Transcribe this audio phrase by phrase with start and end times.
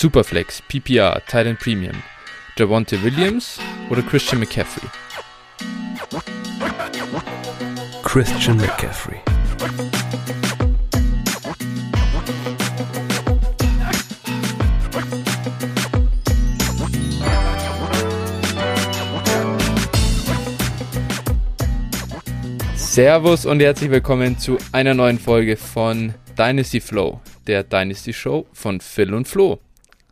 [0.00, 2.02] Superflex, PPR, Titan Premium,
[2.56, 4.88] Javonte Williams oder Christian McCaffrey?
[8.02, 9.20] Christian McCaffrey.
[22.74, 28.80] Servus und herzlich willkommen zu einer neuen Folge von Dynasty Flow, der Dynasty Show von
[28.80, 29.60] Phil und Flo.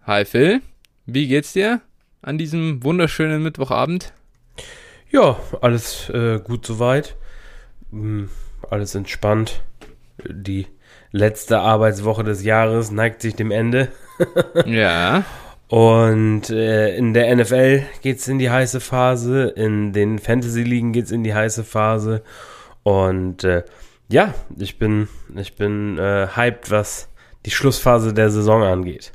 [0.08, 0.62] Hi Phil,
[1.04, 1.82] wie geht's dir
[2.22, 4.14] an diesem wunderschönen Mittwochabend?
[5.10, 7.14] Ja, alles äh, gut soweit.
[7.90, 8.30] Hm,
[8.70, 9.62] alles entspannt.
[10.26, 10.66] Die
[11.12, 13.88] letzte Arbeitswoche des Jahres neigt sich dem Ende.
[14.64, 15.26] ja.
[15.68, 21.22] Und äh, in der NFL geht's in die heiße Phase, in den Fantasy-Ligen geht's in
[21.22, 22.22] die heiße Phase.
[22.82, 23.62] Und äh,
[24.08, 27.10] ja, ich bin, ich bin äh, hyped, was
[27.44, 29.12] die Schlussphase der Saison angeht.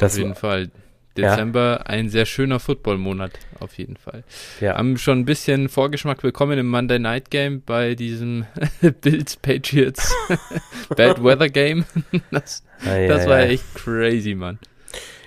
[0.00, 0.70] Das auf jeden Fall.
[1.16, 1.86] Dezember ja.
[1.86, 4.22] ein sehr schöner Football-Monat, auf jeden Fall.
[4.60, 4.76] Ja.
[4.76, 8.46] Haben schon ein bisschen Vorgeschmack bekommen im Monday Night Game bei diesem
[9.02, 10.14] Bills Patriots
[10.96, 11.84] Bad Weather Game.
[12.30, 14.58] Das, ah, das war ja echt crazy, Mann.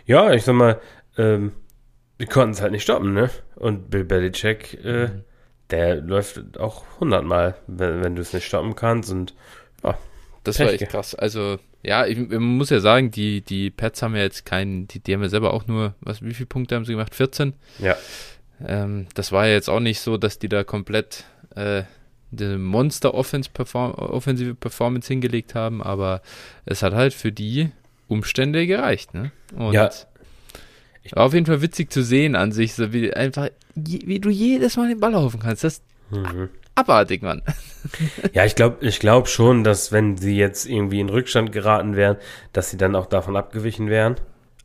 [0.05, 0.79] Ja, ich sag mal,
[1.17, 1.51] ähm,
[2.19, 3.29] die konnten es halt nicht stoppen, ne?
[3.55, 5.23] Und Bill Belichick, äh, mhm
[5.73, 9.33] der läuft auch hundertmal, wenn, wenn du es nicht stoppen kannst und
[9.83, 9.97] ja,
[10.43, 11.15] das war echt krass.
[11.15, 14.99] Also, ja, ich, man muss ja sagen, die, die Pets haben ja jetzt keinen, die,
[14.99, 17.13] die haben ja selber auch nur, was, wie viele Punkte haben sie gemacht?
[17.13, 17.53] 14?
[17.79, 17.97] Ja.
[18.65, 21.25] Ähm, das war ja jetzt auch nicht so, dass die da komplett
[21.55, 21.83] äh,
[22.31, 26.21] eine Monster-offensive Performance hingelegt haben, aber
[26.65, 27.69] es hat halt für die
[28.07, 29.31] Umstände gereicht, ne?
[29.55, 29.89] Und ja.
[31.11, 34.77] War auf jeden Fall witzig zu sehen an sich, so wie einfach, wie du jedes
[34.77, 35.65] Mal den Ball laufen kannst.
[35.65, 35.81] Das
[36.11, 36.47] mhm.
[36.75, 37.41] Abartig, Mann.
[38.31, 42.17] Ja, ich glaube ich glaub schon, dass wenn sie jetzt irgendwie in Rückstand geraten wären,
[42.53, 44.15] dass sie dann auch davon abgewichen wären.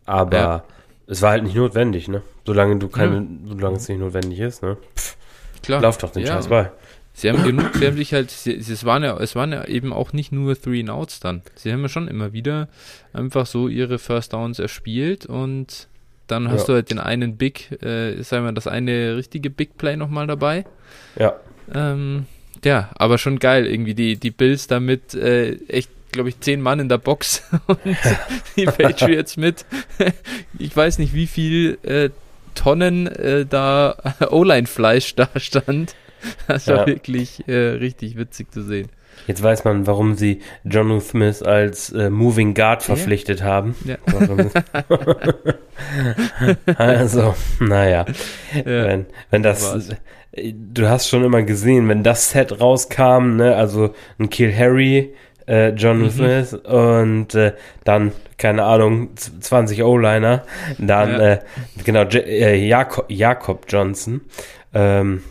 [0.06, 0.64] Aber ja.
[1.06, 2.22] es war halt nicht notwendig, ne?
[2.46, 3.48] Solange du keine, mhm.
[3.48, 4.76] solange es nicht notwendig ist, ne?
[4.96, 5.16] Pff,
[5.62, 5.82] Klar.
[5.82, 6.34] Lauf doch den ja.
[6.34, 6.72] Scheiß Ball.
[7.12, 9.92] Sie haben genug, sie haben sich halt, sie, es, waren ja, es waren ja eben
[9.92, 11.42] auch nicht nur Three and Outs dann.
[11.56, 12.68] Sie haben ja schon immer wieder
[13.12, 15.88] einfach so ihre First Downs erspielt und
[16.28, 16.66] dann hast ja.
[16.66, 20.64] du halt den einen Big, äh, sagen wir, das eine richtige Big Play nochmal dabei.
[21.18, 21.34] Ja.
[21.74, 22.26] Ähm,
[22.64, 26.80] ja, aber schon geil, irgendwie die, die Bills damit äh, echt, glaube ich, zehn Mann
[26.80, 27.78] in der Box und
[28.56, 29.64] die Patriots mit,
[30.58, 32.10] ich weiß nicht, wie viel äh,
[32.54, 33.96] Tonnen äh, da
[34.30, 35.94] O-Line-Fleisch da stand.
[36.48, 36.86] Das war ja.
[36.86, 38.88] wirklich äh, richtig witzig zu sehen.
[39.26, 43.46] Jetzt weiß man, warum sie John Smith als äh, Moving Guard verpflichtet ja.
[43.46, 43.74] haben.
[43.84, 43.96] Ja.
[46.76, 48.06] also, naja.
[48.54, 48.64] Ja.
[48.64, 49.90] Wenn, wenn das,
[50.34, 55.14] du hast schon immer gesehen, wenn das Set rauskam, ne, also ein Kill Harry,
[55.46, 56.10] äh, John mhm.
[56.10, 57.54] Smith und äh,
[57.84, 60.42] dann, keine Ahnung, 20 O-Liner,
[60.78, 61.32] dann, ja.
[61.32, 61.38] äh,
[61.84, 64.20] genau, J äh, Jakob, Jakob Johnson,
[64.74, 65.22] ähm,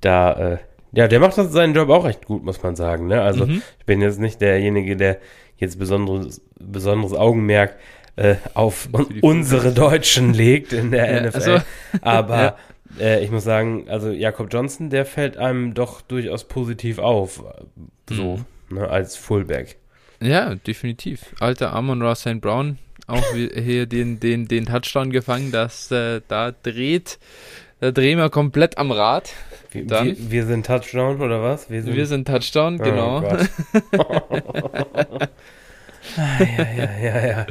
[0.00, 0.58] da, äh,
[0.92, 3.06] ja, der macht seinen Job auch recht gut, muss man sagen.
[3.06, 3.22] Ne?
[3.22, 3.62] Also mhm.
[3.78, 5.18] ich bin jetzt nicht derjenige, der
[5.56, 7.76] jetzt besonderes, besonderes Augenmerk
[8.16, 8.88] äh, auf
[9.20, 11.36] unsere Deutschen legt in der ja, NFL.
[11.36, 11.58] Also,
[12.02, 12.56] Aber
[12.98, 13.04] ja.
[13.04, 17.44] äh, ich muss sagen, also Jakob Johnson, der fällt einem doch durchaus positiv auf,
[18.08, 18.76] so mhm.
[18.76, 19.76] ne, als Fullback.
[20.20, 21.34] Ja, definitiv.
[21.38, 22.40] Alter Amon Ross St.
[22.40, 27.18] Brown, auch hier den, den, den Touchdown gefangen, dass äh, da dreht
[27.80, 29.32] da drehen wir komplett am Rad.
[29.70, 31.70] Wir, wir, wir, sind Touchdown oder was?
[31.70, 33.22] Wir sind, wir sind Touchdown, oh, genau.
[36.16, 37.46] ja, ja, ja, ja.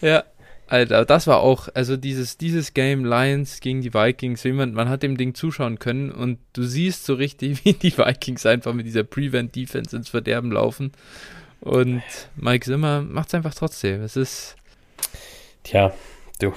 [0.00, 0.24] Ja,
[0.68, 5.02] Alter, das war auch, also dieses, dieses Game Lions gegen die Vikings, man, man hat
[5.02, 9.04] dem Ding zuschauen können und du siehst so richtig, wie die Vikings einfach mit dieser
[9.04, 10.92] Prevent-Defense ins Verderben laufen.
[11.60, 12.02] Und
[12.36, 14.02] Mike Zimmer macht es einfach trotzdem.
[14.02, 14.56] Es ist.
[15.64, 15.92] Tja,
[16.38, 16.52] du.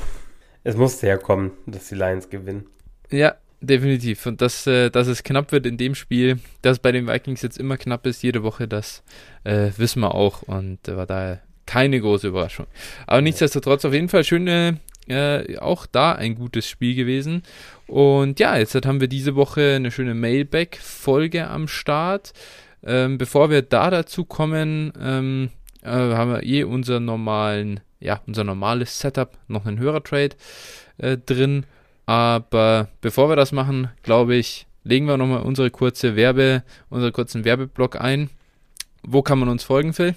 [0.64, 2.68] Es musste ja kommen, dass die Lions gewinnen.
[3.10, 4.26] Ja, definitiv.
[4.26, 7.58] Und dass, äh, dass es knapp wird in dem Spiel, dass bei den Vikings jetzt
[7.58, 9.04] immer knapp ist, jede Woche, das
[9.44, 10.42] äh, wissen wir auch.
[10.44, 12.68] Und äh, war da keine große Überraschung.
[13.08, 17.44] Aber nichtsdestotrotz auf jeden Fall schöne, äh, auch da ein gutes Spiel gewesen.
[17.88, 22.34] Und ja, jetzt haben wir diese Woche eine schöne Mailback-Folge am Start.
[22.84, 25.50] Ähm, bevor wir da dazu kommen, ähm,
[25.84, 30.36] äh, haben wir eh unser normalen, ja, unser normales Setup, noch einen Hörertrade
[30.98, 31.66] äh, drin.
[32.06, 37.46] Aber bevor wir das machen, glaube ich, legen wir nochmal unsere kurze Werbe, unseren kurzen
[37.46, 38.30] Werbeblock ein.
[39.04, 40.16] Wo kann man uns folgen, Phil?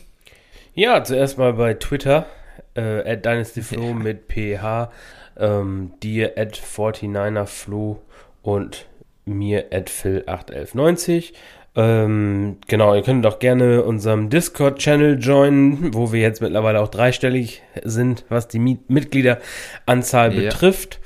[0.75, 2.27] Ja, zuerst mal bei Twitter,
[2.75, 3.95] äh, at DynastyFlo ja.
[3.95, 4.91] mit PH,
[5.39, 7.99] ähm, dir at 49erFlo
[8.43, 8.87] und
[9.25, 11.33] mir at Phil81190.
[11.77, 17.63] Ähm, genau, ihr könnt auch gerne unserem Discord-Channel joinen, wo wir jetzt mittlerweile auch dreistellig
[17.83, 20.43] sind, was die Mitgliederanzahl ja.
[20.43, 21.01] betrifft.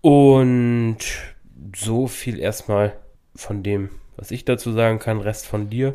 [0.00, 0.98] Und
[1.76, 2.94] so viel erstmal
[3.34, 5.20] von dem, was ich dazu sagen kann.
[5.20, 5.94] Rest von dir.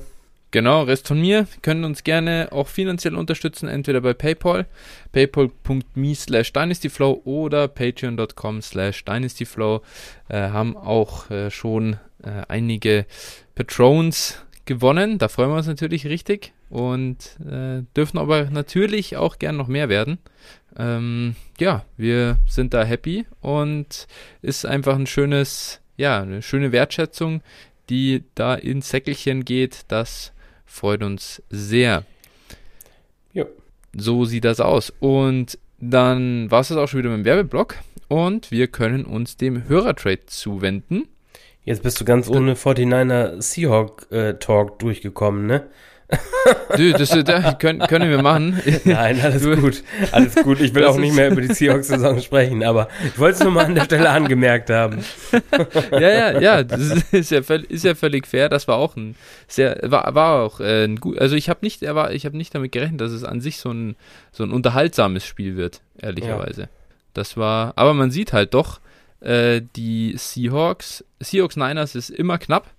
[0.52, 1.48] Genau, Rest von mir.
[1.64, 4.66] Können uns gerne auch finanziell unterstützen, entweder bei PayPal,
[5.12, 9.82] paypal.me slash dynastyflow oder patreon.com slash dynastyflow.
[10.30, 13.06] Äh, haben auch äh, schon äh, einige
[13.56, 15.18] Patrons gewonnen.
[15.18, 19.90] Da freuen wir uns natürlich richtig und äh, dürfen aber natürlich auch gern noch mehr
[19.90, 20.20] werden.
[20.78, 24.08] Ähm, ja, wir sind da happy und
[24.42, 27.42] ist einfach ein schönes, ja, eine schöne Wertschätzung,
[27.90, 29.86] die da ins Säckelchen geht.
[29.88, 30.34] Das
[30.76, 32.04] Freut uns sehr.
[33.32, 33.46] Ja.
[33.96, 34.92] So sieht das aus.
[35.00, 37.78] Und dann war es das auch schon wieder mit dem Werbeblock.
[38.10, 41.08] Und wir können uns dem Hörertrade zuwenden.
[41.64, 45.66] Jetzt bist du ganz ohne 49er Seahawk äh, Talk durchgekommen, ne?
[46.78, 48.62] Du, das, das können, können wir machen.
[48.84, 49.84] Nein, alles du, gut.
[50.12, 50.62] Alles gut.
[50.62, 53.66] Ich will auch nicht mehr über die Seahawks-Saison sprechen, aber ich wollte es nur mal
[53.66, 55.04] an der Stelle angemerkt haben.
[55.92, 56.64] Ja, ja, ja.
[56.64, 56.82] Das
[57.12, 58.50] ist ja, ist ja völlig fair.
[58.50, 59.16] Das war auch ein
[59.48, 61.18] sehr, war, war auch äh, ein gut.
[61.20, 61.90] Also ich habe nicht, ich
[62.26, 63.96] habe nicht damit gerechnet, dass es an sich so ein,
[64.32, 66.64] so ein unterhaltsames Spiel wird, ehrlicherweise.
[66.64, 66.68] Ja.
[67.14, 68.80] Das war, aber man sieht halt doch,
[69.22, 72.75] äh, die Seahawks, Seahawks Niners ist immer knapp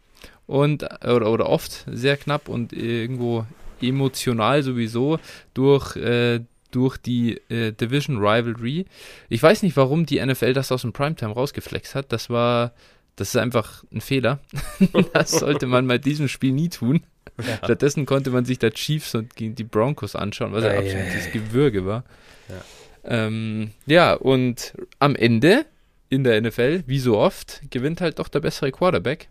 [0.47, 3.47] und oder, oder oft sehr knapp und irgendwo
[3.81, 5.19] emotional sowieso
[5.55, 6.41] durch äh,
[6.71, 8.85] durch die äh, Division Rivalry.
[9.29, 12.13] Ich weiß nicht, warum die NFL das aus dem Primetime rausgeflext hat.
[12.13, 12.73] Das war,
[13.17, 14.41] das ist einfach ein Fehler.
[15.13, 17.03] das sollte man bei diesem Spiel nie tun.
[17.39, 17.57] Ja.
[17.65, 21.87] Stattdessen konnte man sich da Chiefs und die Broncos anschauen, was ja, ein absolutes Gewürge
[21.87, 22.05] war.
[22.49, 23.27] Ja.
[23.27, 25.65] Ähm, ja, und am Ende
[26.09, 29.29] in der NFL, wie so oft, gewinnt halt doch der bessere Quarterback.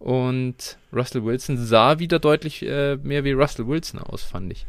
[0.00, 4.66] Und Russell Wilson sah wieder deutlich äh, mehr wie Russell Wilson aus, fand ich.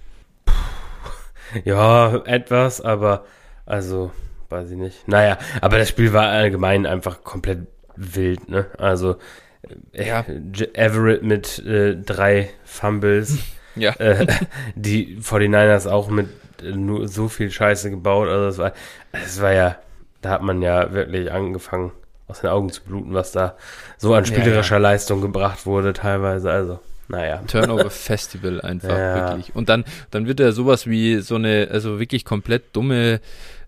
[1.65, 3.25] Ja, etwas, aber
[3.65, 4.11] also,
[4.49, 5.07] weiß ich nicht.
[5.07, 8.67] Naja, aber das Spiel war allgemein einfach komplett wild, ne?
[8.77, 9.17] Also,
[9.93, 10.25] äh, ja.
[10.73, 13.37] Everett mit äh, drei Fumbles.
[13.75, 13.91] ja.
[13.93, 14.27] Äh,
[14.75, 16.29] die 49ers auch mit
[16.61, 18.27] äh, nur so viel Scheiße gebaut.
[18.27, 18.73] Also, es war,
[19.11, 19.77] es war ja,
[20.21, 21.91] da hat man ja wirklich angefangen
[22.31, 23.55] aus den Augen zu bluten, was da
[23.97, 24.89] so an spielerischer ja, ja.
[24.89, 26.49] Leistung gebracht wurde teilweise.
[26.49, 27.41] Also, naja.
[27.47, 29.15] Turnover Festival einfach, ja.
[29.15, 29.55] wirklich.
[29.55, 33.19] Und dann, dann wird er sowas wie so eine, also wirklich komplett dumme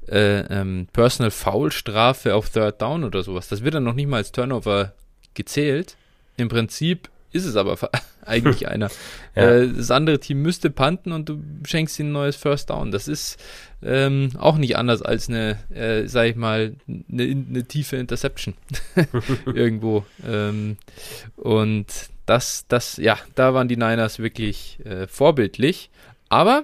[0.07, 3.49] äh, ähm, Personal Foul Strafe auf Third Down oder sowas.
[3.49, 4.93] Das wird dann noch nicht mal als Turnover
[5.33, 5.95] gezählt.
[6.37, 7.77] Im Prinzip ist es aber
[8.25, 8.89] eigentlich einer.
[9.35, 9.51] Ja.
[9.51, 12.91] Äh, das andere Team müsste panten und du schenkst ihnen ein neues First Down.
[12.91, 13.37] Das ist
[13.81, 18.53] ähm, auch nicht anders als eine, äh, sag ich mal, eine, eine tiefe Interception
[19.45, 20.05] irgendwo.
[20.25, 20.77] Ähm,
[21.35, 21.87] und
[22.25, 25.89] das, das, ja, da waren die Niners wirklich äh, vorbildlich.
[26.29, 26.63] Aber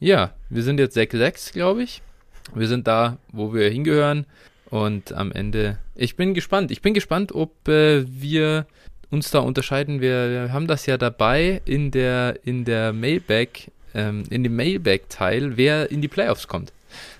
[0.00, 2.02] ja, wir sind jetzt 6-6, glaube ich.
[2.54, 4.26] Wir sind da, wo wir hingehören.
[4.70, 6.70] Und am Ende, ich bin gespannt.
[6.70, 8.66] Ich bin gespannt, ob äh, wir
[9.10, 10.00] uns da unterscheiden.
[10.00, 15.90] Wir haben das ja dabei in der, in der Mailback, ähm, in dem Mailback-Teil, wer
[15.90, 16.72] in die Playoffs kommt.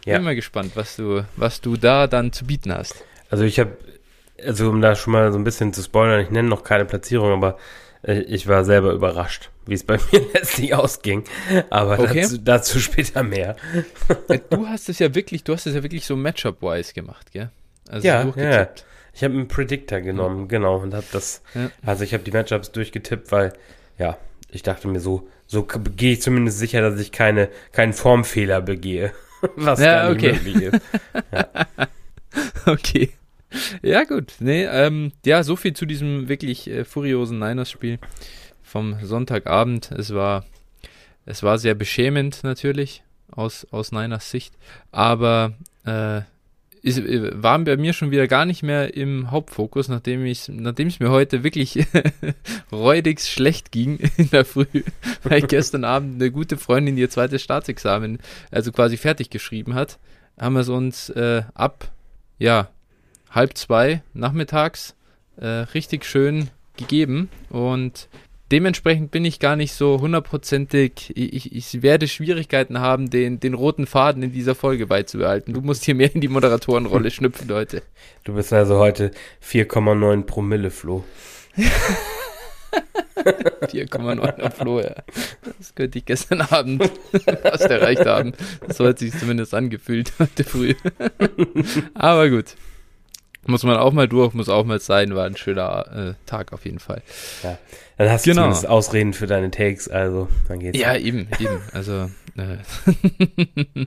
[0.05, 0.17] Ja.
[0.17, 3.05] Bin mal gespannt, was du, was du da dann zu bieten hast.
[3.31, 3.77] Also ich habe,
[4.45, 7.33] also um da schon mal so ein bisschen zu spoilern, ich nenne noch keine Platzierung,
[7.33, 7.59] aber
[8.03, 11.25] äh, ich war selber überrascht, wie es bei mir letztlich ausging.
[11.71, 12.23] Aber okay.
[12.23, 13.57] dazu, dazu, später mehr.
[14.29, 17.51] Äh, du hast es ja wirklich, du hast es ja wirklich so Matchup-wise gemacht, gell?
[17.89, 18.69] Also ja, ja.
[19.19, 20.47] Ich habe einen Predictor genommen, ja.
[20.47, 21.73] genau, und habe das, ja.
[21.85, 23.53] also ich habe die Matchups durchgetippt, weil,
[23.99, 24.17] ja,
[24.49, 29.11] ich dachte mir so, so gehe ich zumindest sicher, dass ich keine, keinen Formfehler begehe.
[29.57, 30.33] Was ja, gar nicht okay.
[30.35, 30.83] möglich ist.
[31.33, 31.67] Ja.
[32.73, 33.11] okay.
[33.83, 34.35] Ja, gut.
[34.39, 37.99] Nee, ähm, ja, so viel zu diesem wirklich äh, furiosen Niners-Spiel
[38.63, 39.91] vom Sonntagabend.
[39.91, 40.45] Es war,
[41.27, 44.55] es war sehr beschämend natürlich aus, aus Niners Sicht,
[44.93, 46.21] aber äh,
[46.83, 50.89] ist, äh, waren bei mir schon wieder gar nicht mehr im Hauptfokus, nachdem ich, nachdem
[50.89, 51.87] es mir heute wirklich
[52.73, 54.67] räudigst schlecht ging in der Früh,
[55.23, 58.19] weil gestern Abend eine gute Freundin ihr zweites Staatsexamen,
[58.51, 59.99] also quasi fertig geschrieben hat,
[60.39, 61.91] haben wir es uns äh, ab,
[62.39, 62.69] ja,
[63.31, 64.95] halb zwei nachmittags
[65.37, 68.09] äh, richtig schön gegeben und
[68.51, 71.13] dementsprechend bin ich gar nicht so hundertprozentig.
[71.17, 75.55] Ich, ich werde Schwierigkeiten haben, den, den roten Faden in dieser Folge beizubehalten.
[75.55, 77.83] Du musst hier mehr in die Moderatorenrolle schnüpfen, Leute.
[78.25, 79.11] Du bist also heute
[79.43, 81.03] 4,9 Promille, Flo.
[83.17, 84.95] 4,9 Flo, ja.
[85.59, 86.85] Das könnte ich gestern Abend
[87.43, 88.35] fast erreicht haben.
[88.69, 90.75] So hat sich zumindest angefühlt heute früh.
[91.95, 92.55] Aber gut.
[93.49, 96.67] Muss man auch mal durch, muss auch mal sein, war ein schöner äh, Tag auf
[96.67, 97.01] jeden Fall.
[97.43, 97.57] Ja,
[97.97, 98.43] dann hast du genau.
[98.43, 100.79] zumindest Ausreden für deine Takes, also dann geht's.
[100.79, 102.59] Ja, eben, eben, also äh,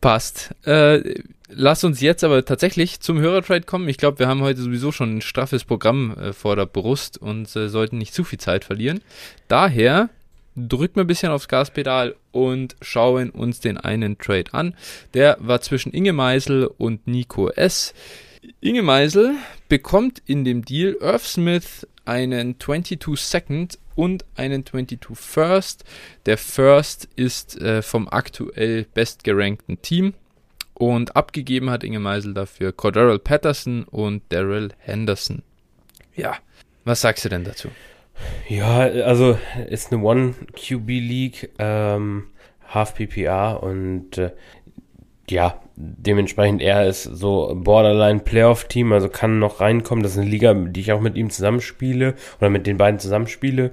[0.00, 0.54] passt.
[0.64, 1.20] Äh,
[1.50, 3.86] lass uns jetzt aber tatsächlich zum Hörertrade kommen.
[3.86, 7.54] Ich glaube, wir haben heute sowieso schon ein straffes Programm äh, vor der Brust und
[7.54, 9.02] äh, sollten nicht zu viel Zeit verlieren.
[9.48, 10.08] Daher
[10.56, 14.74] drücken wir ein bisschen aufs Gaspedal und schauen uns den einen Trade an.
[15.14, 17.94] Der war zwischen Inge Meisel und Nico S.
[18.60, 19.34] Inge Meisel
[19.68, 25.84] bekommt in dem Deal Irv Smith einen 22 Second und einen 22 First.
[26.26, 30.14] Der First ist äh, vom aktuell bestgerankten Team
[30.74, 35.42] und abgegeben hat Inge Meisel dafür Cordero Patterson und Daryl Henderson.
[36.16, 36.36] Ja,
[36.84, 37.68] was sagst du denn dazu?
[38.48, 39.38] Ja, also
[39.68, 42.24] ist eine One-QB-League, ähm,
[42.68, 44.32] Half PPR und äh,
[45.28, 50.02] ja, dementsprechend er ist so Borderline Playoff-Team, also kann noch reinkommen.
[50.02, 53.72] Das ist eine Liga, die ich auch mit ihm zusammenspiele oder mit den beiden zusammenspiele.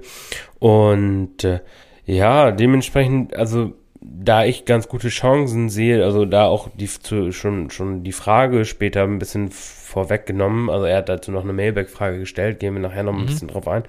[0.58, 1.60] Und äh,
[2.06, 7.70] ja, dementsprechend, also da ich ganz gute Chancen sehe, also da auch die zu, schon
[7.70, 12.60] schon die Frage später ein bisschen vorweggenommen, also er hat dazu noch eine Mailback-Frage gestellt,
[12.60, 13.26] gehen wir nachher noch ein mhm.
[13.26, 13.84] bisschen drauf ein.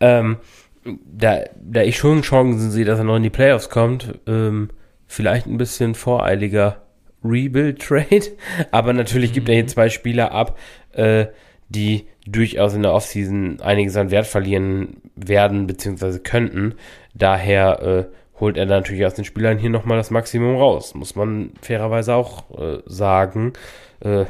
[0.00, 0.36] Ähm,
[0.84, 4.68] da, da ich schon Chancen sehe, dass er noch in die Playoffs kommt, ähm,
[5.06, 6.82] vielleicht ein bisschen voreiliger
[7.24, 8.36] Rebuild-Trade,
[8.70, 9.34] aber natürlich mhm.
[9.34, 9.68] gibt er hier mhm.
[9.68, 10.58] zwei Spieler ab,
[10.92, 11.26] äh,
[11.70, 16.74] die durchaus in der Offseason einiges an Wert verlieren werden, beziehungsweise könnten.
[17.14, 18.04] Daher äh,
[18.40, 20.94] holt er natürlich aus den Spielern hier nochmal das Maximum raus.
[20.94, 23.52] Muss man fairerweise auch äh, sagen.
[24.00, 24.26] Äh,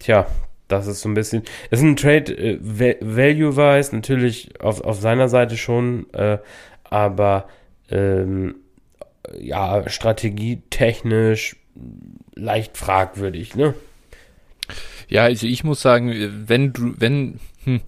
[0.00, 0.26] tja,
[0.68, 1.42] das ist so ein bisschen.
[1.70, 2.58] Das ist ein Trade äh,
[3.00, 6.38] value-wise, natürlich auf, auf seiner Seite schon, äh,
[6.84, 7.48] aber
[7.90, 8.56] ähm,
[9.38, 11.56] ja, strategietechnisch
[12.34, 13.74] leicht fragwürdig, ne?
[15.08, 17.80] Ja, also ich muss sagen, wenn du, wenn, hm,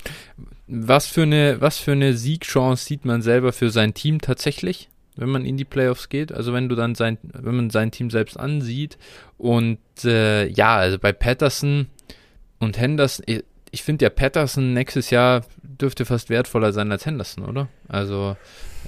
[0.67, 4.89] was für eine, was für eine Siegchance sieht man selber für sein Team tatsächlich?
[5.17, 6.33] Wenn man in die Playoffs geht.
[6.33, 8.99] Also wenn du dann sein, wenn man sein Team selbst ansieht.
[9.39, 11.87] Und äh, ja, also bei Patterson
[12.59, 13.25] und Henderson,
[13.71, 17.69] ich, finde ja Patterson nächstes Jahr dürfte fast wertvoller sein als Henderson, oder?
[17.89, 18.37] Also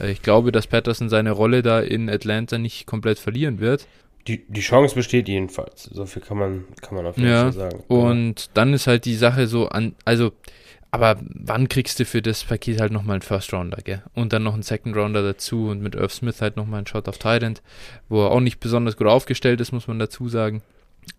[0.00, 3.87] äh, ich glaube, dass Patterson seine Rolle da in Atlanta nicht komplett verlieren wird.
[4.26, 5.85] Die, die Chance besteht jedenfalls.
[5.85, 7.85] So viel kann man, kann man auf jeden ja, Fall sagen.
[7.88, 10.32] Und dann ist halt die Sache so an, also
[10.90, 14.02] aber wann kriegst du für das Paket halt nochmal einen First Rounder, gell?
[14.14, 17.09] Und dann noch einen Second Rounder dazu und mit Irv Smith halt nochmal einen Shot
[17.09, 17.62] auf Thailand,
[18.09, 20.62] wo er auch nicht besonders gut aufgestellt ist, muss man dazu sagen.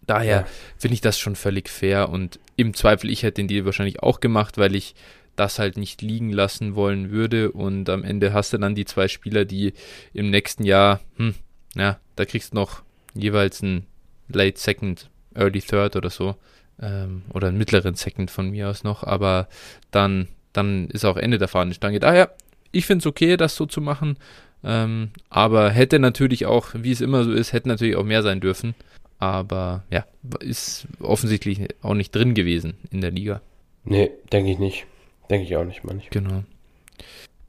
[0.05, 0.47] Daher ja.
[0.77, 4.19] finde ich das schon völlig fair und im Zweifel, ich hätte den Deal wahrscheinlich auch
[4.19, 4.95] gemacht, weil ich
[5.35, 9.07] das halt nicht liegen lassen wollen würde und am Ende hast du dann die zwei
[9.07, 9.73] Spieler, die
[10.13, 11.35] im nächsten Jahr, hm,
[11.75, 12.81] ja, da kriegst du noch
[13.13, 13.85] jeweils einen
[14.27, 16.35] Late Second, Early Third oder so
[16.81, 19.47] ähm, oder einen mittleren Second von mir aus noch, aber
[19.91, 21.99] dann, dann ist auch Ende der Fahnenstange.
[21.99, 22.31] Daher,
[22.71, 24.17] ich finde es okay, das so zu machen,
[24.63, 28.41] ähm, aber hätte natürlich auch, wie es immer so ist, hätte natürlich auch mehr sein
[28.41, 28.75] dürfen,
[29.17, 30.05] aber ja,
[30.39, 33.41] ist offensichtlich auch nicht drin gewesen in der Liga.
[33.83, 34.85] Nee, denke ich nicht.
[35.29, 36.09] Denke ich auch nicht, manchmal.
[36.09, 36.43] Genau.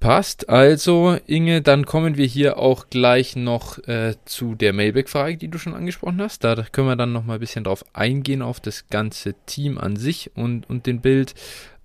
[0.01, 0.49] Passt.
[0.49, 5.59] Also, Inge, dann kommen wir hier auch gleich noch äh, zu der Mailback-Frage, die du
[5.59, 6.43] schon angesprochen hast.
[6.43, 9.97] Da können wir dann noch mal ein bisschen drauf eingehen, auf das ganze Team an
[9.97, 11.35] sich und, und den Bild.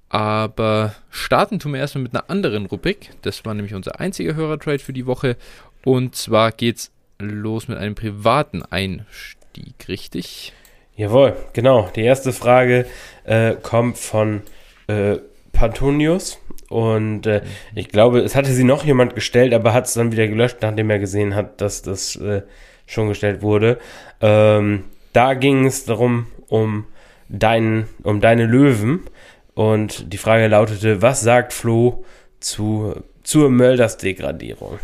[0.08, 3.10] Aber starten tun wir erstmal mit einer anderen Rubrik.
[3.22, 5.36] Das war nämlich unser einziger Hörertrade für die Woche.
[5.84, 10.54] Und zwar geht's los mit einem privaten Einstieg, richtig?
[10.96, 11.90] Jawohl, genau.
[11.94, 12.86] Die erste Frage
[13.26, 14.42] äh, kommt von
[14.88, 15.18] äh,
[15.52, 16.38] Pantonius
[16.76, 17.42] und äh,
[17.74, 20.90] ich glaube, es hatte sie noch jemand gestellt, aber hat es dann wieder gelöscht, nachdem
[20.90, 22.42] er gesehen hat, dass das äh,
[22.86, 23.80] schon gestellt wurde.
[24.20, 26.86] Ähm, da ging es darum, um,
[27.30, 29.06] dein, um deine Löwen.
[29.54, 32.04] Und die Frage lautete, was sagt Flo
[32.42, 34.80] zu, zur Mölders-Degradierung?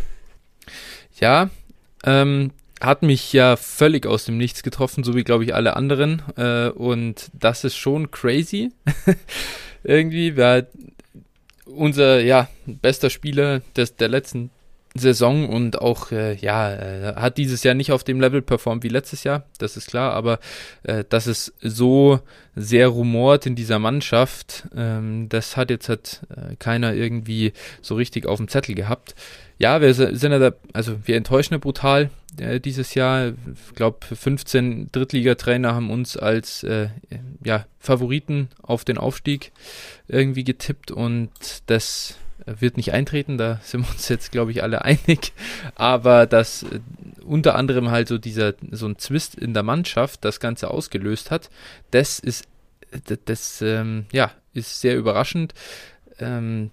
[1.20, 1.50] Ja,
[2.04, 6.22] ähm, hat mich ja völlig aus dem Nichts getroffen, so wie glaube ich alle anderen.
[6.38, 8.70] Äh, und das ist schon crazy.
[9.84, 10.68] Irgendwie, weil
[11.66, 14.50] unser ja, bester Spieler des, der letzten
[14.94, 18.88] Saison und auch, äh, ja, äh, hat dieses Jahr nicht auf dem Level performt wie
[18.88, 20.38] letztes Jahr, das ist klar, aber
[20.82, 22.20] äh, dass es so
[22.54, 28.26] sehr rumort in dieser Mannschaft, ähm, das hat jetzt hat äh, keiner irgendwie so richtig
[28.26, 29.14] auf dem Zettel gehabt.
[29.58, 33.28] Ja, wir sind ja da, also wir enttäuschen ja brutal äh, dieses Jahr.
[33.28, 36.88] Ich glaube, 15 Drittligatrainer haben uns als äh,
[37.44, 39.52] ja, Favoriten auf den Aufstieg
[40.08, 41.30] irgendwie getippt und
[41.66, 45.32] das wird nicht eintreten, da sind wir uns jetzt, glaube ich, alle einig.
[45.74, 46.80] Aber dass äh,
[47.24, 51.50] unter anderem halt so dieser, so ein Zwist in der Mannschaft das Ganze ausgelöst hat,
[51.90, 52.46] das ist
[53.06, 55.54] das, das ähm, ja, ist sehr überraschend.
[56.18, 56.70] Ähm,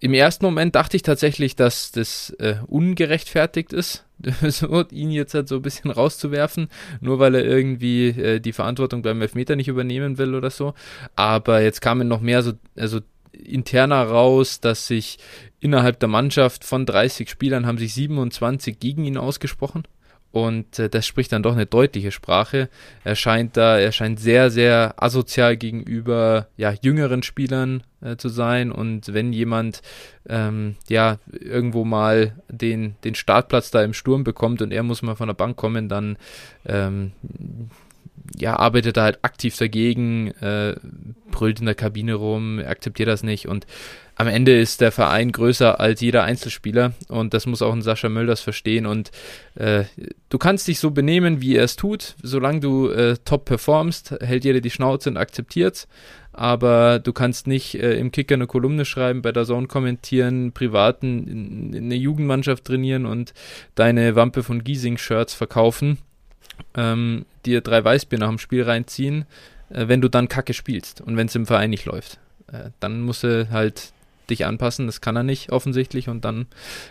[0.00, 4.06] Im ersten Moment dachte ich tatsächlich, dass das äh, ungerechtfertigt ist,
[4.90, 6.68] ihn jetzt halt so ein bisschen rauszuwerfen,
[7.00, 10.74] nur weil er irgendwie äh, die Verantwortung beim Elfmeter nicht übernehmen will oder so.
[11.16, 13.00] Aber jetzt kamen noch mehr so, also
[13.32, 15.18] interner raus, dass sich
[15.60, 19.84] innerhalb der Mannschaft von 30 Spielern haben sich 27 gegen ihn ausgesprochen.
[20.32, 22.68] Und äh, das spricht dann doch eine deutliche Sprache.
[23.02, 28.70] Er scheint da, er scheint sehr, sehr asozial gegenüber ja, jüngeren Spielern äh, zu sein.
[28.70, 29.82] Und wenn jemand
[30.28, 35.16] ähm, ja irgendwo mal den, den Startplatz da im Sturm bekommt und er muss mal
[35.16, 36.16] von der Bank kommen, dann
[36.64, 37.10] ähm,
[38.38, 40.74] ja, arbeitet er halt aktiv dagegen, äh,
[41.30, 43.66] brüllt in der Kabine rum, akzeptiert das nicht und
[44.16, 48.08] am Ende ist der Verein größer als jeder Einzelspieler und das muss auch ein Sascha
[48.08, 49.10] Mölders verstehen und
[49.54, 49.84] äh,
[50.28, 54.44] du kannst dich so benehmen, wie er es tut, solange du äh, top performst, hält
[54.44, 55.88] jeder die Schnauze und akzeptiert
[56.32, 61.72] aber du kannst nicht äh, im Kicker eine Kolumne schreiben, bei der Zone kommentieren, privaten
[61.74, 63.34] in eine Jugendmannschaft trainieren und
[63.74, 65.98] deine Wampe von Giesing-Shirts verkaufen,
[66.74, 69.24] ähm, dir drei Weißbier nach dem Spiel reinziehen,
[69.70, 72.18] äh, wenn du dann Kacke spielst und wenn es im Verein nicht läuft.
[72.52, 73.92] Äh, dann musst du halt
[74.28, 76.46] dich anpassen, das kann er nicht offensichtlich und dann,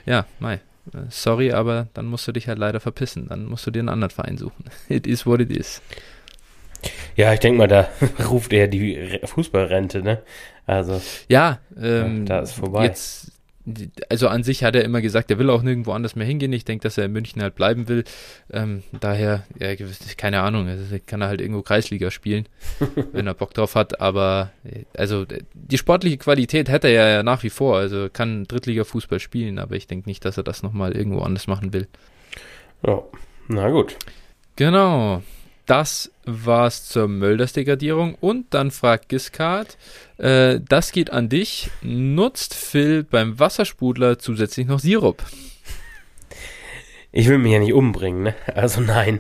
[0.06, 0.56] ja, mei,
[0.94, 3.90] äh, sorry, aber dann musst du dich halt leider verpissen, dann musst du dir einen
[3.90, 4.66] anderen Verein suchen.
[4.90, 5.82] It is what it is.
[7.16, 7.90] Ja, ich denke mal, da
[8.30, 10.22] ruft er die Fußballrente, ne?
[10.66, 11.02] Also.
[11.28, 12.86] Ja, ähm, ja, da ist vorbei.
[12.86, 13.32] Jetzt,
[14.10, 16.54] also an sich hat er immer gesagt, er will auch nirgendwo anders mehr hingehen.
[16.54, 18.04] Ich denke, dass er in München halt bleiben will.
[18.52, 19.74] Ähm, daher, ja,
[20.18, 22.48] keine Ahnung, also kann er halt irgendwo Kreisliga spielen,
[23.12, 24.02] wenn er Bock drauf hat.
[24.02, 24.52] Aber
[24.96, 27.78] also die sportliche Qualität hätte er ja nach wie vor.
[27.78, 31.74] Also kann Drittliga-Fußball spielen, aber ich denke nicht, dass er das nochmal irgendwo anders machen
[31.74, 31.88] will.
[32.86, 33.04] Ja,
[33.48, 33.98] na gut.
[34.56, 35.24] Genau.
[35.70, 38.16] Das war's zur Mölders-Degradierung.
[38.16, 39.78] Und dann fragt Giscard,
[40.18, 41.70] äh, das geht an dich.
[41.84, 45.24] Nutzt Phil beim Wasserspudler zusätzlich noch Sirup?
[47.12, 48.36] Ich will mich ja nicht umbringen, ne?
[48.56, 49.20] Also nein.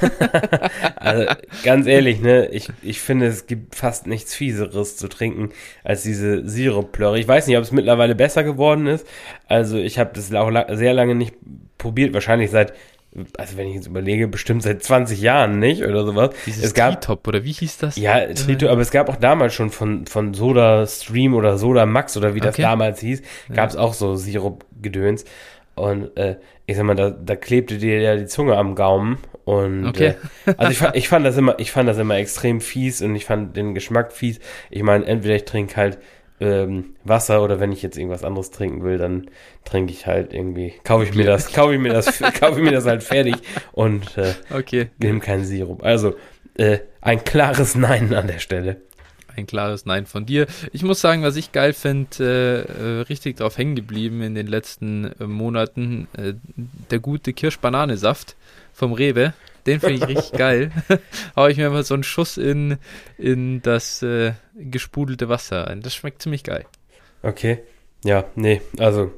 [0.96, 2.46] also ganz ehrlich, ne?
[2.46, 5.50] Ich, ich finde, es gibt fast nichts Fieseres zu trinken
[5.82, 7.18] als diese Sirupplöre.
[7.18, 9.04] Ich weiß nicht, ob es mittlerweile besser geworden ist.
[9.48, 11.34] Also ich habe das auch sehr lange nicht
[11.76, 12.14] probiert.
[12.14, 12.72] Wahrscheinlich seit
[13.36, 16.30] also wenn ich jetzt überlege, bestimmt seit 20 Jahren nicht oder sowas.
[16.46, 17.96] Dieses es gab, Tritop oder wie hieß das?
[17.96, 22.16] Ja, Tritop, aber es gab auch damals schon von, von Soda Stream oder Soda Max
[22.16, 22.62] oder wie das okay.
[22.62, 23.22] damals hieß,
[23.54, 23.80] gab es ja.
[23.80, 25.24] auch so Sirup-Gedöns.
[25.74, 29.18] Und äh, ich sag mal, da, da klebte dir ja die Zunge am Gaumen.
[29.44, 30.14] Und okay.
[30.44, 33.24] äh, also ich, ich fand das immer, ich fand das immer extrem fies und ich
[33.24, 34.40] fand den Geschmack fies.
[34.70, 35.98] Ich meine, entweder ich trinke halt
[36.40, 39.28] ähm, Wasser oder wenn ich jetzt irgendwas anderes trinken will, dann
[39.64, 42.72] trinke ich halt irgendwie, kaufe ich mir das, kaufe ich mir das, kaufe ich mir
[42.72, 43.36] das halt fertig
[43.72, 44.90] und äh, okay.
[44.98, 45.84] nehme keinen Sirup.
[45.84, 46.14] Also
[46.54, 48.80] äh, ein klares Nein an der Stelle.
[49.36, 50.46] Ein klares Nein von dir.
[50.72, 55.12] Ich muss sagen, was ich geil finde, äh, richtig drauf hängen geblieben in den letzten
[55.20, 56.34] äh, Monaten, äh,
[56.90, 58.34] der gute Kirsch-Banane-Saft
[58.72, 59.34] vom Rewe.
[59.68, 60.72] Den finde ich richtig geil.
[61.36, 62.78] Hau ich mir mal so einen Schuss in,
[63.18, 65.82] in das äh, gesprudelte Wasser ein.
[65.82, 66.64] Das schmeckt ziemlich geil.
[67.22, 67.60] Okay.
[68.04, 69.12] Ja, nee, also.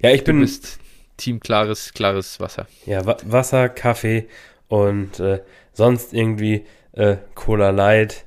[0.00, 0.40] Ja, ich du bin.
[0.40, 0.78] Bist
[1.16, 2.66] Team klares, klares Wasser.
[2.84, 4.28] Ja, Wa Wasser, Kaffee
[4.68, 5.40] und äh,
[5.72, 8.26] sonst irgendwie äh, Cola Light.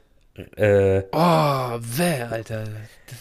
[0.57, 2.63] Äh, oh, wer, Alter.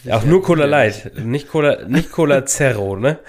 [0.09, 3.19] Auch ja nur Cola Light, nicht Cola, nicht Cola Zero, ne?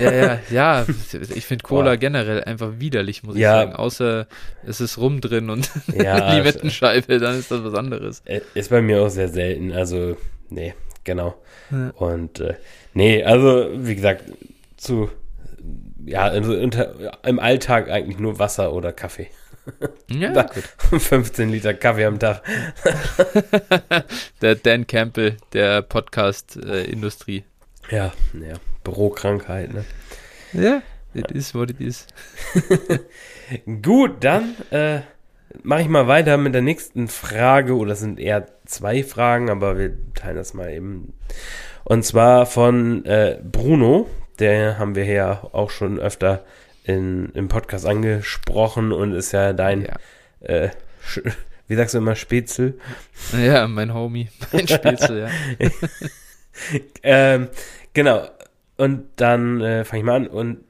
[0.00, 0.86] ja, ja, ja.
[1.34, 1.96] Ich finde Cola Boah.
[1.96, 3.60] generell einfach widerlich, muss ja.
[3.60, 3.76] ich sagen.
[3.76, 4.26] Außer
[4.66, 8.22] es ist Rum drin und ja, Limettenscheibe, dann ist das was anderes.
[8.24, 10.16] Äh, ist bei mir auch sehr selten, also,
[10.48, 11.36] nee, genau.
[11.70, 11.90] Ja.
[11.90, 12.54] Und, äh,
[12.94, 14.24] nee, also, wie gesagt,
[14.76, 15.08] zu,
[16.04, 19.28] ja, also unter, im Alltag eigentlich nur Wasser oder Kaffee.
[20.08, 20.48] Ja, da,
[20.98, 22.42] 15 Liter Kaffee am Tag.
[24.42, 27.44] der Dan Campbell der Podcast-Industrie.
[27.90, 28.54] Äh, ja, ja,
[28.84, 29.84] Bürokrankheit, ne?
[30.52, 30.82] Ja,
[31.14, 32.06] it is what it is.
[33.82, 35.00] Gut, dann äh,
[35.62, 39.78] mache ich mal weiter mit der nächsten Frage, oder es sind eher zwei Fragen, aber
[39.78, 41.14] wir teilen das mal eben.
[41.84, 46.44] Und zwar von äh, Bruno, der haben wir ja auch schon öfter
[46.90, 49.96] in, im Podcast angesprochen und ist ja dein, ja.
[50.40, 50.70] Äh,
[51.68, 52.74] wie sagst du immer, Spätzle?
[53.32, 55.68] Ja, mein Homie, mein Spätzle, ja.
[57.02, 57.48] ähm,
[57.94, 58.28] genau.
[58.76, 60.26] Und dann äh, fange ich mal an.
[60.26, 60.64] Und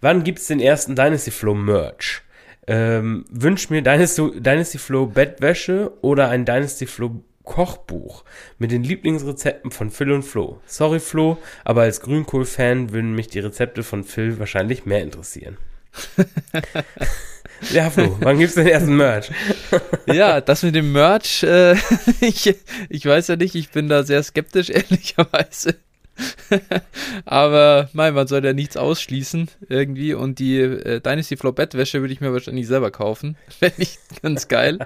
[0.00, 2.22] wann gibt es den ersten Dynasty Flow Merch?
[2.66, 8.24] Ähm, wünsch mir Dynasty, Dynasty Flow Bettwäsche oder ein Dynasty Flow Kochbuch
[8.58, 10.60] mit den Lieblingsrezepten von Phil und Flo.
[10.66, 15.58] Sorry Flo, aber als Grünkohl-Fan würden mich die Rezepte von Phil wahrscheinlich mehr interessieren.
[17.70, 19.30] Ja, Flo, wann gibt's den ersten Merch?
[20.06, 21.76] ja, das mit dem Merch, äh,
[22.20, 22.56] ich,
[22.88, 25.76] ich weiß ja nicht, ich bin da sehr skeptisch, ehrlicherweise.
[27.24, 30.12] Aber mein, man soll ja nichts ausschließen irgendwie.
[30.12, 33.36] Und die äh, Dynasty Flow Bettwäsche würde ich mir wahrscheinlich selber kaufen.
[33.48, 34.78] Fände ich ganz geil.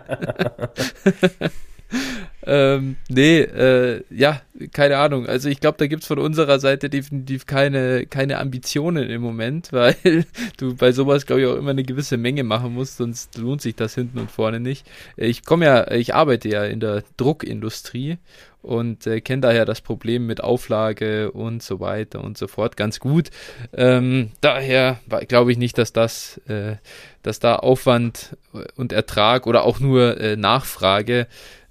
[2.46, 5.26] Ähm, nee, äh, ja, keine Ahnung.
[5.26, 9.68] Also ich glaube, da gibt es von unserer Seite definitiv keine, keine Ambitionen im Moment,
[9.72, 10.24] weil
[10.56, 13.74] du bei sowas, glaube ich, auch immer eine gewisse Menge machen musst, sonst lohnt sich
[13.76, 14.86] das hinten und vorne nicht.
[15.16, 18.18] Ich komme ja, ich arbeite ja in der Druckindustrie
[18.66, 22.98] und äh, kenne daher das Problem mit Auflage und so weiter und so fort ganz
[22.98, 23.30] gut.
[23.72, 26.76] Ähm, daher glaube ich nicht, dass das, äh,
[27.22, 28.36] dass da Aufwand
[28.74, 31.28] und Ertrag oder auch nur äh, Nachfrage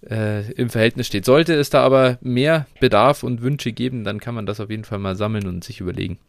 [0.10, 1.26] äh, im Verhältnis steht.
[1.26, 4.84] Sollte es da aber mehr Bedarf und Wünsche geben, dann kann man das auf jeden
[4.84, 6.20] Fall mal sammeln und sich überlegen.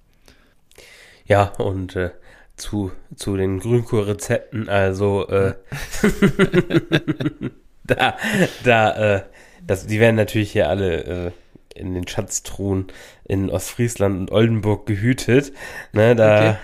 [1.26, 2.10] Ja, und äh,
[2.56, 5.54] zu, zu den Grünkohl-Rezepten, also äh,
[7.84, 8.16] da,
[8.64, 9.22] da äh,
[9.66, 11.30] das, die werden natürlich hier alle äh,
[11.76, 12.86] in den Schatztruhen
[13.24, 15.52] in Ostfriesland und Oldenburg gehütet.
[15.92, 16.58] Ne, da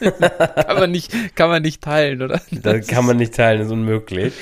[0.00, 0.10] okay.
[0.66, 2.40] kann man nicht, kann man nicht teilen, oder?
[2.50, 4.34] Da kann man nicht teilen, ist unmöglich.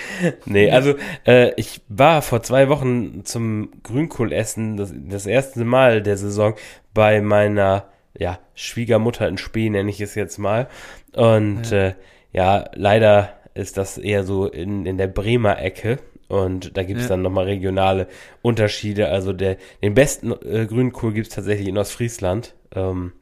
[0.46, 0.94] Nee, also
[1.27, 6.55] äh, ich war vor zwei Wochen zum Grünkohlessen das, das erste Mal der Saison
[6.94, 7.87] bei meiner
[8.18, 10.68] ja, Schwiegermutter in Spee, nenne ich es jetzt mal.
[11.12, 11.94] Und ja, äh,
[12.33, 15.98] ja leider ist das eher so in, in der Bremer Ecke.
[16.29, 17.11] Und da gibt es ja.
[17.11, 18.07] dann nochmal regionale
[18.43, 19.09] Unterschiede.
[19.09, 22.55] Also der, den besten äh, Grünkohl gibt es tatsächlich in Ostfriesland.
[22.75, 23.12] Ähm,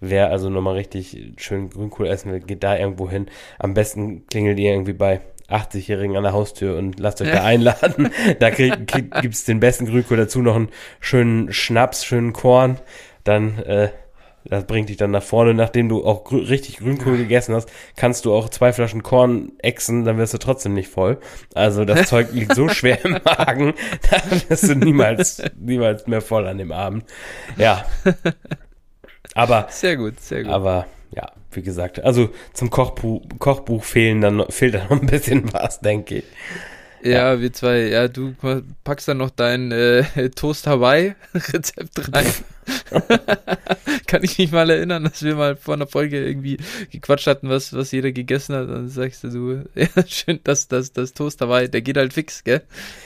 [0.00, 3.26] wer also nochmal richtig schön Grünkohl essen will, geht da irgendwo hin.
[3.58, 7.36] Am besten klingelt ihr irgendwie bei 80-Jährigen an der Haustür und lasst euch ja.
[7.36, 8.10] da einladen.
[8.38, 12.78] da krieg, krieg, gibt es den besten Grünkohl dazu, noch einen schönen Schnaps, schönen Korn.
[13.24, 13.90] Dann äh,
[14.48, 15.54] das bringt dich dann nach vorne.
[15.54, 20.04] Nachdem du auch grü richtig Grünkohl gegessen hast, kannst du auch zwei Flaschen Korn exen,
[20.04, 21.18] dann wirst du trotzdem nicht voll.
[21.54, 23.74] Also das Zeug liegt so schwer im Magen,
[24.10, 27.04] da wirst du niemals, niemals mehr voll an dem Abend.
[27.56, 27.84] Ja.
[29.34, 29.66] Aber.
[29.70, 30.52] Sehr gut, sehr gut.
[30.52, 35.52] Aber, ja, wie gesagt, also zum Kochbuch, Kochbuch fehlen dann, fehlt da noch ein bisschen
[35.52, 36.24] was, denke ich.
[37.02, 38.34] Ja, ja, wir zwei, ja, du
[38.82, 42.26] packst dann noch dein äh, Toast Hawaii Rezept rein.
[44.06, 46.58] Kann ich mich mal erinnern, dass wir mal vor einer Folge irgendwie
[46.90, 48.68] gequatscht hatten, was, was jeder gegessen hat.
[48.68, 52.44] Dann sagst du, du ja, schön, dass das, das Toast Hawaii, der geht halt fix,
[52.44, 52.62] gell?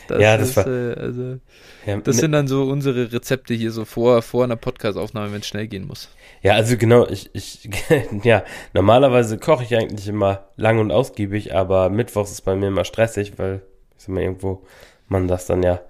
[0.09, 1.38] Das ja, das ist, war, äh, also,
[1.87, 5.46] ja, das sind dann so unsere Rezepte hier so vor, vor einer Podcast-Aufnahme, wenn es
[5.46, 6.09] schnell gehen muss.
[6.42, 7.68] Ja, also genau, ich, ich,
[8.23, 12.85] ja, normalerweise koche ich eigentlich immer lang und ausgiebig, aber Mittwochs ist bei mir immer
[12.85, 13.62] stressig, weil
[13.96, 14.62] ich sag mal, irgendwo
[15.09, 15.81] man das dann ja,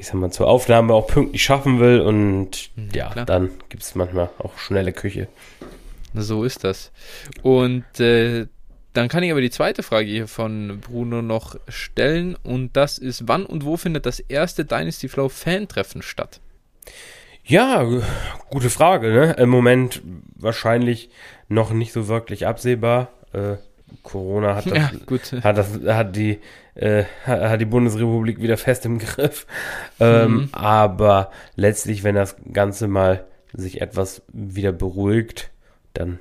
[0.00, 3.26] ich sag mal, zur Aufnahme auch pünktlich schaffen will und mhm, ja, klar.
[3.26, 5.28] dann gibt es manchmal auch schnelle Küche.
[6.14, 6.90] So ist das.
[7.42, 8.46] Und äh,
[8.94, 13.28] dann kann ich aber die zweite Frage hier von Bruno noch stellen und das ist,
[13.28, 16.40] wann und wo findet das erste Dynasty Flow Fan-Treffen statt?
[17.44, 17.86] Ja,
[18.48, 19.12] gute Frage.
[19.12, 19.34] Ne?
[19.34, 20.00] Im Moment
[20.34, 21.10] wahrscheinlich
[21.48, 23.08] noch nicht so wirklich absehbar.
[23.32, 23.56] Äh,
[24.02, 26.40] Corona hat das, ja, hat, das hat die
[26.74, 29.46] äh, hat die Bundesrepublik wieder fest im Griff.
[30.02, 30.48] Ähm, mhm.
[30.52, 35.50] Aber letztlich, wenn das Ganze mal sich etwas wieder beruhigt,
[35.92, 36.20] dann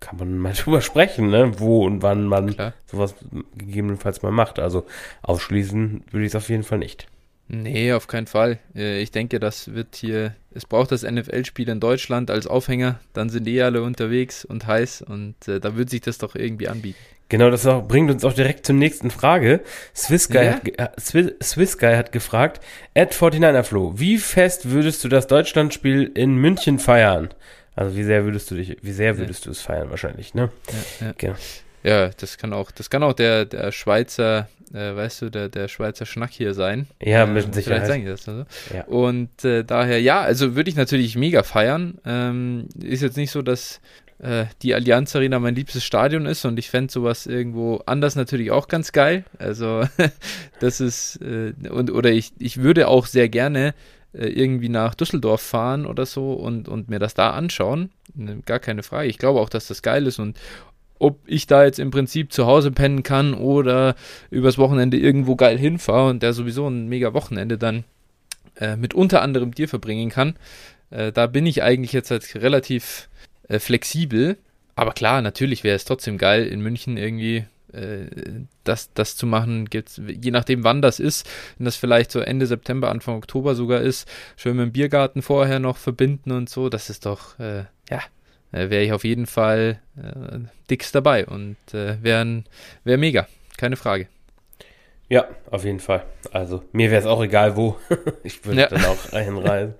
[0.00, 1.52] kann man mal drüber sprechen, ne?
[1.58, 2.72] wo und wann man Klar.
[2.86, 3.14] sowas
[3.54, 4.58] gegebenenfalls mal macht.
[4.58, 4.86] Also
[5.20, 7.06] ausschließen würde ich es auf jeden Fall nicht.
[7.48, 8.58] Nee, auf keinen Fall.
[8.74, 13.30] Äh, ich denke, das wird hier, es braucht das NFL-Spiel in Deutschland als Aufhänger, dann
[13.30, 16.98] sind die alle unterwegs und heiß und äh, da wird sich das doch irgendwie anbieten.
[17.28, 19.60] Genau, das auch, bringt uns auch direkt zur nächsten Frage.
[19.94, 20.52] Swiss Guy, ja?
[20.54, 22.64] hat, äh, Swiss, Swiss Guy hat gefragt,
[22.94, 27.28] at 49er Flo, wie fest würdest du das Deutschlandspiel in München feiern?
[27.76, 29.44] Also wie sehr würdest du dich, wie sehr würdest ja.
[29.44, 30.50] du es feiern wahrscheinlich, ne?
[31.00, 31.12] Ja, ja.
[31.18, 31.34] Genau.
[31.82, 35.68] ja, das kann auch, das kann auch der, der Schweizer äh, weißt du, der, der
[35.68, 36.86] Schweizer Schnack hier sein.
[37.02, 37.86] Ja, mit äh, Sicherheit.
[37.86, 38.44] Sein, das, also.
[38.74, 38.84] ja.
[38.84, 41.98] Und äh, daher, ja, also würde ich natürlich mega feiern.
[42.04, 43.80] Ähm, ist jetzt nicht so, dass
[44.18, 48.50] äh, die Allianz Arena mein liebstes Stadion ist und ich fände sowas irgendwo anders natürlich
[48.50, 49.24] auch ganz geil.
[49.38, 49.84] Also
[50.60, 53.74] das ist, äh, und oder ich, ich würde auch sehr gerne
[54.12, 57.90] äh, irgendwie nach Düsseldorf fahren oder so und, und mir das da anschauen.
[58.46, 59.08] Gar keine Frage.
[59.08, 60.36] Ich glaube auch, dass das geil ist und
[60.98, 63.94] ob ich da jetzt im Prinzip zu Hause pennen kann oder
[64.30, 67.84] übers Wochenende irgendwo geil hinfahre und der sowieso ein mega Wochenende dann
[68.56, 70.34] äh, mit unter anderem dir verbringen kann.
[70.90, 73.08] Äh, da bin ich eigentlich jetzt halt relativ
[73.48, 74.38] äh, flexibel.
[74.74, 78.06] Aber klar, natürlich wäre es trotzdem geil, in München irgendwie äh,
[78.64, 82.46] das, das zu machen, gibt's, je nachdem wann das ist, wenn das vielleicht so Ende
[82.46, 86.90] September, Anfang Oktober sogar ist, schön mit dem Biergarten vorher noch verbinden und so, das
[86.90, 88.00] ist doch, äh, ja,
[88.52, 90.38] äh, wäre ich auf jeden Fall äh,
[90.70, 92.44] dickst dabei und äh, wäre
[92.84, 94.08] wär mega, keine Frage.
[95.10, 96.04] Ja, auf jeden Fall.
[96.32, 97.78] Also mir wäre es auch egal wo.
[98.22, 98.66] ich würde ja.
[98.68, 99.74] dann auch einreisen.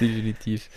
[0.00, 0.68] Definitiv.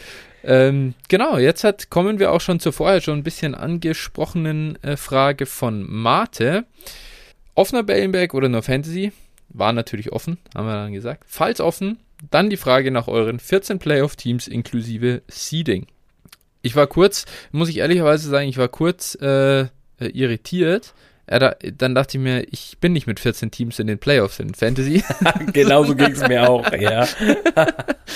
[0.44, 4.98] Ähm, genau, jetzt hat, kommen wir auch schon zur vorher schon ein bisschen angesprochenen äh,
[4.98, 6.66] Frage von Mate.
[7.56, 9.12] Offener Bellenberg oder nur Fantasy?
[9.50, 11.24] War natürlich offen, haben wir dann gesagt.
[11.28, 12.00] Falls offen,
[12.32, 15.88] dann die Frage nach euren 14 Playoff-Teams inklusive Seeding.
[16.62, 19.68] Ich war kurz, muss ich ehrlicherweise sagen, ich war kurz äh, äh
[20.00, 20.94] irritiert,
[21.30, 24.54] ja, dann dachte ich mir, ich bin nicht mit 14 Teams in den Playoffs in
[24.54, 25.04] Fantasy.
[25.54, 27.08] Genauso ging es mir auch, ja.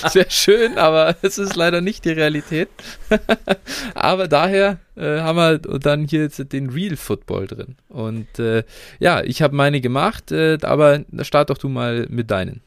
[0.02, 2.67] Das wäre schön, aber es ist leider nicht die Realität.
[3.96, 7.76] aber daher äh, haben wir dann hier jetzt den Real Football drin.
[7.88, 8.63] Und äh,
[9.00, 12.62] ja, ich habe meine gemacht, äh, aber start doch du mal mit deinen.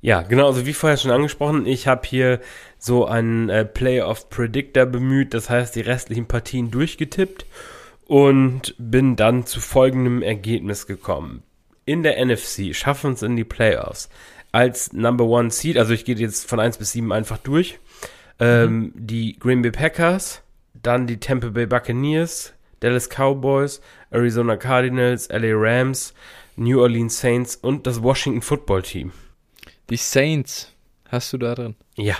[0.00, 2.40] Ja, genau, also wie vorher schon angesprochen, ich habe hier
[2.78, 7.46] so einen äh, Playoff Predictor bemüht, das heißt die restlichen Partien durchgetippt
[8.06, 11.42] und bin dann zu folgendem Ergebnis gekommen.
[11.86, 14.08] In der NFC schaffen uns in die Playoffs
[14.52, 17.80] als Number One Seed, also ich gehe jetzt von 1 bis 7 einfach durch,
[18.38, 18.92] ähm, mhm.
[18.94, 20.42] die Green Bay Packers,
[20.74, 26.14] dann die Tampa Bay Buccaneers, Dallas Cowboys, Arizona Cardinals, LA Rams,
[26.56, 29.12] New Orleans Saints und das Washington Football Team.
[29.90, 30.72] Die Saints
[31.08, 31.74] hast du da drin?
[31.96, 32.16] Ja.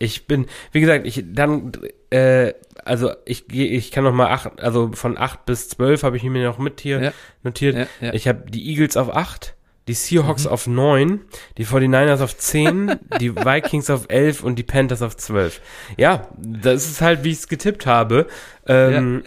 [0.00, 1.70] Ich bin, wie gesagt, ich dann,
[2.10, 6.16] äh, also ich gehe, ich kann noch mal acht, also von acht bis zwölf habe
[6.16, 7.12] ich mir noch mit hier ja.
[7.42, 7.88] notiert.
[8.00, 8.14] Ja.
[8.14, 9.54] Ich habe die Eagles auf acht,
[9.88, 10.50] die Seahawks mhm.
[10.50, 11.20] auf neun,
[11.58, 15.60] die 49ers auf zehn, die Vikings auf elf und die Panthers auf zwölf.
[15.96, 18.26] Ja, das ist halt, wie ich es getippt habe.
[18.66, 19.22] Ähm.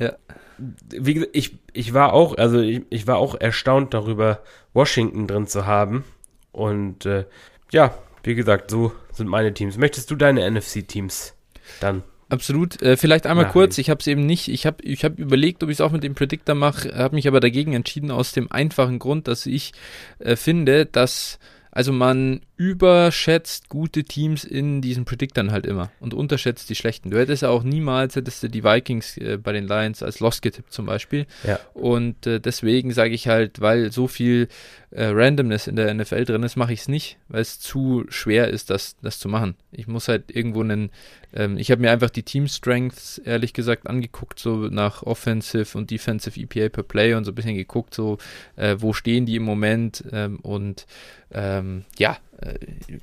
[0.90, 4.42] Wie gesagt, ich, ich war auch, also ich, ich war auch erstaunt darüber,
[4.74, 6.04] Washington drin zu haben.
[6.52, 7.26] Und äh,
[7.72, 9.78] ja, wie gesagt, so sind meine Teams.
[9.78, 11.34] Möchtest du deine NFC-Teams
[11.80, 12.04] dann?
[12.30, 12.82] Absolut.
[12.82, 13.54] Äh, vielleicht einmal Nachricht.
[13.54, 15.92] kurz, ich habe es eben nicht, ich habe ich hab überlegt, ob ich es auch
[15.92, 19.74] mit dem Predictor mache, habe mich aber dagegen entschieden aus dem einfachen Grund, dass ich
[20.20, 21.40] äh, finde, dass
[21.72, 27.10] also man überschätzt gute Teams in diesen Predictern halt immer und unterschätzt die schlechten.
[27.10, 30.42] Du hättest ja auch niemals, hättest du die Vikings äh, bei den Lions als Lost
[30.42, 31.26] getippt zum Beispiel.
[31.48, 31.58] Ja.
[31.74, 34.50] Und äh, deswegen sage ich halt, weil so viel
[34.92, 38.50] äh, Randomness in der NFL drin ist, mache ich es nicht, weil es zu schwer
[38.50, 39.56] ist, das, das zu machen.
[39.72, 40.90] Ich muss halt irgendwo einen,
[41.34, 45.92] ähm, ich habe mir einfach die Team Strengths ehrlich gesagt angeguckt, so nach Offensive und
[45.92, 48.18] Defensive EPA per Play und so ein bisschen geguckt, so
[48.58, 50.88] äh, wo stehen die im Moment ähm, und
[51.32, 52.18] ähm, ja,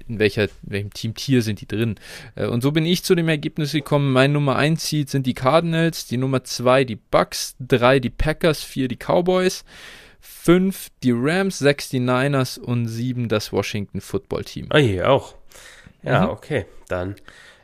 [0.09, 1.97] in welcher, in welchem Teamtier sind die drin.
[2.35, 5.35] Äh, und so bin ich zu dem Ergebnis gekommen, mein Nummer 1 Seed sind die
[5.35, 9.65] Cardinals, die Nummer 2 die Bucks, 3 die Packers, 4 die Cowboys,
[10.21, 14.67] 5 die Rams, 6 die Niners und 7 das Washington Football Team.
[14.71, 15.35] Ah, hier auch.
[16.03, 16.31] Ja, mhm.
[16.31, 17.17] okay, dann.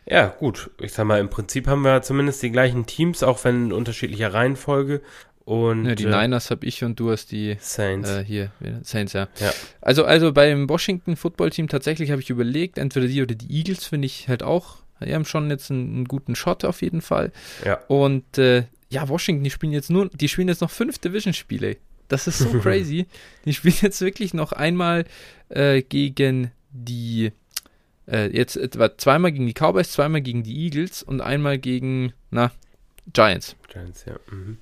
[0.05, 0.71] Ja, gut.
[0.81, 4.35] Ich sag mal, im Prinzip haben wir zumindest die gleichen Teams, auch wenn in unterschiedlicher
[4.35, 5.01] Reihenfolge.
[5.45, 8.09] Und, ja, die äh, Niners habe ich und du hast die Saints.
[8.09, 8.53] Äh, hier,
[8.83, 9.29] Saints, ja.
[9.41, 9.53] ja.
[9.81, 13.87] Also, also beim Washington Football Team tatsächlich habe ich überlegt, entweder die oder die Eagles
[13.87, 14.77] finde ich halt auch.
[15.05, 17.33] Die haben schon jetzt einen, einen, guten Shot auf jeden Fall.
[17.65, 17.81] Ja.
[17.89, 21.77] Und äh, ja, Washington, die spielen jetzt nur, die spielen jetzt noch fünf Division-Spiele.
[22.07, 23.07] Das ist so crazy.
[23.45, 25.07] die spielen jetzt wirklich noch einmal
[25.49, 27.33] äh, gegen die,
[28.07, 32.53] äh, jetzt etwa zweimal gegen die Cowboys, zweimal gegen die Eagles und einmal gegen, na,
[33.13, 33.57] Giants.
[33.69, 34.15] Giants, ja.
[34.31, 34.59] Mhm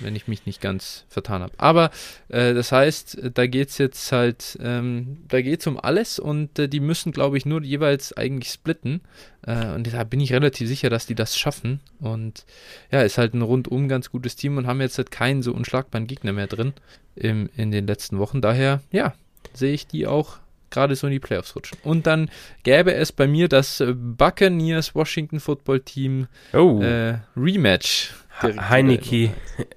[0.00, 1.52] wenn ich mich nicht ganz vertan habe.
[1.58, 1.90] Aber
[2.28, 6.58] äh, das heißt, da geht es jetzt halt, ähm, da geht es um alles und
[6.58, 9.00] äh, die müssen, glaube ich, nur jeweils eigentlich splitten.
[9.46, 11.80] Äh, und da bin ich relativ sicher, dass die das schaffen.
[12.00, 12.44] Und
[12.90, 16.06] ja, ist halt ein rundum ganz gutes Team und haben jetzt halt keinen so unschlagbaren
[16.06, 16.72] Gegner mehr drin
[17.16, 18.40] im, in den letzten Wochen.
[18.40, 19.14] Daher, ja,
[19.52, 20.38] sehe ich die auch
[20.74, 21.78] gerade so in die Playoffs rutschen.
[21.82, 22.30] Und dann
[22.62, 26.80] gäbe es bei mir das Buccaneers Washington Football Team oh.
[26.82, 28.12] äh, Rematch.
[28.42, 29.30] Heineke,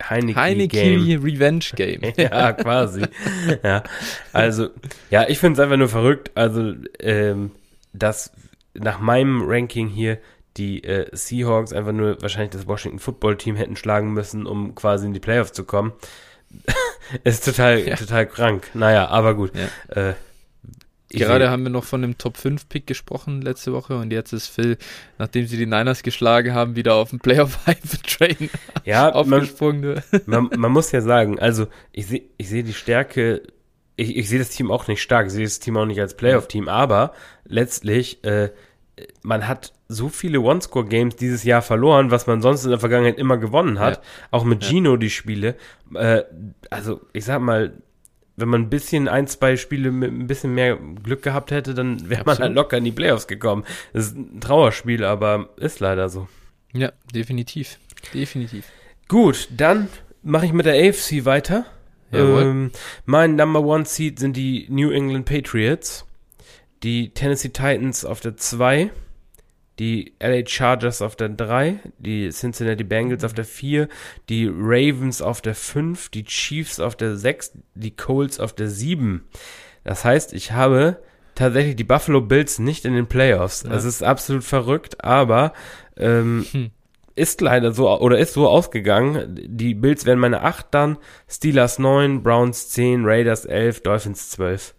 [0.09, 2.01] Heineke, Heineke Revenge Game.
[2.17, 3.03] ja, quasi.
[3.63, 3.83] ja,
[4.33, 4.69] also,
[5.11, 6.31] ja, ich finde es einfach nur verrückt.
[6.33, 7.51] Also, ähm,
[7.93, 8.31] dass
[8.73, 10.17] nach meinem Ranking hier
[10.57, 15.05] die äh, Seahawks einfach nur wahrscheinlich das Washington Football Team hätten schlagen müssen, um quasi
[15.05, 15.93] in die Playoffs zu kommen.
[17.23, 17.95] ist total, ja.
[17.95, 18.69] total krank.
[18.73, 19.51] Naja, aber gut.
[19.55, 20.09] Ja.
[20.09, 20.13] Äh,
[21.09, 24.47] Gerade haben wir noch von dem Top 5 Pick gesprochen letzte Woche und jetzt ist
[24.47, 24.77] Phil,
[25.17, 28.49] nachdem sie die Niners geschlagen haben, wieder auf dem Playoff Hype Train
[28.83, 30.01] ja, aufgesprungen.
[30.25, 33.43] Man, man, man, muss ja sagen, also ich sehe ich sehe die Stärke,
[33.95, 36.17] ich, ich sehe das Team auch nicht stark, ich sehe das Team auch nicht als
[36.17, 37.13] Playoff Team, aber
[37.45, 38.49] letztlich äh,
[39.21, 43.37] man hat so viele One-Score-Games dieses Jahr verloren, was man sonst in der Vergangenheit immer
[43.37, 43.97] gewonnen hat.
[43.97, 44.01] Ja.
[44.31, 45.55] Auch mit Gino die Spiele.
[45.93, 46.23] Äh,
[46.69, 47.73] also, ich sag mal,
[48.37, 52.07] wenn man ein bisschen ein, zwei Spiele mit ein bisschen mehr Glück gehabt hätte, dann
[52.09, 53.65] wäre man halt locker in die Playoffs gekommen.
[53.93, 56.27] Das ist ein Trauerspiel, aber ist leider so.
[56.71, 57.79] Ja, definitiv.
[58.13, 58.65] Definitiv.
[59.07, 59.89] Gut, dann
[60.21, 61.65] mache ich mit der AFC weiter.
[62.13, 62.71] Ähm,
[63.05, 66.05] mein Number One Seed sind die New England Patriots,
[66.83, 68.91] die Tennessee Titans auf der 2,
[69.79, 73.87] die LA Chargers auf der 3, die Cincinnati Bengals auf der 4,
[74.29, 79.25] die Ravens auf der 5, die Chiefs auf der 6, die Colts auf der 7.
[79.83, 80.97] Das heißt, ich habe
[81.35, 83.63] tatsächlich die Buffalo Bills nicht in den Playoffs.
[83.63, 83.69] Ja.
[83.69, 85.53] Das ist absolut verrückt, aber
[85.95, 86.71] ähm, hm.
[87.15, 89.39] ist leider so oder ist so ausgegangen.
[89.47, 90.97] Die Bills werden meine 8 dann,
[91.29, 94.73] Steelers 9, Browns 10, Raiders 11, Dolphins 12.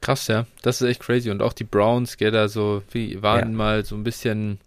[0.00, 0.46] Krass, ja.
[0.62, 1.30] Das ist echt crazy.
[1.30, 3.56] Und auch die Browns, gell, da so, wie, waren ja.
[3.56, 4.58] mal so ein bisschen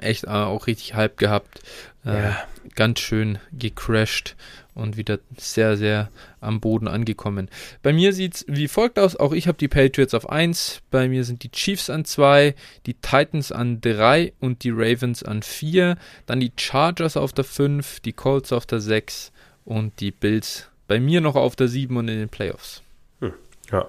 [0.00, 1.60] echt äh, auch richtig Hype gehabt.
[2.04, 2.36] Äh, ja.
[2.74, 4.36] Ganz schön gecrashed
[4.74, 6.10] und wieder sehr, sehr
[6.40, 7.48] am Boden angekommen.
[7.82, 9.16] Bei mir sieht es wie folgt aus.
[9.16, 10.82] Auch ich habe die Patriots auf 1.
[10.90, 12.54] Bei mir sind die Chiefs an 2,
[12.86, 15.96] die Titans an 3 und die Ravens an 4.
[16.26, 19.32] Dann die Chargers auf der 5, die Colts auf der 6
[19.64, 22.82] und die Bills bei mir noch auf der 7 und in den Playoffs.
[23.20, 23.32] Hm.
[23.70, 23.88] Ja,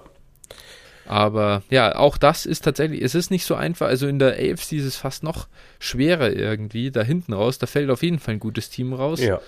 [1.06, 3.86] aber ja, auch das ist tatsächlich, es ist nicht so einfach.
[3.86, 7.58] Also in der AFC ist es fast noch schwerer irgendwie, da hinten raus.
[7.58, 9.20] Da fällt auf jeden Fall ein gutes Team raus.
[9.20, 9.40] Ja.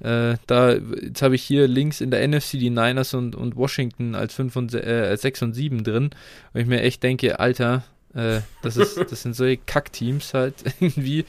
[0.00, 4.14] Äh, da, jetzt habe ich hier links in der NFC die Niners und, und Washington
[4.14, 6.10] als 5 und äh, 6 und 7 drin.
[6.52, 11.24] Und ich mir echt denke, Alter, äh, das, ist, das sind solche Kackteams halt irgendwie.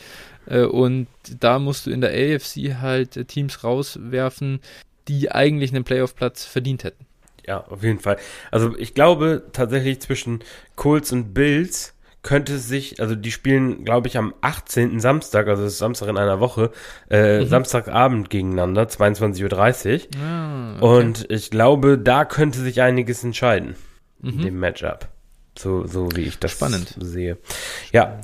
[0.48, 1.08] Äh, und
[1.40, 4.60] da musst du in der AFC halt äh, Teams rauswerfen,
[5.08, 7.07] die eigentlich einen Playoff-Platz verdient hätten
[7.48, 8.18] ja, auf jeden Fall.
[8.52, 10.44] Also ich glaube tatsächlich zwischen
[10.76, 11.94] Colts und Bills
[12.28, 15.00] könnte es sich, also die spielen, glaube ich, am 18.
[15.00, 16.72] Samstag, also ist Samstag in einer Woche,
[17.10, 17.48] äh, mhm.
[17.48, 20.22] Samstagabend gegeneinander, 22.30 Uhr.
[20.22, 20.86] Ah, okay.
[20.86, 23.76] Und ich glaube, da könnte sich einiges entscheiden
[24.20, 24.30] mhm.
[24.30, 25.08] in dem Matchup.
[25.58, 26.96] So, so wie ich das Spannend.
[27.00, 27.38] sehe.
[27.94, 28.20] Ja.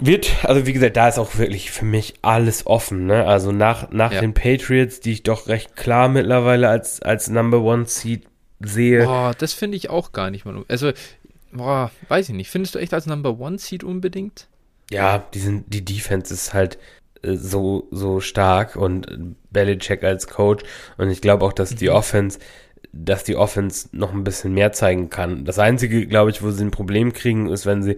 [0.00, 3.26] Wird, also wie gesagt, da ist auch wirklich für mich alles offen, ne?
[3.26, 4.20] Also nach, nach ja.
[4.22, 8.26] den Patriots, die ich doch recht klar mittlerweile als, als Number One Seed
[8.60, 9.04] sehe.
[9.04, 10.64] Boah, das finde ich auch gar nicht mal.
[10.68, 10.92] Also,
[11.52, 12.50] boah, weiß ich nicht.
[12.50, 14.48] Findest du echt als Number One Seed unbedingt?
[14.90, 16.78] Ja, die, sind, die Defense ist halt
[17.22, 20.64] äh, so, so stark und Belichick als Coach.
[20.98, 21.94] Und ich glaube auch, dass die mhm.
[21.94, 22.38] Offense,
[22.92, 25.44] dass die Offense noch ein bisschen mehr zeigen kann.
[25.44, 27.92] Das Einzige, glaube ich, wo sie ein Problem kriegen, ist, wenn sie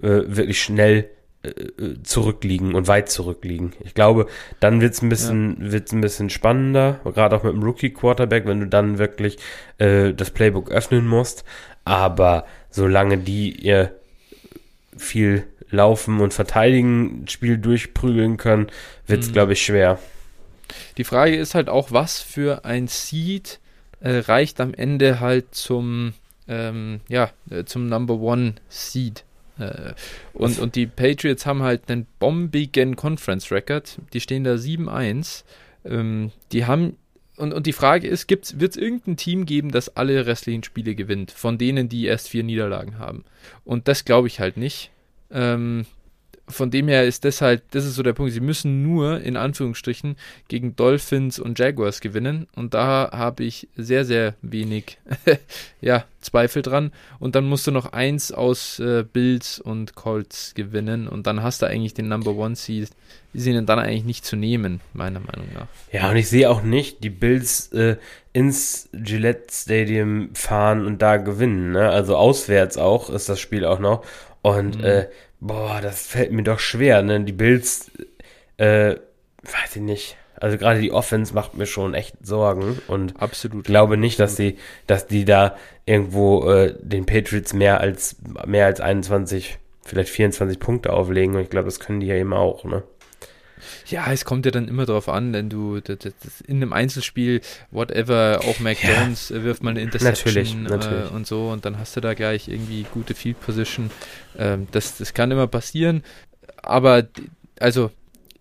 [0.00, 1.10] äh, wirklich schnell
[1.48, 3.72] äh, äh, zurückliegen und weit zurückliegen.
[3.80, 4.26] Ich glaube,
[4.60, 5.72] dann wird es ein bisschen, ja.
[5.72, 9.38] wird's ein bisschen spannender, gerade auch mit dem Rookie-Quarterback, wenn du dann wirklich
[9.78, 11.44] äh, das Playbook öffnen musst.
[11.84, 13.92] Aber solange die ihr
[14.96, 18.68] viel laufen und verteidigen, Spiel durchprügeln können,
[19.06, 19.32] wird es, mhm.
[19.32, 19.98] glaube ich, schwer.
[20.96, 23.60] Die Frage ist halt auch, was für ein Seed
[24.00, 26.14] äh, reicht am Ende halt zum,
[26.46, 29.24] ähm, ja, äh, zum Number One Seed.
[29.58, 29.92] Äh,
[30.32, 33.98] und, und die Patriots haben halt einen bombigen Conference Record.
[34.12, 35.44] Die stehen da 7-1.
[35.84, 36.96] Ähm, die haben.
[37.36, 41.30] Und, und die Frage ist, wird es irgendein Team geben, das alle restlichen Spiele gewinnt,
[41.30, 43.24] von denen, die erst vier Niederlagen haben?
[43.64, 44.90] Und das glaube ich halt nicht.
[45.30, 45.86] Ähm,
[46.48, 48.32] von dem her ist das halt, das ist so der Punkt.
[48.32, 50.16] Sie müssen nur in Anführungsstrichen
[50.48, 52.46] gegen Dolphins und Jaguars gewinnen.
[52.54, 54.98] Und da habe ich sehr, sehr wenig
[55.80, 56.92] ja, Zweifel dran.
[57.18, 61.08] Und dann musst du noch eins aus äh, Bills und Colts gewinnen.
[61.08, 62.90] Und dann hast du eigentlich den Number One Seed.
[63.34, 65.66] Die sind dann eigentlich nicht zu nehmen, meiner Meinung nach.
[65.92, 67.96] Ja, und ich sehe auch nicht die Bills äh,
[68.32, 71.72] ins Gillette Stadium fahren und da gewinnen.
[71.72, 71.90] Ne?
[71.90, 74.04] Also auswärts auch ist das Spiel auch noch.
[74.56, 74.84] Und mhm.
[74.84, 75.06] äh,
[75.40, 77.20] Boah, das fällt mir doch schwer, ne?
[77.20, 77.90] Die Bills,
[78.56, 78.96] äh,
[79.42, 80.16] weiß ich nicht.
[80.34, 84.56] Also gerade die Offense macht mir schon echt Sorgen und absolut glaube nicht, dass die,
[84.86, 90.92] dass die da irgendwo äh, den Patriots mehr als mehr als 21, vielleicht 24 Punkte
[90.92, 91.34] auflegen.
[91.34, 92.82] Und ich glaube, das können die ja eben auch, ne?
[93.86, 97.40] Ja, es kommt ja dann immer darauf an, wenn du das, das, in einem Einzelspiel,
[97.70, 99.02] whatever, auch Mac ja.
[99.02, 101.10] Jones äh, wirft mal eine Interception natürlich, natürlich.
[101.10, 103.90] Äh, und so und dann hast du da gleich irgendwie gute Field Position.
[104.38, 106.02] Ähm, das, das kann immer passieren.
[106.62, 107.06] Aber
[107.60, 107.90] also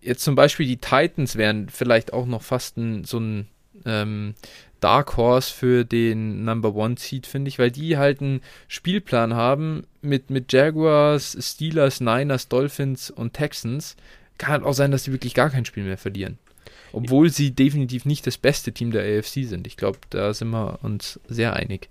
[0.02, 3.48] jetzt zum Beispiel die Titans wären vielleicht auch noch fast ein, so ein
[3.86, 4.36] ähm,
[4.80, 9.86] Dark Horse für den Number One Seed, finde ich, weil die halt einen Spielplan haben
[10.02, 13.96] mit, mit Jaguars, Steelers, Niners, Dolphins und Texans,
[14.38, 16.38] kann halt auch sein, dass sie wirklich gar kein Spiel mehr verlieren.
[16.94, 19.68] Obwohl sie definitiv nicht das beste Team der AFC sind.
[19.68, 21.90] Ich glaube, da sind wir uns sehr einig.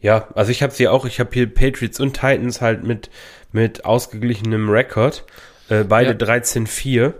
[0.00, 3.10] Ja, also ich habe sie auch, ich habe hier Patriots und Titans halt mit,
[3.52, 5.24] mit ausgeglichenem Rekord.
[5.68, 6.34] Äh, beide ja.
[6.34, 7.12] 13-4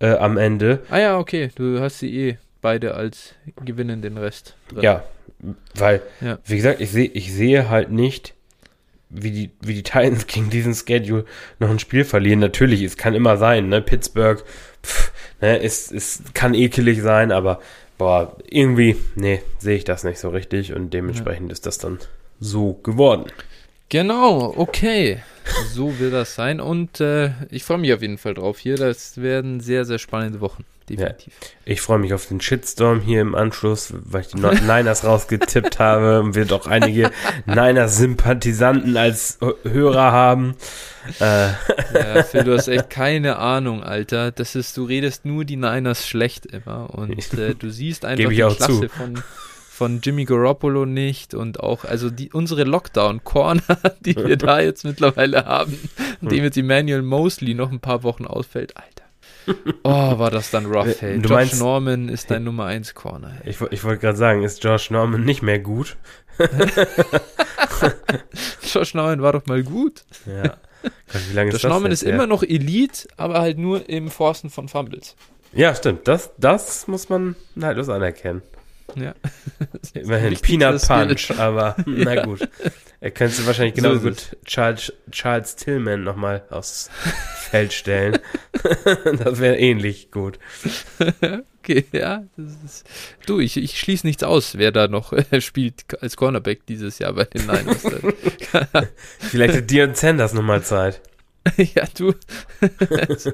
[0.00, 0.82] äh, am Ende.
[0.90, 3.34] Ah ja, okay, du hast sie eh beide als
[3.64, 4.82] gewinnen den Rest drin.
[4.82, 5.04] Ja,
[5.74, 6.38] weil, ja.
[6.44, 8.34] wie gesagt, ich, seh, ich sehe halt nicht,
[9.10, 11.24] wie die, wie die Titans gegen diesen Schedule
[11.58, 12.40] noch ein Spiel verlieren.
[12.40, 13.80] Natürlich, es kann immer sein, ne?
[13.80, 14.42] Pittsburgh,
[14.82, 17.60] pff, ne, es, es kann ekelig sein, aber
[17.96, 21.52] boah, irgendwie, nee, sehe ich das nicht so richtig und dementsprechend ja.
[21.52, 21.98] ist das dann
[22.40, 23.26] so geworden.
[23.88, 25.22] Genau, okay.
[25.72, 28.76] So wird das sein und äh, ich freue mich auf jeden Fall drauf hier.
[28.76, 31.32] Das werden sehr, sehr spannende Wochen definitiv.
[31.40, 31.48] Ja.
[31.64, 36.20] Ich freue mich auf den Shitstorm hier im Anschluss, weil ich die Niners rausgetippt habe
[36.20, 37.10] und wir doch einige
[37.46, 40.56] Niners-Sympathisanten als Hörer haben.
[41.20, 41.48] Äh.
[41.94, 44.30] Ja, Phil, du hast echt keine Ahnung, Alter.
[44.30, 48.36] Das ist, du redest nur die Niners schlecht immer und äh, du siehst einfach die
[48.36, 48.88] Klasse zu.
[48.88, 49.22] von
[49.78, 55.44] von Jimmy Garoppolo nicht und auch, also die, unsere Lockdown-Corner, die wir da jetzt mittlerweile
[55.44, 55.78] haben,
[56.18, 56.28] hm.
[56.28, 58.97] dem jetzt Emmanuel Mosley noch ein paar Wochen ausfällt, Alter.
[59.82, 61.16] Oh, war das dann rough, hey.
[61.16, 63.30] Du Josh meinst, Norman ist dein Nummer 1 Corner.
[63.42, 63.50] Hey.
[63.50, 65.96] Ich, ich wollte gerade sagen, ist Josh Norman nicht mehr gut?
[68.62, 70.04] Josh Norman war doch mal gut.
[70.26, 70.56] Ja.
[70.82, 72.14] Gott, wie lange Josh ist das Norman ist her?
[72.14, 75.16] immer noch Elite, aber halt nur im Forsten von Fumbles.
[75.52, 76.06] Ja, stimmt.
[76.06, 78.42] Das, das muss man halt anerkennen.
[78.96, 79.14] Ja.
[79.94, 82.48] Immerhin Peanut Punch, aber na gut.
[83.00, 86.90] Er könnte wahrscheinlich genauso so gut Charles, Charles Tillman nochmal aufs
[87.50, 88.18] Feld stellen.
[89.04, 90.38] das wäre ähnlich gut.
[91.62, 92.24] Okay, ja.
[92.36, 92.88] Ist,
[93.26, 97.12] du, ich, ich schließe nichts aus, wer da noch äh, spielt als Cornerback dieses Jahr
[97.12, 97.86] bei den Niners.
[99.20, 101.00] Vielleicht hat Dion Sanders nochmal Zeit.
[101.74, 102.14] ja, du.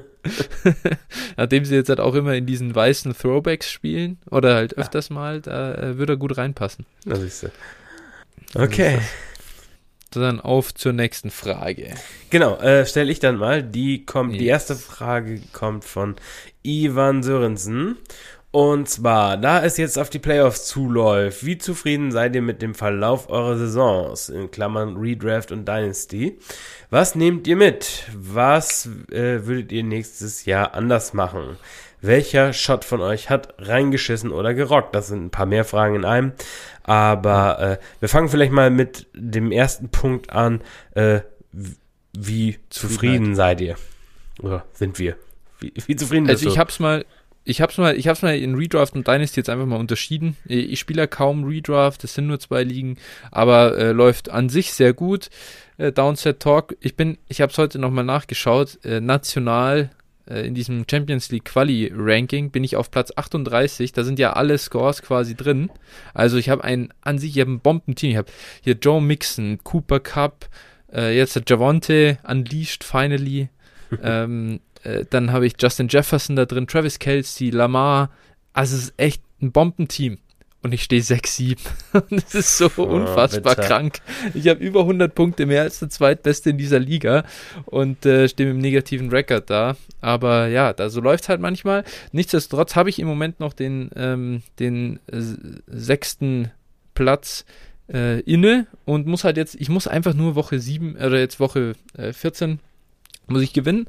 [1.37, 5.41] Nachdem sie jetzt halt auch immer in diesen weißen Throwbacks spielen, oder halt öfters mal,
[5.41, 6.85] da äh, würde er gut reinpassen.
[7.05, 7.49] Das ist so.
[8.53, 8.99] Okay.
[10.11, 11.93] Dann auf zur nächsten Frage.
[12.29, 13.61] Genau, äh, stelle ich dann mal.
[13.61, 14.39] Die kommt, yes.
[14.39, 16.15] die erste Frage kommt von
[16.63, 17.97] Ivan Sörensen.
[18.55, 22.73] Und zwar, da es jetzt auf die Playoffs zuläuft, wie zufrieden seid ihr mit dem
[22.73, 26.39] Verlauf eurer Saisons, in Klammern Redraft und Dynasty?
[26.89, 28.05] Was nehmt ihr mit?
[28.15, 31.57] Was äh, würdet ihr nächstes Jahr anders machen?
[31.99, 34.95] Welcher Shot von euch hat reingeschissen oder gerockt?
[34.95, 36.31] Das sind ein paar mehr Fragen in einem.
[36.83, 40.61] Aber äh, wir fangen vielleicht mal mit dem ersten Punkt an.
[40.91, 41.19] Äh,
[42.17, 43.75] wie zufrieden seid ihr?
[44.41, 45.17] Oder sind wir?
[45.59, 46.47] Wie, wie zufrieden also bist du?
[46.47, 47.03] Also ich hab's mal,
[47.45, 50.35] ich hab's mal, ich hab's mal in Redraft und Dynasty jetzt einfach mal unterschieden.
[50.45, 52.97] Ich spiele ja kaum Redraft, das sind nur zwei Ligen,
[53.31, 55.29] aber äh, läuft an sich sehr gut.
[55.77, 59.91] Äh, Downset Talk, ich bin, ich hab's heute nochmal nachgeschaut, äh, national
[60.27, 63.91] äh, in diesem Champions League Quali Ranking bin ich auf Platz 38.
[63.91, 65.69] Da sind ja alle Scores quasi drin.
[66.13, 68.11] Also ich habe ein an sich ich habe ein Bombenteam.
[68.11, 68.31] Ich habe
[68.63, 70.49] hier Joe Mixon, Cooper Cup,
[70.91, 73.49] äh, jetzt Javonte Unleashed finally.
[74.03, 78.09] ähm, äh, dann habe ich Justin Jefferson da drin, Travis Kelsey, Lamar.
[78.53, 80.19] Also es ist echt ein Bombenteam.
[80.61, 81.59] Und ich stehe 6-7.
[82.09, 83.67] das ist so oh, unfassbar bitte.
[83.67, 83.99] krank.
[84.33, 87.23] Ich habe über 100 Punkte, mehr als der zweitbeste in dieser Liga.
[87.65, 89.75] Und äh, stehe mit einem negativen Rekord da.
[90.01, 91.83] Aber ja, da so läuft es halt manchmal.
[92.13, 95.21] Nichtsdestotrotz habe ich im Moment noch den, ähm, den äh,
[95.67, 96.51] sechsten
[96.95, 97.45] Platz
[97.93, 101.73] äh, inne und muss halt jetzt, ich muss einfach nur Woche 7 oder jetzt Woche
[101.95, 102.59] äh, 14
[103.27, 103.87] muss ich gewinnen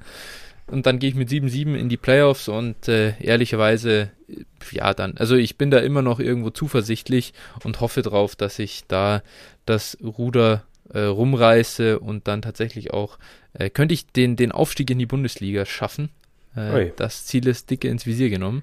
[0.69, 4.11] und dann gehe ich mit 7-7 in die Playoffs und äh, ehrlicherweise,
[4.73, 8.85] ja, dann, also ich bin da immer noch irgendwo zuversichtlich und hoffe drauf, dass ich
[8.89, 9.23] da
[9.65, 13.19] das Ruder äh, rumreiße und dann tatsächlich auch,
[13.55, 16.11] äh, könnte ich den, den Aufstieg in die Bundesliga schaffen.
[16.57, 18.63] Äh, das Ziel ist dicke ins Visier genommen.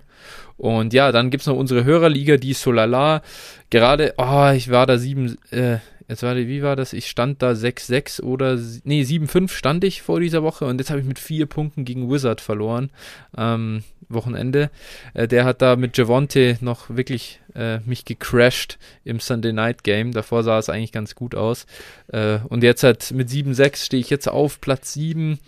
[0.58, 3.22] Und ja, dann gibt es noch unsere Hörerliga, die ist so lala.
[3.70, 5.78] Gerade, oh, ich war da sieben, äh,
[6.08, 6.94] jetzt war wie war das?
[6.94, 11.00] Ich stand da 6-6 oder, nee, 7-5 stand ich vor dieser Woche und jetzt habe
[11.00, 12.90] ich mit vier Punkten gegen Wizard verloren.
[13.38, 14.70] Ähm, Wochenende.
[15.14, 20.12] Äh, der hat da mit Javonte noch wirklich äh, mich gecrashed im Sunday Night Game.
[20.12, 21.66] Davor sah es eigentlich ganz gut aus.
[22.08, 25.40] Äh, und jetzt halt mit 7-6 stehe ich jetzt auf Platz 7.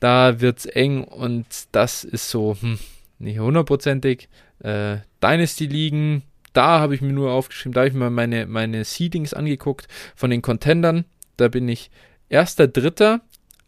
[0.00, 2.78] Da wird es eng und das ist so hm,
[3.18, 4.28] nicht hundertprozentig.
[4.60, 6.22] Äh, Dynasty liegen
[6.58, 9.86] da habe ich mir nur aufgeschrieben, da habe ich mir meine, meine Seedings angeguckt
[10.16, 11.04] von den Contendern.
[11.36, 11.88] Da bin ich
[12.28, 13.20] erster, dritter,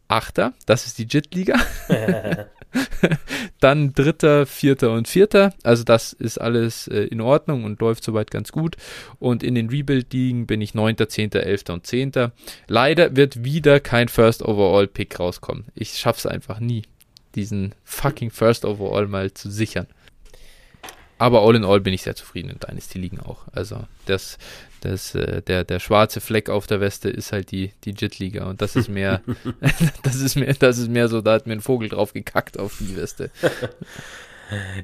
[0.09, 1.55] achter, das ist die JIT-Liga.
[3.61, 5.55] Dann dritter, vierter und vierter.
[5.62, 8.76] Also das ist alles äh, in Ordnung und läuft soweit ganz gut.
[9.20, 12.32] Und in den Rebuild-Ligen bin ich neunter, zehnter, elfter und zehnter.
[12.66, 15.66] Leider wird wieder kein First Overall-Pick rauskommen.
[15.76, 16.82] Ich schaff's einfach nie,
[17.36, 19.86] diesen fucking First Overall mal zu sichern.
[21.21, 23.43] Aber all in all bin ich sehr zufrieden in Dynasty-Ligen auch.
[23.53, 24.39] Also das,
[24.81, 28.47] das, äh, der, der schwarze Fleck auf der Weste ist halt die, die JIT-Liga.
[28.47, 29.21] Und das ist mehr,
[30.03, 32.79] das ist mehr, das ist mehr so, da hat mir ein Vogel drauf gekackt auf
[32.81, 33.31] die Weste.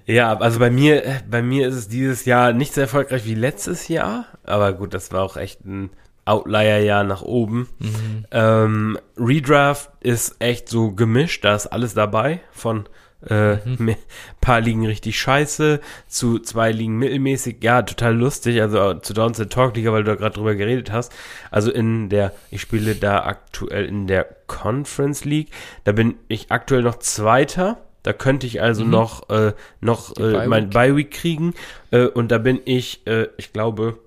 [0.07, 3.89] Ja, also bei mir, bei mir ist es dieses Jahr nicht so erfolgreich wie letztes
[3.89, 4.27] Jahr.
[4.45, 5.91] Aber gut, das war auch echt ein
[6.25, 7.69] Outlier-Jahr nach oben.
[7.81, 8.27] Mhm.
[8.31, 12.89] Ähm, Redraft ist echt so gemischt, da ist alles dabei, von
[13.29, 13.97] äh, mhm.
[14.41, 17.59] paar liegen richtig scheiße, zu zwei liegen mittelmäßig.
[17.63, 18.61] Ja, total lustig.
[18.61, 21.13] Also zu Downs Talk Liga, weil du da gerade drüber geredet hast.
[21.51, 25.49] Also in der, ich spiele da aktuell in der Conference League.
[25.85, 27.79] Da bin ich aktuell noch Zweiter.
[28.03, 28.91] Da könnte ich also mhm.
[28.91, 31.55] noch, äh, noch äh, mein Bye-Week kriegen.
[31.91, 33.99] Äh, und da bin ich, äh, ich glaube,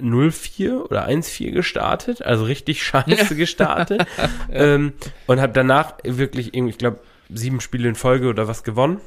[0.00, 4.06] 0-4 oder 1-4 gestartet, also richtig scheiße gestartet.
[4.18, 4.28] ja.
[4.52, 4.92] ähm,
[5.26, 7.00] und habe danach wirklich irgendwie, ich glaube,
[7.32, 9.00] sieben Spiele in Folge oder was gewonnen.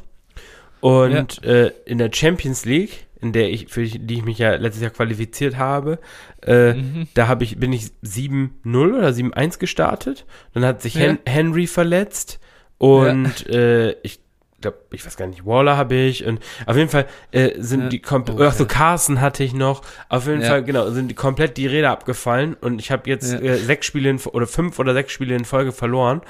[0.79, 1.51] Und ja.
[1.51, 4.91] äh, in der Champions League, in der ich, für die ich mich ja letztes Jahr
[4.91, 5.99] qualifiziert habe,
[6.43, 7.07] äh, mhm.
[7.13, 10.25] da habe ich, bin ich 7-0 oder 7-1 gestartet.
[10.53, 11.01] Dann hat sich ja.
[11.01, 12.39] Hen Henry verletzt
[12.79, 13.55] und ja.
[13.55, 14.21] äh, ich
[14.61, 17.89] glaube, ich weiß gar nicht, Waller habe ich und auf jeden Fall äh, sind ja.
[17.89, 18.47] die komplett, okay.
[18.47, 20.47] ach so, Carson hatte ich noch, auf jeden ja.
[20.47, 23.39] Fall, genau, sind die komplett die Räder abgefallen und ich habe jetzt ja.
[23.39, 26.21] äh, sechs Spiele in, oder fünf oder sechs Spiele in Folge verloren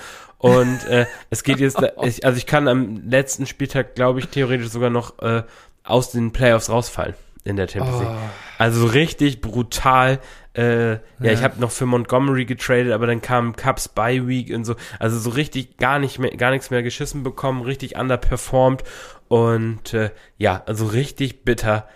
[0.41, 4.69] und äh, es geht jetzt, ich, also ich kann am letzten Spieltag, glaube ich, theoretisch
[4.69, 5.43] sogar noch äh,
[5.83, 7.13] aus den Playoffs rausfallen
[7.43, 8.09] in der Champions League.
[8.11, 8.29] Oh.
[8.57, 10.19] Also richtig brutal.
[10.53, 10.99] Äh, ja.
[11.21, 14.75] ja, ich habe noch für Montgomery getradet, aber dann kam Cups Bye Week und so.
[14.97, 18.83] Also so richtig gar nicht mehr, gar nichts mehr geschissen bekommen, richtig underperformed
[19.27, 21.87] und äh, ja, also richtig bitter.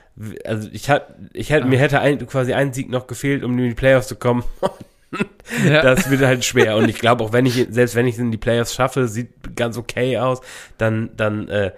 [0.45, 3.69] Also ich hatte, ich hätte, mir hätte ein, quasi ein Sieg noch gefehlt, um in
[3.69, 4.43] die Playoffs zu kommen.
[5.65, 5.81] ja.
[5.81, 6.75] Das wird halt schwer.
[6.77, 9.55] Und ich glaube, auch wenn ich, selbst wenn ich es in die Playoffs schaffe, sieht
[9.55, 10.41] ganz okay aus,
[10.77, 11.71] dann, dann, äh,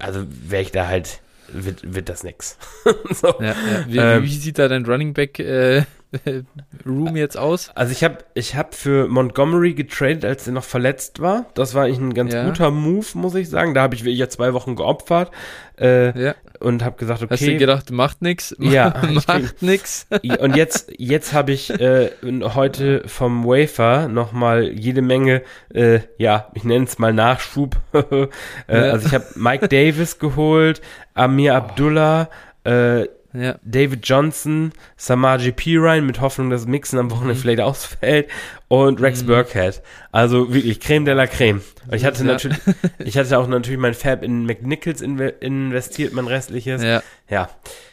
[0.00, 2.58] also wäre ich da halt wird, wird das nix.
[3.10, 3.34] so.
[3.40, 3.54] ja, ja.
[3.86, 5.84] Wie, ähm, wie, sieht da dein Running Back äh,
[6.86, 7.70] Room jetzt aus?
[7.74, 11.46] Also ich habe ich hab für Montgomery getradet, als er noch verletzt war.
[11.54, 12.44] Das war eigentlich ein ganz ja.
[12.44, 13.74] guter Move, muss ich sagen.
[13.74, 15.30] Da habe ich ja zwei Wochen geopfert.
[15.78, 16.34] Äh, ja
[16.64, 17.32] und habe gesagt, okay.
[17.32, 18.54] Hast du gedacht, macht nix?
[18.58, 18.94] Ja,
[19.26, 20.06] macht nix.
[20.38, 25.42] und jetzt, jetzt habe ich äh, heute vom Wafer nochmal jede Menge,
[25.72, 27.76] äh, ja, ich nenne es mal Nachschub.
[27.92, 28.28] äh,
[28.68, 28.92] ja.
[28.92, 30.80] Also ich habe Mike Davis geholt,
[31.12, 31.56] Amir oh.
[31.56, 32.28] Abdullah,
[32.64, 33.58] äh, ja.
[33.62, 37.38] David Johnson, Samaji Pirine mit Hoffnung, dass Mixen am Wochenende mhm.
[37.38, 38.28] vielleicht ausfällt
[38.68, 39.26] und Rex mhm.
[39.26, 39.82] Burkhead.
[40.12, 41.60] Also wirklich Creme de la Creme.
[41.88, 42.32] Und ich hatte ja.
[42.32, 42.58] natürlich,
[42.98, 46.82] ich hatte auch natürlich mein Fab in McNichols inve investiert, mein restliches.
[46.82, 47.02] Ja.
[47.28, 47.50] Ja.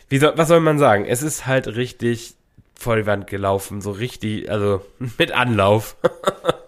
[0.10, 1.06] Wie soll, was soll man sagen?
[1.06, 2.36] Es ist halt richtig
[2.76, 4.86] vor die Wand gelaufen, so richtig, also
[5.18, 5.96] mit Anlauf.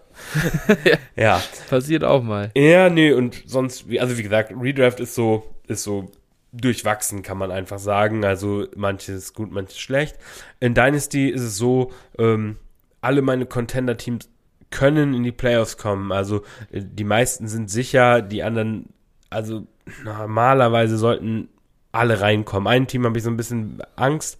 [0.84, 0.96] ja.
[1.16, 1.42] ja.
[1.68, 2.50] Passiert auch mal.
[2.56, 6.10] Ja, nee, und sonst, also wie gesagt, Redraft ist so, ist so
[6.54, 8.24] durchwachsen, kann man einfach sagen.
[8.24, 10.16] Also manches gut, manches schlecht.
[10.60, 12.56] In Dynasty ist es so, ähm,
[13.00, 14.28] alle meine Contender-Teams
[14.70, 16.12] können in die Playoffs kommen.
[16.12, 18.90] Also äh, die meisten sind sicher, die anderen,
[19.30, 19.66] also
[20.04, 21.48] normalerweise sollten
[21.92, 22.66] alle reinkommen.
[22.66, 24.38] Ein Team habe ich so ein bisschen Angst,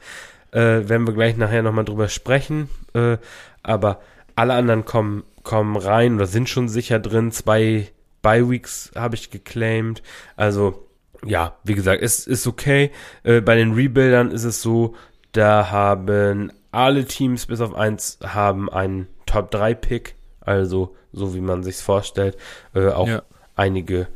[0.53, 0.59] äh,
[0.89, 2.69] werden wir gleich nachher nochmal drüber sprechen.
[2.95, 3.19] Äh,
[3.63, 4.01] aber
[4.37, 7.31] alle anderen kommen, kommen rein oder sind schon sicher drin.
[7.33, 7.89] Zwei
[8.23, 10.03] Bye-Weeks habe ich geclaimed.
[10.37, 10.84] Also
[11.27, 12.91] ja, wie gesagt, es ist okay.
[13.23, 14.95] Äh, bei den Rebuildern ist es so,
[15.33, 21.41] da haben alle Teams bis auf eins haben einen Top 3 Pick, also so wie
[21.41, 22.37] man sich's vorstellt,
[22.75, 23.23] äh, auch ja.
[23.55, 24.09] einige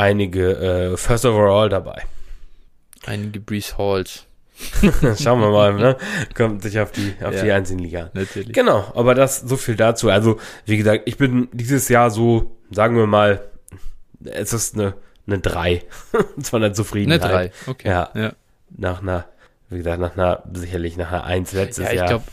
[0.00, 2.02] einige äh, First Overall dabei.
[3.06, 4.26] Einige Breeze Halls.
[5.18, 5.96] Schauen wir mal, ne?
[6.34, 8.10] Kommt sich auf die, auf ja, die einzelnen Liga.
[8.12, 8.52] Natürlich.
[8.52, 10.10] Genau, aber das so viel dazu.
[10.10, 13.42] Also, wie gesagt, ich bin dieses Jahr so, sagen wir mal,
[14.22, 14.94] es ist eine
[15.32, 15.82] eine 3.
[16.42, 17.22] Zwar eine Zufriedenheit.
[17.22, 17.88] Eine 3, okay.
[17.88, 18.32] Ja, ja.
[18.76, 19.26] Nach einer,
[19.68, 22.04] wie gesagt, nach einer, sicherlich nach einer 1 letztes ja, ich Jahr.
[22.04, 22.24] Ich glaube,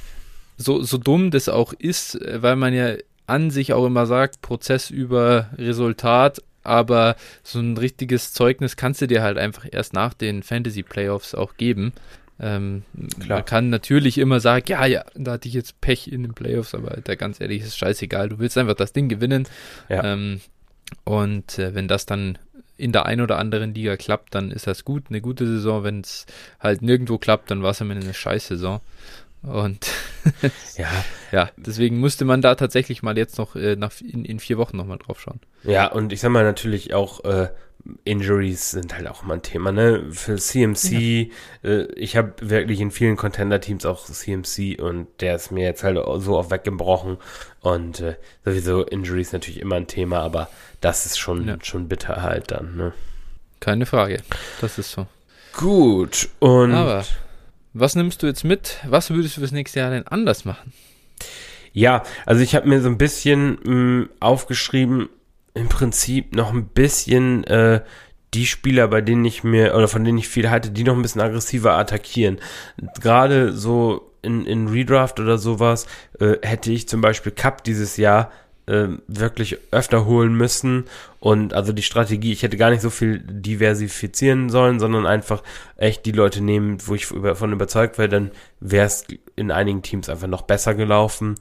[0.58, 2.96] so, so dumm das auch ist, weil man ja
[3.28, 9.08] an sich auch immer sagt, Prozess über Resultat, aber so ein richtiges Zeugnis kannst du
[9.08, 11.94] dir halt einfach erst nach den Fantasy Playoffs auch geben.
[12.40, 12.84] Ähm,
[13.28, 16.76] man kann natürlich immer sagen, ja, ja, da hatte ich jetzt Pech in den Playoffs,
[16.76, 18.30] aber da ganz ehrlich ist scheißegal.
[18.30, 19.48] Du willst einfach das Ding gewinnen.
[19.90, 20.04] Ja.
[20.04, 20.42] Ähm,
[21.04, 22.38] und äh, wenn das dann
[22.78, 25.84] in der einen oder anderen Liga klappt, dann ist das gut, eine gute Saison.
[25.84, 26.26] Wenn es
[26.60, 28.82] halt nirgendwo klappt, dann war es immer eine scheiß Saison.
[29.44, 29.88] Und
[30.78, 30.90] ja.
[31.32, 34.78] ja, deswegen musste man da tatsächlich mal jetzt noch äh, nach, in, in vier Wochen
[34.78, 35.40] nochmal drauf schauen.
[35.64, 37.50] Ja, und ich sag mal natürlich auch, äh,
[38.04, 40.08] Injuries sind halt auch mal ein Thema, ne?
[40.12, 41.32] Für CMC,
[41.64, 41.70] ja.
[41.70, 45.98] äh, ich habe wirklich in vielen Contender-Teams auch CMC und der ist mir jetzt halt
[46.22, 47.18] so oft weggebrochen
[47.62, 48.16] und äh,
[48.46, 50.50] sowieso Injuries natürlich immer ein Thema, aber
[50.82, 51.58] das ist schon, ja.
[51.62, 52.94] schon bitter halt dann, ne?
[53.60, 54.22] Keine Frage,
[54.62, 55.08] das ist so.
[55.54, 56.74] Gut, und...
[56.74, 57.04] Aber
[57.74, 58.78] was nimmst du jetzt mit?
[58.88, 60.74] Was würdest du fürs nächste Jahr denn anders machen?
[61.74, 65.10] Ja, also ich habe mir so ein bisschen mh, mm, aufgeschrieben,
[65.58, 67.82] im Prinzip noch ein bisschen äh,
[68.34, 71.02] die Spieler, bei denen ich mir, oder von denen ich viel halte, die noch ein
[71.02, 72.40] bisschen aggressiver attackieren.
[73.02, 75.88] Gerade so in, in Redraft oder sowas,
[76.20, 78.32] äh, hätte ich zum Beispiel Cup dieses Jahr
[78.68, 80.86] äh, wirklich öfter holen müssen.
[81.20, 85.42] Und also die Strategie, ich hätte gar nicht so viel diversifizieren sollen, sondern einfach
[85.78, 89.06] echt die Leute nehmen, wo ich davon überzeugt wäre, dann wäre es
[89.36, 91.36] in einigen Teams einfach noch besser gelaufen.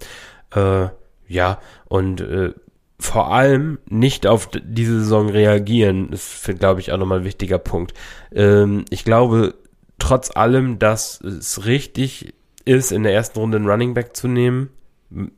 [0.55, 0.89] Äh,
[1.29, 2.53] ja, und äh,
[2.99, 7.93] vor allem nicht auf diese Saison reagieren, ist, glaube ich, auch nochmal ein wichtiger Punkt.
[8.35, 9.55] Ähm, ich glaube
[9.99, 12.35] trotz allem, dass es richtig
[12.65, 14.71] ist, in der ersten Runde einen Running Back zu nehmen,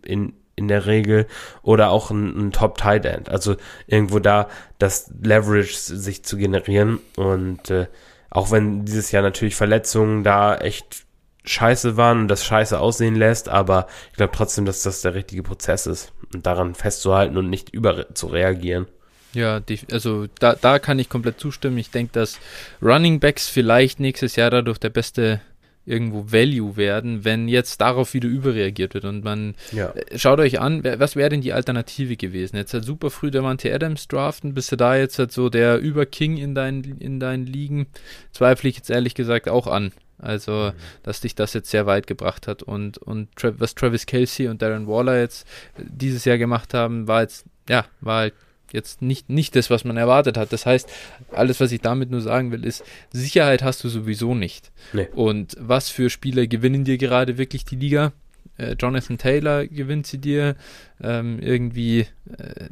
[0.03, 1.27] in, in der Regel,
[1.63, 3.29] oder auch ein, ein Top Tight End.
[3.29, 3.57] Also
[3.87, 4.49] irgendwo da
[4.79, 7.01] das Leverage sich zu generieren.
[7.17, 7.87] Und äh,
[8.31, 11.05] auch wenn dieses Jahr natürlich Verletzungen da echt
[11.45, 15.43] scheiße waren und das scheiße aussehen lässt, aber ich glaube trotzdem, dass das der richtige
[15.43, 18.87] Prozess ist und daran festzuhalten und nicht über zu reagieren.
[19.35, 21.79] Ja, die, also da, da kann ich komplett zustimmen.
[21.79, 22.39] Ich denke, dass
[22.83, 25.41] Running Backs vielleicht nächstes Jahr dadurch der beste
[25.89, 29.91] irgendwo Value werden, wenn jetzt darauf wieder überreagiert wird und man ja.
[29.91, 32.57] Äh, schaut euch an, was wäre denn die Alternative gewesen?
[32.57, 35.79] Jetzt halt super früh der Monte Adams draften, bist du da jetzt halt so der
[35.79, 37.87] Über-King in deinen, in deinen Ligen?
[38.33, 39.93] Zweifle ich jetzt ehrlich gesagt auch an.
[40.21, 40.81] Also, mhm.
[41.05, 42.63] dass dich das jetzt sehr weit gebracht hat.
[42.63, 45.47] Und, und Tra was Travis Kelsey und Darren Waller jetzt
[45.79, 48.35] äh, dieses Jahr gemacht haben, war jetzt, ja, war halt
[48.73, 50.53] jetzt nicht, nicht das, was man erwartet hat.
[50.53, 50.89] Das heißt,
[51.33, 54.71] alles, was ich damit nur sagen will, ist, Sicherheit hast du sowieso nicht.
[54.93, 55.09] Nee.
[55.15, 58.13] Und was für Spieler gewinnen dir gerade wirklich die Liga?
[58.57, 60.57] Äh, Jonathan Taylor gewinnt sie dir.
[61.03, 62.07] Ähm, irgendwie,
[62.37, 62.67] äh,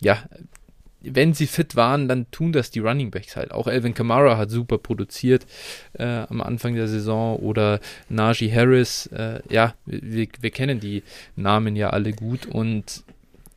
[0.00, 0.18] ja,
[1.02, 3.52] wenn sie fit waren, dann tun das die Running Backs halt.
[3.52, 5.46] Auch Alvin Kamara hat super produziert
[5.94, 9.06] äh, am Anfang der Saison oder Najee Harris.
[9.06, 11.02] Äh, ja, wir, wir kennen die
[11.36, 13.02] Namen ja alle gut und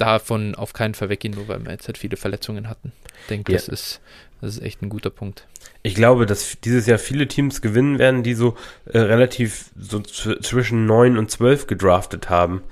[0.05, 2.91] davon auf keinen Fall weggehen, nur weil wir jetzt halt viele Verletzungen hatten.
[3.21, 3.57] Ich denke, ja.
[3.57, 4.01] das, ist,
[4.41, 5.47] das ist echt ein guter Punkt.
[5.81, 10.85] Ich glaube, dass dieses Jahr viele Teams gewinnen werden, die so äh, relativ so zwischen
[10.85, 12.63] 9 und 12 gedraftet haben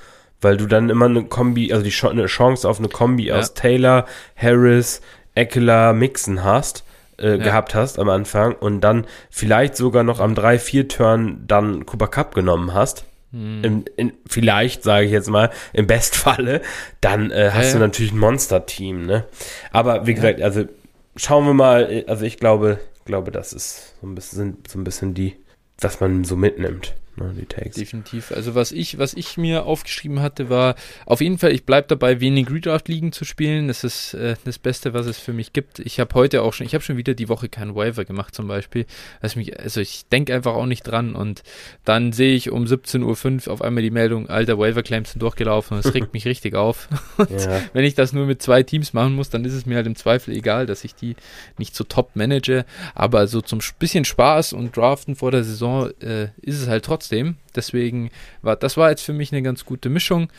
[0.42, 3.38] weil du dann immer eine Kombi, also die eine Chance auf eine Kombi ja.
[3.38, 4.06] aus Taylor,
[4.36, 5.02] Harris,
[5.36, 6.84] Eckler, Mixon hast,
[7.18, 7.38] äh, ja.
[7.38, 12.74] gehabt hast am Anfang und dann vielleicht sogar noch am 3-4-Turn dann Cooper Cup genommen
[12.74, 13.06] hast.
[13.32, 13.64] Hm.
[13.64, 16.62] In, in, vielleicht, sage ich jetzt mal, im Bestfalle,
[17.00, 19.26] dann äh, hast ja, du natürlich ein Monster-Team, ne?
[19.72, 20.66] Aber wie gesagt, also
[21.16, 24.84] schauen wir mal, also ich glaube, ich glaube, das ist so ein bisschen, so ein
[24.84, 25.36] bisschen die,
[25.80, 27.76] was man so mitnimmt ne, die Takes.
[27.76, 28.32] Definitiv.
[28.32, 32.20] Also was ich, was ich mir aufgeschrieben hatte, war auf jeden Fall, ich bleibe dabei,
[32.20, 33.68] wenig Redraft-Ligen zu spielen.
[33.68, 35.80] Das ist äh, das Beste, was es für mich gibt.
[35.80, 38.48] Ich habe heute auch schon, ich habe schon wieder die Woche keinen Waiver gemacht zum
[38.48, 38.86] Beispiel.
[39.22, 41.44] Also, mich, also ich denke einfach auch nicht dran und
[41.86, 45.86] dann sehe ich um 17.05 Uhr auf einmal die Meldung, alter Waiver-Claims sind durchgelaufen und
[45.86, 46.88] es regt mich richtig auf.
[47.18, 47.62] Und ja.
[47.74, 49.96] wenn ich das nur mit zwei Teams machen muss, dann ist es mir halt im
[49.96, 51.16] Zweifel egal, dass ich die
[51.58, 52.66] nicht so top manage.
[52.96, 57.11] Aber so zum bisschen Spaß und Draften vor der Saison äh, ist es halt trotzdem
[57.12, 57.36] trotzdem.
[57.56, 58.10] Deswegen
[58.42, 60.30] war das war jetzt für mich eine ganz gute Mischung.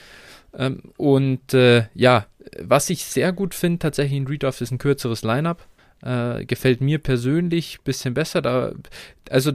[0.56, 2.26] Ähm, und äh, ja,
[2.58, 5.66] was ich sehr gut finde tatsächlich in Redraft ist ein kürzeres Lineup.
[6.02, 8.42] Äh, gefällt mir persönlich ein bisschen besser.
[8.42, 8.72] Da,
[9.30, 9.52] also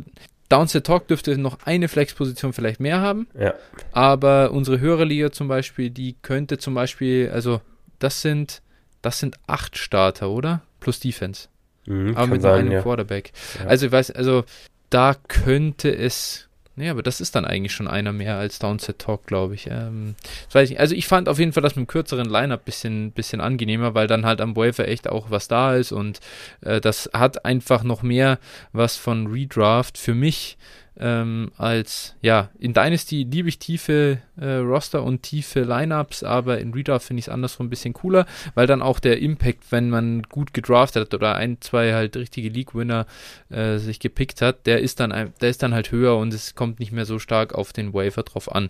[0.50, 3.28] Downset Talk dürfte noch eine Flexposition vielleicht mehr haben.
[3.38, 3.54] Ja.
[3.92, 7.60] Aber unsere Hörerliga zum Beispiel, die könnte zum Beispiel, also
[8.00, 8.62] das sind,
[9.02, 10.62] das sind acht Starter, oder?
[10.80, 11.50] Plus Defense.
[11.86, 12.82] Mhm, aber mit sein, einem ja.
[12.82, 13.34] Quarterback.
[13.60, 13.68] Ja.
[13.68, 14.46] Also ich weiß, also
[14.90, 16.47] da könnte es
[16.80, 19.66] Nee, aber das ist dann eigentlich schon einer mehr als Downset Talk, glaube ich.
[19.66, 20.14] Ähm,
[20.52, 20.80] weiß ich.
[20.80, 24.06] Also ich fand auf jeden Fall das mit dem kürzeren Line-Up bisschen, bisschen angenehmer, weil
[24.06, 26.20] dann halt am Waiver echt auch was da ist und
[26.62, 28.38] äh, das hat einfach noch mehr
[28.74, 30.56] was von Redraft für mich
[31.00, 36.74] ähm, als, ja, in Dynasty liebe ich tiefe äh, Roster und tiefe Lineups, aber in
[36.74, 38.26] Redraft finde ich es andersrum ein bisschen cooler,
[38.56, 42.50] weil dann auch der Impact, wenn man gut gedraftet hat oder ein, zwei halt richtige
[42.50, 43.06] League-Winner
[43.50, 46.80] äh, sich gepickt hat, der ist dann, der ist dann halt höher und es kommt
[46.80, 48.70] nicht mehr so stark auf den Waiver drauf an.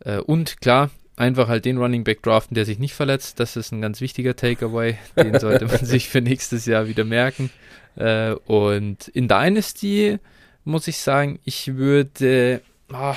[0.00, 3.40] Äh, und klar, einfach halt den Running Back draften, der sich nicht verletzt.
[3.40, 4.96] Das ist ein ganz wichtiger Takeaway.
[5.16, 7.50] Den sollte man sich für nächstes Jahr wieder merken.
[7.96, 10.18] Äh, und in Dynasty
[10.64, 12.60] muss ich sagen, ich würde
[12.92, 13.16] ah,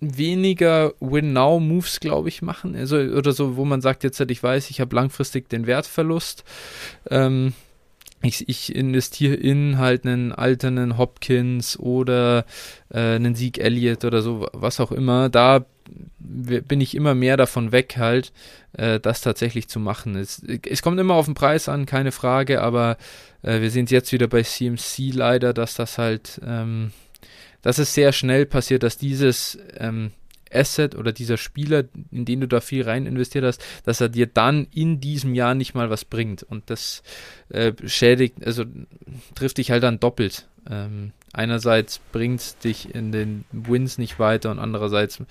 [0.00, 2.76] weniger Win-Now-Moves, glaube ich, machen.
[2.76, 6.44] Also, oder so, wo man sagt, jetzt, ich weiß, ich habe langfristig den Wertverlust.
[7.10, 7.52] Ähm,
[8.22, 12.44] ich, ich investiere in halt einen alternen Hopkins oder
[12.90, 15.28] äh, einen Sieg Elliott oder so, was auch immer.
[15.28, 15.66] Da
[16.18, 18.32] bin ich immer mehr davon weg, halt,
[18.72, 20.16] äh, das tatsächlich zu machen.
[20.16, 22.96] Es, es kommt immer auf den Preis an, keine Frage, aber
[23.42, 26.92] äh, wir sehen es jetzt wieder bei CMC leider, dass das halt, ähm,
[27.62, 30.12] dass es sehr schnell passiert, dass dieses ähm,
[30.52, 34.26] Asset oder dieser Spieler, in den du da viel rein investiert hast, dass er dir
[34.26, 36.42] dann in diesem Jahr nicht mal was bringt.
[36.42, 37.02] Und das
[37.48, 38.64] äh, schädigt, also
[39.34, 40.46] trifft dich halt dann doppelt.
[40.70, 45.22] Ähm, einerseits bringt dich in den Wins nicht weiter und andererseits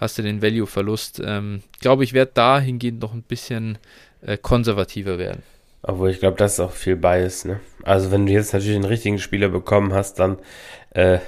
[0.00, 1.22] hast du den Value-Verlust.
[1.24, 3.78] Ähm, glaube, ich werde dahingehend noch ein bisschen
[4.22, 5.42] äh, konservativer werden.
[5.82, 7.44] Obwohl ich glaube, das ist auch viel Bias.
[7.44, 7.60] Ne?
[7.82, 10.38] Also wenn du jetzt natürlich den richtigen Spieler bekommen hast, dann
[10.90, 11.18] äh,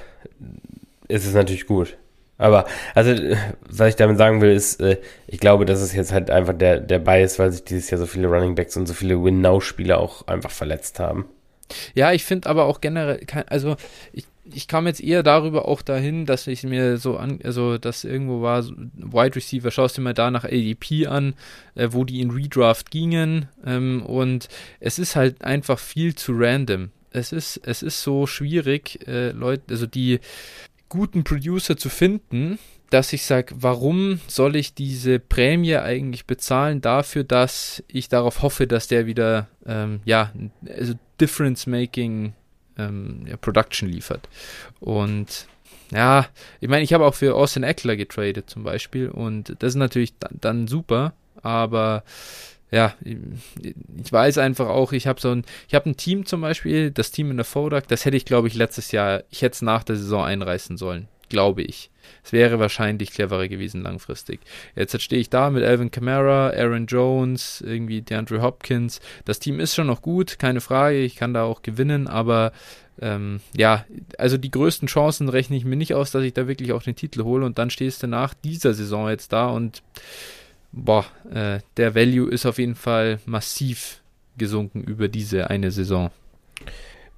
[1.07, 1.97] ist es natürlich gut.
[2.39, 2.65] Aber,
[2.95, 3.13] also,
[3.67, 6.79] was ich damit sagen will, ist, äh, ich glaube, das ist jetzt halt einfach der,
[6.79, 10.25] der Bias, weil sich dieses Jahr so viele Running Backs und so viele Win-Now-Spieler auch
[10.25, 11.25] einfach verletzt haben.
[11.93, 13.75] Ja, ich finde aber auch generell, also
[14.13, 18.05] ich, ich kam jetzt eher darüber auch dahin, dass ich mir so an, also dass
[18.05, 21.35] irgendwo war, so Wide Receiver, schaust du mal da nach ADP an,
[21.75, 24.47] äh, wo die in Redraft gingen ähm, und
[24.79, 26.89] es ist halt einfach viel zu random.
[27.11, 30.19] Es ist, es ist so schwierig, äh, Leute, also die
[30.89, 32.59] guten Producer zu finden,
[32.89, 38.65] dass ich sage, warum soll ich diese Prämie eigentlich bezahlen dafür, dass ich darauf hoffe,
[38.67, 40.33] dass der wieder, ähm, ja,
[40.67, 42.33] also Difference-Making
[42.77, 44.27] ähm, ja, Production liefert.
[44.79, 45.47] Und
[45.91, 46.27] ja,
[46.59, 50.13] ich meine, ich habe auch für Austin Eckler getradet zum Beispiel und das ist natürlich
[50.19, 52.03] dann, dann super, aber
[52.71, 56.91] ja, ich weiß einfach auch, ich habe so ein, ich habe ein Team zum Beispiel,
[56.91, 59.61] das Team in der Fodak, das hätte ich, glaube ich, letztes Jahr, ich hätte es
[59.61, 61.89] nach der Saison einreißen sollen, glaube ich.
[62.23, 64.39] Es wäre wahrscheinlich cleverer gewesen langfristig.
[64.75, 68.99] Jetzt stehe ich da mit Alvin Kamara, Aaron Jones, irgendwie DeAndre Hopkins.
[69.25, 72.51] Das Team ist schon noch gut, keine Frage, ich kann da auch gewinnen, aber
[73.01, 73.85] ähm, ja,
[74.17, 76.95] also die größten Chancen rechne ich mir nicht aus, dass ich da wirklich auch den
[76.95, 79.81] Titel hole und dann stehst du nach dieser Saison jetzt da und
[80.71, 84.01] boah, äh, der Value ist auf jeden Fall massiv
[84.37, 86.11] gesunken über diese eine Saison.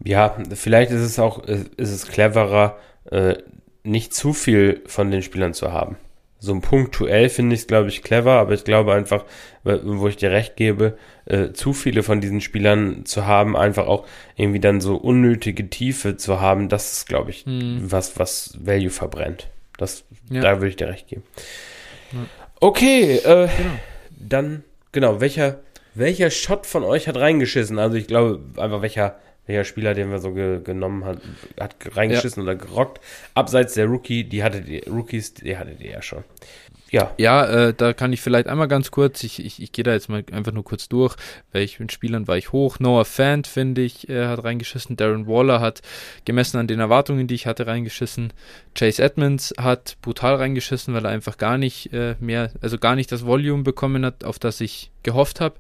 [0.03, 2.77] Ja, vielleicht ist es auch, ist es cleverer,
[3.11, 3.35] äh,
[3.83, 5.97] nicht zu viel von den Spielern zu haben.
[6.39, 9.25] So ein punktuell finde ich es, glaube ich, clever, aber ich glaube einfach,
[9.63, 14.07] wo ich dir recht gebe, äh, zu viele von diesen Spielern zu haben, einfach auch
[14.35, 17.91] irgendwie dann so unnötige Tiefe zu haben, das ist, glaube ich, hm.
[17.91, 19.49] was, was Value verbrennt.
[19.77, 20.41] Das, ja.
[20.41, 21.23] Da würde ich dir recht geben.
[22.11, 22.40] Ja.
[22.63, 23.79] Okay, äh, genau.
[24.19, 25.61] dann, genau, welcher,
[25.95, 27.79] welcher Shot von euch hat reingeschissen?
[27.79, 31.17] Also ich glaube einfach, welcher, welcher Spieler, den wir so ge genommen hat,
[31.59, 32.51] hat reingeschissen ja.
[32.51, 33.01] oder gerockt.
[33.33, 36.23] Abseits der Rookie, die hatte die Rookies, die hatte die ja schon.
[36.91, 37.13] Ja.
[37.17, 40.09] Ja, äh, da kann ich vielleicht einmal ganz kurz, ich, ich, ich gehe da jetzt
[40.09, 41.15] mal einfach nur kurz durch,
[41.53, 42.79] welchen Spielern war ich hoch.
[42.79, 44.97] Noah Fant, finde ich, äh, hat reingeschissen.
[44.97, 45.81] Darren Waller hat
[46.25, 48.33] gemessen an den Erwartungen, die ich hatte, reingeschissen.
[48.75, 53.09] Chase Edmonds hat brutal reingeschissen, weil er einfach gar nicht äh, mehr, also gar nicht
[53.13, 55.55] das Volume bekommen hat, auf das ich gehofft habe.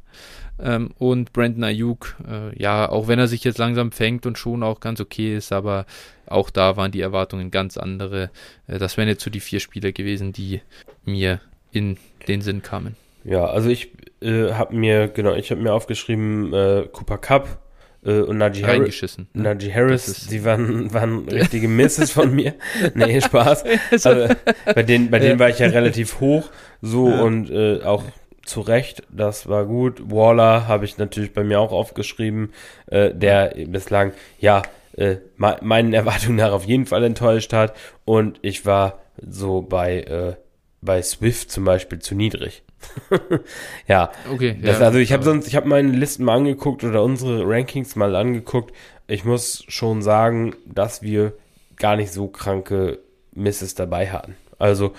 [0.59, 4.63] Ähm, und Brandon Ayuk, äh, ja, auch wenn er sich jetzt langsam fängt und schon
[4.63, 5.85] auch ganz okay ist, aber
[6.27, 8.29] auch da waren die Erwartungen ganz andere.
[8.67, 10.61] Äh, das wären jetzt so die vier Spieler gewesen, die
[11.05, 11.41] mir
[11.71, 11.97] in
[12.27, 12.95] den Sinn kamen.
[13.23, 13.91] Ja, also ich
[14.21, 17.61] äh, habe mir, genau, ich habe mir aufgeschrieben, äh, Cooper Cup,
[18.03, 19.27] äh, und Najee Harris, ne?
[19.33, 22.55] Najee Harris, die waren, waren richtige Misses von mir.
[22.95, 23.63] Nee, Spaß.
[24.05, 24.35] Aber
[24.73, 26.49] bei denen, bei denen war ich ja relativ hoch,
[26.81, 27.21] so ja.
[27.21, 28.03] und äh, auch
[28.45, 30.11] zu Recht, das war gut.
[30.11, 32.53] Waller habe ich natürlich bei mir auch aufgeschrieben,
[32.87, 34.63] äh, der bislang, ja,
[34.97, 37.75] äh, meinen Erwartungen nach auf jeden Fall enttäuscht hat.
[38.05, 40.33] Und ich war so bei, äh,
[40.81, 42.63] bei Swift zum Beispiel zu niedrig.
[43.87, 44.11] ja.
[44.31, 44.57] Okay.
[44.61, 47.95] Das, ja, also ich habe sonst, ich habe meine Listen mal angeguckt oder unsere Rankings
[47.95, 48.73] mal angeguckt.
[49.07, 51.33] Ich muss schon sagen, dass wir
[51.77, 52.99] gar nicht so kranke
[53.33, 54.35] Misses dabei hatten.
[54.61, 54.93] Also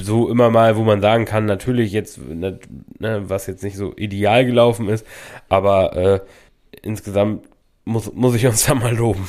[0.00, 2.60] so immer mal, wo man sagen kann, natürlich jetzt, ne,
[2.98, 5.04] ne, was jetzt nicht so ideal gelaufen ist,
[5.48, 6.20] aber äh,
[6.82, 7.48] insgesamt
[7.84, 9.26] muss, muss ich uns da mal loben.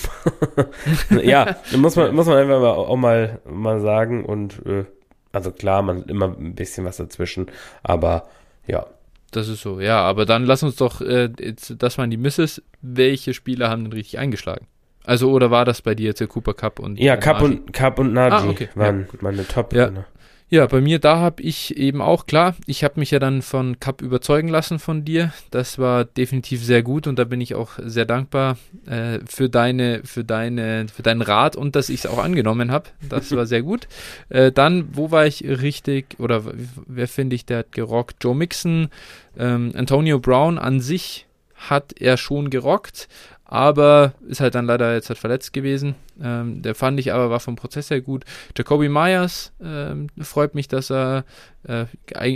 [1.24, 4.86] ja, muss man, muss man einfach mal, auch mal, mal sagen und äh,
[5.32, 7.48] also klar, man hat immer ein bisschen was dazwischen,
[7.82, 8.28] aber
[8.68, 8.86] ja.
[9.32, 12.62] Das ist so, ja, aber dann lass uns doch, äh, jetzt, das waren die Misses,
[12.82, 14.68] welche Spieler haben denn richtig eingeschlagen?
[15.06, 18.00] Also, oder war das bei dir jetzt der Cooper Cup und Ja, Cup und Cup
[18.00, 18.70] und Naji ah, okay.
[18.76, 19.18] waren ja.
[19.22, 19.74] meine Top.
[19.74, 19.88] Ja.
[19.88, 20.06] Genau.
[20.52, 23.80] Ja, bei mir, da habe ich eben auch, klar, ich habe mich ja dann von
[23.80, 25.32] Cup überzeugen lassen von dir.
[25.52, 30.02] Das war definitiv sehr gut und da bin ich auch sehr dankbar äh, für deine,
[30.06, 32.90] für deine, für deinen Rat und dass ich es auch angenommen habe.
[33.08, 33.88] Das war sehr gut.
[34.30, 36.44] Äh, dann, wo war ich richtig, oder
[36.88, 38.24] wer finde ich, der hat gerockt?
[38.24, 38.90] Joe Mixon,
[39.38, 41.26] ähm, Antonio Brown an sich
[41.56, 43.08] hat er schon gerockt,
[43.52, 45.96] aber ist halt dann leider jetzt halt verletzt gewesen.
[46.22, 48.24] Ähm, der fand ich aber, war vom Prozess her gut.
[48.56, 51.26] Jacoby Myers ähm, freut mich, dass er,
[51.64, 51.86] äh,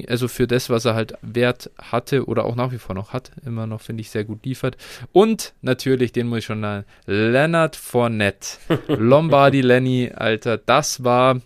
[0.08, 3.32] also für das, was er halt Wert hatte oder auch nach wie vor noch hat,
[3.46, 4.76] immer noch, finde ich, sehr gut liefert.
[5.12, 8.58] Und natürlich, den muss ich schon nennen, Leonard Fournette.
[8.88, 11.42] Lombardi Lenny, Alter, das war,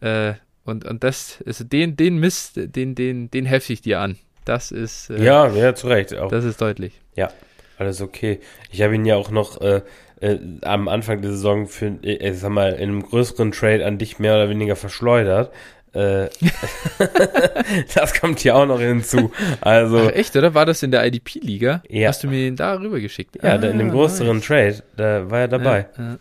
[0.00, 4.18] äh, Und, und das ist den, den Mist, den, den, den hefte ich dir an.
[4.44, 5.10] Das ist.
[5.10, 6.14] Äh, ja, ja, zu Recht.
[6.14, 6.28] Auch.
[6.28, 6.92] Das ist deutlich.
[7.16, 7.30] Ja,
[7.80, 8.40] alles okay.
[8.70, 9.82] Ich habe ihn ja auch noch äh,
[10.20, 13.98] äh, am Anfang der Saison für, äh, ich sag mal, in einem größeren Trade an
[13.98, 15.52] dich mehr oder weniger verschleudert.
[15.92, 16.28] Äh,
[17.94, 19.32] das kommt hier auch noch hinzu.
[19.60, 20.54] Also, Ach, echt, oder?
[20.54, 21.82] War das in der IDP-Liga?
[21.88, 22.08] Ja.
[22.08, 23.36] Hast du mir den da rüber geschickt?
[23.42, 24.46] Ja, ah, in dem größeren nice.
[24.46, 25.86] Trade, da war er dabei.
[25.98, 26.18] Ja, ja.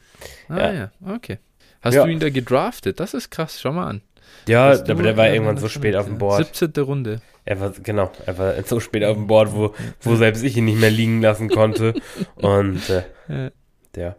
[0.48, 0.92] Ah ja, ja.
[1.14, 1.38] okay.
[1.82, 2.04] Hast ja.
[2.04, 3.00] du ihn da gedraftet?
[3.00, 4.02] Das ist krass, schau mal an.
[4.48, 6.56] Ja, aber der war irgendwann so spät auf dem Board.
[6.56, 6.84] 17.
[6.84, 7.22] Runde.
[7.50, 10.66] Er war, genau, er war so spät auf dem Board, wo, wo selbst ich ihn
[10.66, 11.96] nicht mehr liegen lassen konnte.
[12.36, 13.52] Und äh, ja.
[13.96, 14.16] der.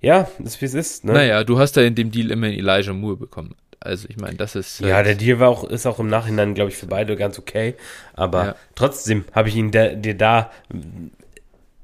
[0.00, 1.04] Ja, ist wie es ist.
[1.04, 1.12] Ne?
[1.12, 3.54] Naja, du hast da in dem Deal immer Elijah Moore bekommen.
[3.80, 4.80] Also ich meine, das ist.
[4.80, 7.74] Ja, der Deal war auch, ist auch im Nachhinein, glaube ich, für beide ganz okay.
[8.14, 8.56] Aber ja.
[8.74, 10.50] trotzdem habe ich ihn dir da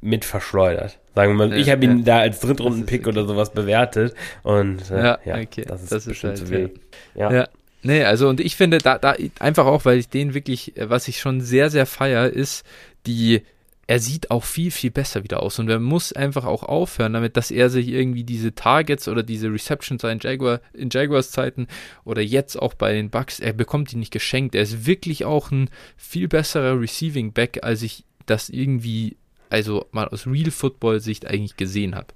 [0.00, 0.98] mit verschleudert.
[1.14, 2.04] Sagen wir mal, ja, ich habe ihn ja.
[2.04, 4.14] da als Drittrunden-Pick oder sowas bewertet.
[4.44, 5.66] Und äh, ja, ja, okay.
[5.66, 6.70] das ist, das ist halt, zu viel.
[7.14, 7.30] Ja.
[7.30, 7.48] ja.
[7.82, 11.18] Nee, also und ich finde, da, da einfach auch, weil ich den wirklich, was ich
[11.18, 12.64] schon sehr, sehr feier, ist
[13.06, 13.42] die
[13.90, 15.58] er sieht auch viel, viel besser wieder aus.
[15.58, 19.52] Und er muss einfach auch aufhören damit, dass er sich irgendwie diese Targets oder diese
[19.52, 21.66] Receptions in, Jaguar, in Jaguars Zeiten
[22.04, 24.54] oder jetzt auch bei den Bucks, er bekommt die nicht geschenkt.
[24.54, 29.16] Er ist wirklich auch ein viel besserer Receiving Back, als ich das irgendwie,
[29.48, 32.14] also mal aus Real Football Sicht eigentlich gesehen habe.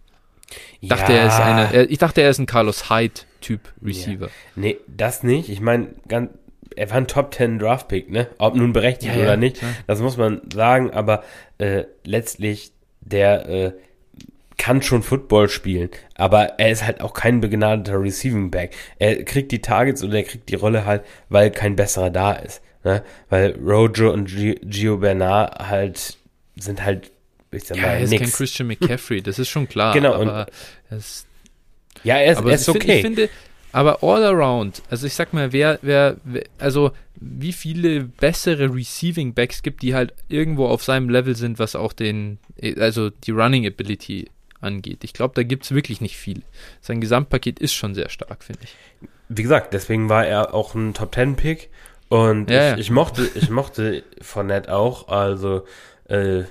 [0.81, 1.19] Ich dachte, ja.
[1.19, 4.27] er ist eine, ich dachte, er ist ein Carlos Hyde Typ Receiver.
[4.27, 4.33] Ja.
[4.57, 5.49] Nee, das nicht.
[5.49, 6.31] Ich meine, ganz
[6.77, 8.27] er war ein Top 10 Draft Pick, ne?
[8.39, 9.73] Ob nun berechtigt ja, oder ja, nicht, klar.
[9.87, 11.23] das muss man sagen, aber
[11.59, 13.73] äh, letztlich der äh,
[14.57, 18.75] kann schon Football spielen, aber er ist halt auch kein begnadeter Receiving Back.
[18.99, 22.63] Er kriegt die Targets oder er kriegt die Rolle halt, weil kein besserer da ist,
[22.83, 23.03] ne?
[23.29, 26.17] Weil Rojo und Gio Bernard halt
[26.57, 27.11] sind halt
[27.51, 28.23] ich sag mal, ja, er ist nix.
[28.23, 29.95] kein Christian McCaffrey, das ist schon klar.
[29.95, 30.15] Genau.
[30.15, 30.47] Aber
[30.91, 31.27] und, ist,
[32.05, 32.97] ja, er ist, er ist okay.
[32.97, 33.29] Ich finde,
[33.73, 36.17] aber all around, also ich sag mal, wer, wer,
[36.59, 41.75] also wie viele bessere Receiving Backs gibt, die halt irgendwo auf seinem Level sind, was
[41.75, 42.39] auch den,
[42.79, 44.29] also die Running Ability
[44.61, 45.05] angeht.
[45.05, 46.43] Ich glaube, da gibt es wirklich nicht viel.
[46.81, 48.75] Sein Gesamtpaket ist schon sehr stark, finde ich.
[49.29, 51.71] Wie gesagt, deswegen war er auch ein Top Ten Pick
[52.09, 52.79] und ja, ich, ja.
[52.79, 55.65] ich, mochte, ich mochte Fournette auch, also
[56.09, 56.43] äh,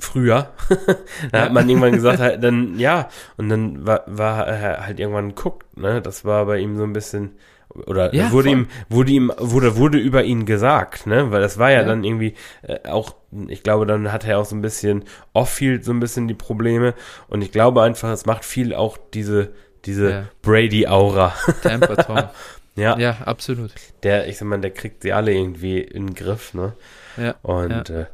[0.00, 0.50] früher.
[1.32, 1.44] da ja.
[1.44, 5.76] hat man irgendwann gesagt, halt, dann, ja, und dann war, war er halt irgendwann guckt,
[5.76, 6.02] ne?
[6.02, 7.36] Das war bei ihm so ein bisschen,
[7.74, 8.58] oder ja, wurde voll.
[8.58, 11.30] ihm, wurde ihm, wurde, wurde über ihn gesagt, ne?
[11.30, 11.84] Weil das war ja, ja.
[11.84, 13.14] dann irgendwie äh, auch,
[13.48, 16.94] ich glaube, dann hat er auch so ein bisschen off-field so ein bisschen die Probleme.
[17.28, 19.52] Und ich glaube einfach, es macht viel auch diese,
[19.84, 21.34] diese Brady-Aura.
[21.62, 22.18] Tampa Tom.
[22.74, 22.98] ja.
[22.98, 23.72] Ja, absolut.
[24.02, 26.74] Der, ich sag mal, der kriegt sie alle irgendwie in den Griff, ne?
[27.16, 27.36] Ja.
[27.42, 28.06] Und äh,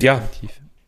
[0.00, 0.22] ja.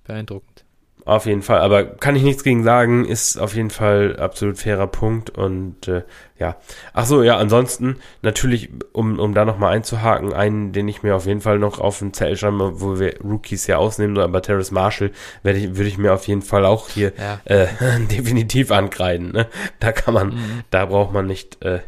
[0.05, 0.65] Beeindruckend.
[1.07, 4.87] Auf jeden Fall, aber kann ich nichts gegen sagen, ist auf jeden Fall absolut fairer
[4.87, 6.03] Punkt und äh,
[6.39, 6.57] ja.
[6.95, 11.27] Ach so, ja, ansonsten natürlich, um, um da nochmal einzuhaken, einen, den ich mir auf
[11.27, 15.11] jeden Fall noch auf den Zettel schreibe, wo wir Rookies ja ausnehmen, aber Terrace Marshall
[15.43, 17.39] werde ich, würde ich mir auf jeden Fall auch hier ja.
[17.45, 17.67] äh,
[18.11, 19.33] definitiv ankreiden.
[19.33, 19.47] Ne?
[19.81, 20.63] Da kann man, mhm.
[20.71, 21.81] da braucht man nicht, äh,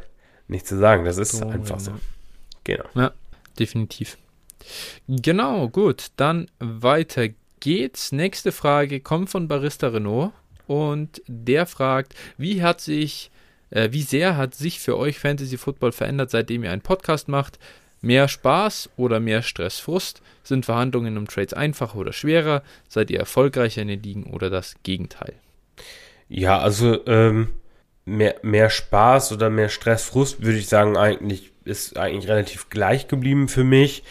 [0.47, 1.07] nicht zu sagen.
[1.07, 1.93] Das ist so, einfach so.
[2.65, 2.85] Genau.
[2.95, 3.13] Ja,
[3.59, 4.19] definitiv.
[5.09, 6.09] Genau, gut.
[6.17, 7.29] Dann weiter
[7.61, 8.13] geht's.
[8.13, 10.33] Nächste Frage kommt von Barista Renault
[10.67, 13.31] und der fragt, wie hat sich,
[13.71, 17.59] äh, wie sehr hat sich für euch Fantasy Football verändert, seitdem ihr einen Podcast macht?
[18.01, 20.23] Mehr Spaß oder mehr Stress, Frust?
[20.43, 22.63] Sind Verhandlungen um Trades einfacher oder schwerer?
[22.89, 25.35] Seid ihr erfolgreicher in den Ligen oder das Gegenteil?
[26.29, 27.49] Ja, also ähm,
[28.05, 33.09] mehr, mehr Spaß oder mehr Stress, Frust würde ich sagen, eigentlich ist eigentlich relativ gleich
[33.09, 34.05] geblieben für mich.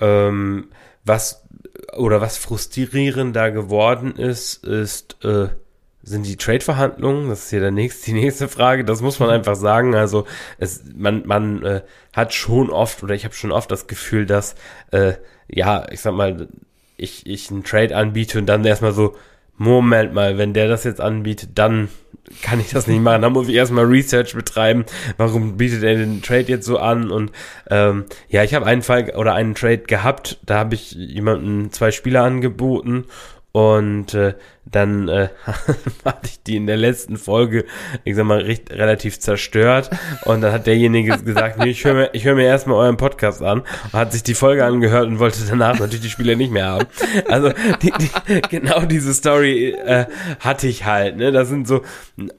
[0.00, 0.68] Ähm,
[1.04, 1.46] was
[1.94, 5.48] oder was frustrierender geworden ist, ist, äh,
[6.02, 7.28] sind die Trade-Verhandlungen.
[7.28, 8.84] Das ist hier der nächste, die nächste Frage.
[8.84, 9.94] Das muss man einfach sagen.
[9.94, 10.26] Also
[10.58, 11.82] es, man, man äh,
[12.12, 14.54] hat schon oft oder ich habe schon oft das Gefühl, dass
[14.92, 15.14] äh,
[15.48, 16.48] ja, ich sag mal,
[16.96, 19.16] ich, ich einen Trade anbiete und dann erstmal so,
[19.58, 21.88] Moment mal, wenn der das jetzt anbietet, dann
[22.42, 23.22] kann ich das nicht machen.
[23.22, 24.84] Da muss ich erstmal Research betreiben.
[25.16, 27.10] Warum bietet er den Trade jetzt so an?
[27.10, 27.32] Und
[27.70, 30.38] ähm, ja, ich habe einen Fall oder einen Trade gehabt.
[30.44, 33.04] Da habe ich jemanden zwei Spieler angeboten
[33.56, 34.34] und äh,
[34.70, 35.28] dann äh,
[36.04, 37.64] hatte ich die in der letzten Folge,
[38.04, 39.88] ich sag mal, recht, relativ zerstört.
[40.26, 43.40] Und dann hat derjenige gesagt, nee, ich höre mir, ich hör mir erstmal euren Podcast
[43.40, 43.60] an.
[43.60, 46.86] Und hat sich die Folge angehört und wollte danach natürlich die Spiele nicht mehr haben.
[47.28, 47.50] Also
[47.80, 50.04] die, die, genau diese Story äh,
[50.40, 51.16] hatte ich halt.
[51.16, 51.32] Ne?
[51.32, 51.80] Das sind so,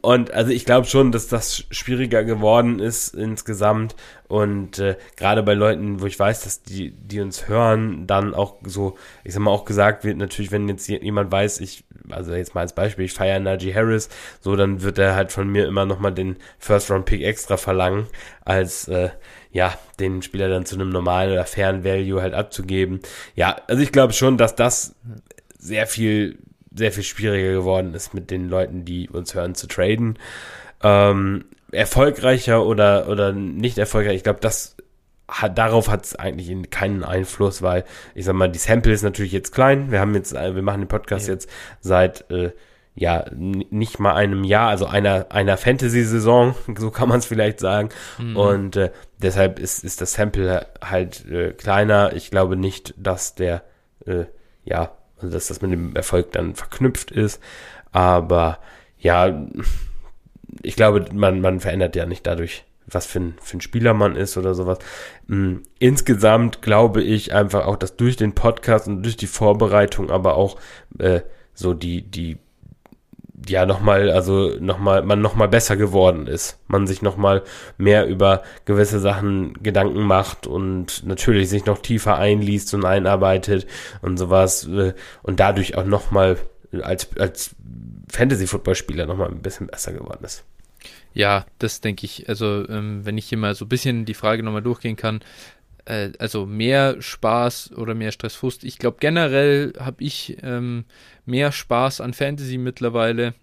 [0.01, 3.95] und also ich glaube schon, dass das schwieriger geworden ist insgesamt.
[4.27, 8.55] Und äh, gerade bei Leuten, wo ich weiß, dass die, die uns hören, dann auch
[8.65, 12.53] so, ich sag mal, auch gesagt wird, natürlich, wenn jetzt jemand weiß, ich, also jetzt
[12.53, 14.09] mal als Beispiel, ich feiere Najee Harris,
[14.41, 18.07] so, dann wird er halt von mir immer nochmal den First-Round-Pick extra verlangen,
[18.43, 19.09] als äh,
[19.51, 22.99] ja, den Spieler dann zu einem normalen oder fairen Value halt abzugeben.
[23.35, 24.95] Ja, also ich glaube schon, dass das
[25.57, 26.37] sehr viel,
[26.75, 30.19] sehr viel schwieriger geworden ist, mit den Leuten, die uns hören, zu traden.
[30.83, 34.77] Ähm, erfolgreicher oder, oder nicht erfolgreich, ich glaube, das
[35.27, 37.83] hat, darauf hat es eigentlich keinen Einfluss, weil
[38.15, 39.91] ich sag mal, die Sample ist natürlich jetzt klein.
[39.91, 41.33] Wir haben jetzt, äh, wir machen den Podcast ja.
[41.33, 41.49] jetzt
[41.81, 42.51] seit äh,
[42.95, 47.89] ja nicht mal einem Jahr, also einer einer Fantasy-Saison, so kann man es vielleicht sagen.
[48.17, 48.37] Mhm.
[48.37, 52.13] Und äh, deshalb ist ist das Sample halt äh, kleiner.
[52.13, 53.63] Ich glaube nicht, dass der
[54.05, 54.25] äh,
[54.63, 57.41] ja, also dass das mit dem Erfolg dann verknüpft ist.
[57.91, 58.59] Aber
[58.97, 59.45] ja,
[60.63, 64.15] ich glaube, man man verändert ja nicht dadurch was für ein, für ein Spieler man
[64.15, 64.79] ist oder sowas.
[65.27, 70.35] Mm, insgesamt glaube ich einfach auch, dass durch den Podcast und durch die Vorbereitung, aber
[70.35, 70.57] auch
[70.97, 71.21] äh,
[71.53, 72.37] so die, die
[73.47, 76.59] ja nochmal, also nochmal, man nochmal besser geworden ist.
[76.67, 77.43] Man sich nochmal
[77.77, 83.67] mehr über gewisse Sachen Gedanken macht und natürlich sich noch tiefer einliest und einarbeitet
[84.01, 84.93] und sowas äh,
[85.23, 86.37] und dadurch auch nochmal
[86.81, 87.55] als, als
[88.09, 90.45] Fantasy-Football-Spieler nochmal ein bisschen besser geworden ist.
[91.13, 92.29] Ja, das denke ich.
[92.29, 95.21] Also, ähm, wenn ich hier mal so ein bisschen die Frage nochmal durchgehen kann,
[95.85, 98.63] äh, also mehr Spaß oder mehr Stressfrust.
[98.63, 100.85] Ich glaube, generell habe ich ähm,
[101.25, 103.33] mehr Spaß an Fantasy mittlerweile,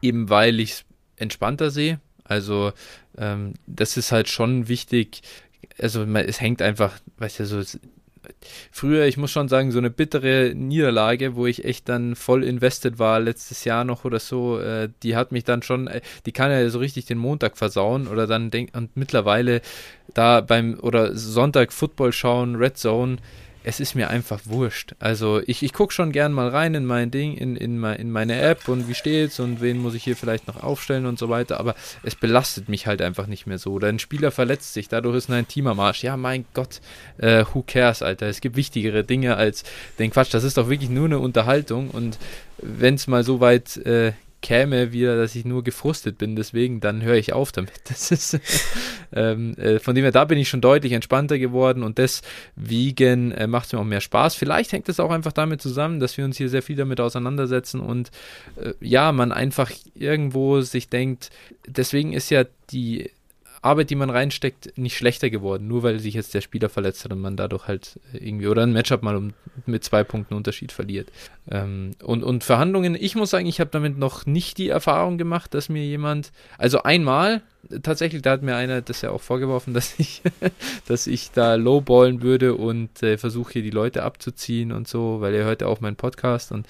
[0.00, 0.84] eben weil ich es
[1.16, 2.00] entspannter sehe.
[2.24, 2.72] Also
[3.18, 5.22] ähm, das ist halt schon wichtig.
[5.78, 7.78] Also es hängt einfach, weißt du, so
[8.70, 12.98] früher, ich muss schon sagen, so eine bittere Niederlage, wo ich echt dann voll invested
[12.98, 16.50] war, letztes Jahr noch oder so, äh, die hat mich dann schon, äh, die kann
[16.50, 19.60] ja so richtig den Montag versauen oder dann denkt, und mittlerweile
[20.14, 23.16] da beim, oder Sonntag Football schauen, Red Zone,
[23.64, 24.94] es ist mir einfach wurscht.
[24.98, 28.40] Also ich, ich gucke schon gern mal rein in mein Ding, in, in, in meine
[28.40, 31.60] App und wie steht's und wen muss ich hier vielleicht noch aufstellen und so weiter,
[31.60, 33.72] aber es belastet mich halt einfach nicht mehr so.
[33.72, 36.02] Oder ein Spieler verletzt sich, dadurch ist ein Team am Arsch.
[36.02, 36.80] Ja, mein Gott,
[37.18, 38.26] äh, who cares, Alter.
[38.26, 39.64] Es gibt wichtigere Dinge als
[39.98, 40.34] den Quatsch.
[40.34, 42.18] Das ist doch wirklich nur eine Unterhaltung und
[42.58, 47.02] wenn es mal so weit äh, käme wieder, dass ich nur gefrustet bin, deswegen dann
[47.02, 47.72] höre ich auf damit.
[47.88, 48.38] Das ist
[49.14, 53.46] ähm, äh, von dem her, da bin ich schon deutlich entspannter geworden und deswegen äh,
[53.46, 54.34] macht es mir auch mehr Spaß.
[54.34, 57.80] Vielleicht hängt es auch einfach damit zusammen, dass wir uns hier sehr viel damit auseinandersetzen
[57.80, 58.10] und
[58.56, 61.30] äh, ja, man einfach irgendwo sich denkt,
[61.66, 63.10] deswegen ist ja die
[63.62, 67.12] Arbeit, die man reinsteckt, nicht schlechter geworden, nur weil sich jetzt der Spieler verletzt hat
[67.12, 69.34] und man dadurch halt irgendwie oder ein Matchup mal um,
[69.66, 71.12] mit zwei Punkten Unterschied verliert.
[71.48, 75.54] Ähm, und, und Verhandlungen, ich muss sagen, ich habe damit noch nicht die Erfahrung gemacht,
[75.54, 77.42] dass mir jemand, also einmal,
[77.82, 80.22] tatsächlich, da hat mir einer das ja auch vorgeworfen, dass ich,
[80.88, 85.34] dass ich da lowballen würde und äh, versuche hier die Leute abzuziehen und so, weil
[85.34, 86.66] er hört ja auch meinen Podcast und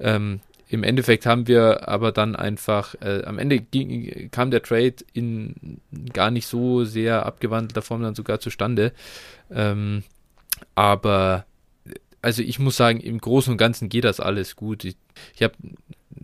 [0.00, 0.40] ähm,
[0.72, 5.80] im Endeffekt haben wir aber dann einfach, äh, am Ende ging, kam der Trade in
[6.14, 8.92] gar nicht so sehr abgewandelter Form dann sogar zustande.
[9.50, 10.02] Ähm,
[10.74, 11.44] aber
[12.22, 14.84] also ich muss sagen, im Großen und Ganzen geht das alles gut.
[14.84, 14.96] Ich,
[15.34, 15.52] ich habe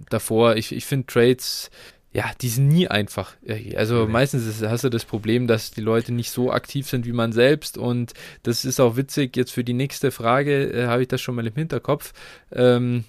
[0.09, 1.70] davor, ich, ich finde Trades,
[2.11, 3.34] ja, die sind nie einfach.
[3.76, 4.12] Also okay.
[4.12, 7.32] meistens ist, hast du das Problem, dass die Leute nicht so aktiv sind wie man
[7.32, 9.36] selbst und das ist auch witzig.
[9.36, 12.14] Jetzt für die nächste Frage äh, habe ich das schon mal im Hinterkopf.
[12.51, 13.05] Ähm,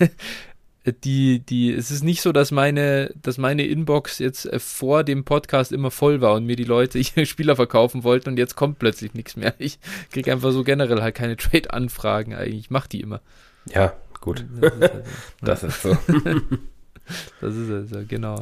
[0.84, 5.24] die, die, es ist nicht so, dass meine, dass meine Inbox jetzt äh, vor dem
[5.24, 8.78] Podcast immer voll war und mir die Leute ihre Spieler verkaufen wollten und jetzt kommt
[8.78, 9.54] plötzlich nichts mehr.
[9.58, 9.78] Ich
[10.10, 12.64] kriege einfach so generell halt keine Trade-Anfragen eigentlich.
[12.64, 13.20] Ich mache die immer.
[13.66, 14.44] Ja, gut.
[15.40, 15.96] Das ist, so.
[17.40, 18.40] das ist also, genau.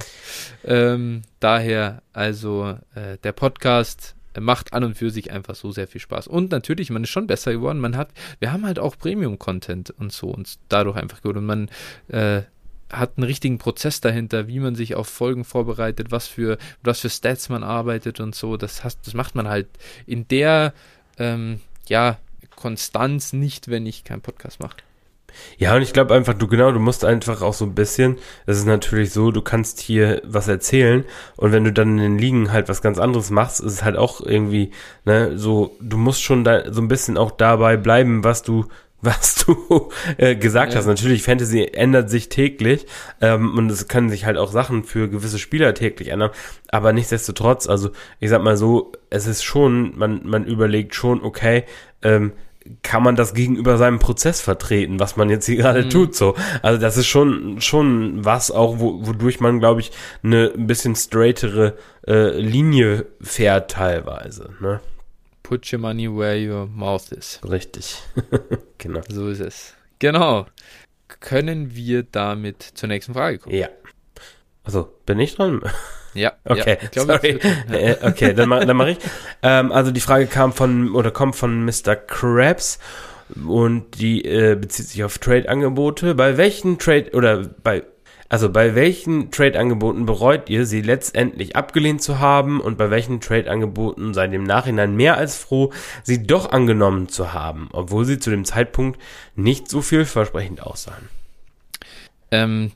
[0.65, 6.01] Ähm, daher, also, äh, der Podcast macht an und für sich einfach so sehr viel
[6.01, 6.29] Spaß.
[6.29, 7.81] Und natürlich, man ist schon besser geworden.
[7.81, 11.37] Man hat, wir haben halt auch Premium-Content und so und dadurch einfach gut.
[11.37, 11.69] Und man
[12.09, 12.43] äh,
[12.91, 17.11] hat einen richtigen Prozess dahinter, wie man sich auf Folgen vorbereitet, was für, was für
[17.11, 18.57] Stats man arbeitet und so.
[18.57, 19.69] Das, hast, das macht man halt
[20.07, 20.75] in der
[21.19, 22.19] ähm, ja,
[22.55, 24.77] Konstanz nicht, wenn ich keinen Podcast mache.
[25.59, 28.59] Ja, und ich glaube einfach, du genau, du musst einfach auch so ein bisschen, das
[28.59, 31.05] ist natürlich so, du kannst hier was erzählen
[31.37, 33.97] und wenn du dann in den Ligen halt was ganz anderes machst, ist es halt
[33.97, 34.71] auch irgendwie,
[35.05, 38.67] ne, so, du musst schon da so ein bisschen auch dabei bleiben, was du
[39.03, 40.79] was du äh, gesagt ja.
[40.79, 40.87] hast.
[40.87, 42.87] Natürlich, Fantasy ändert sich täglich
[43.23, 46.31] ähm, und es können sich halt auch Sachen für gewisse Spieler täglich ändern.
[46.69, 51.65] Aber nichtsdestotrotz, also ich sag mal so, es ist schon, man, man überlegt schon, okay,
[52.03, 52.33] ähm,
[52.83, 55.91] kann man das gegenüber seinem Prozess vertreten, was man jetzt hier gerade mhm.
[55.91, 56.37] tut, so.
[56.63, 59.93] Also das ist schon, schon was auch, wo, wodurch man, glaube ich,
[60.23, 64.81] eine ein bisschen straightere äh, Linie fährt teilweise, ne?
[65.43, 67.41] Put your money where your mouth is.
[67.49, 67.97] Richtig.
[68.79, 69.01] genau.
[69.09, 69.75] So ist es.
[69.99, 70.47] Genau.
[71.19, 73.57] Können wir damit zur nächsten Frage kommen?
[73.57, 73.69] Ja.
[74.63, 75.61] Also, bin ich dran?
[76.15, 76.79] Ja, okay.
[76.81, 77.39] Ja, glaub, Sorry.
[77.71, 78.99] Äh, okay, dann, dann mache ich.
[79.43, 81.97] Ähm, also die Frage kam von oder kommt von Mr.
[81.97, 82.79] Krabs
[83.47, 86.15] und die äh, bezieht sich auf Trade-Angebote.
[86.15, 87.85] Bei welchen Trade oder bei
[88.31, 94.15] also bei welchen Trade-Angeboten bereut ihr, sie letztendlich abgelehnt zu haben und bei welchen Trade-Angeboten
[94.15, 95.73] seid ihr im Nachhinein mehr als froh,
[96.05, 99.01] sie doch angenommen zu haben, obwohl sie zu dem Zeitpunkt
[99.35, 101.09] nicht so vielversprechend aussahen?
[102.31, 102.71] Ähm,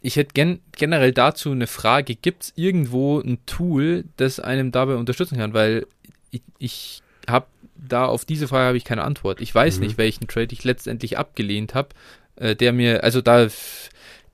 [0.00, 4.96] ich hätte gen generell dazu eine Frage, gibt es irgendwo ein Tool, das einem dabei
[4.96, 5.54] unterstützen kann?
[5.54, 5.86] Weil
[6.30, 9.40] ich, ich habe da auf diese Frage habe ich keine Antwort.
[9.40, 9.84] Ich weiß mhm.
[9.84, 11.90] nicht, welchen Trade ich letztendlich abgelehnt habe,
[12.36, 13.48] äh, der mir, also da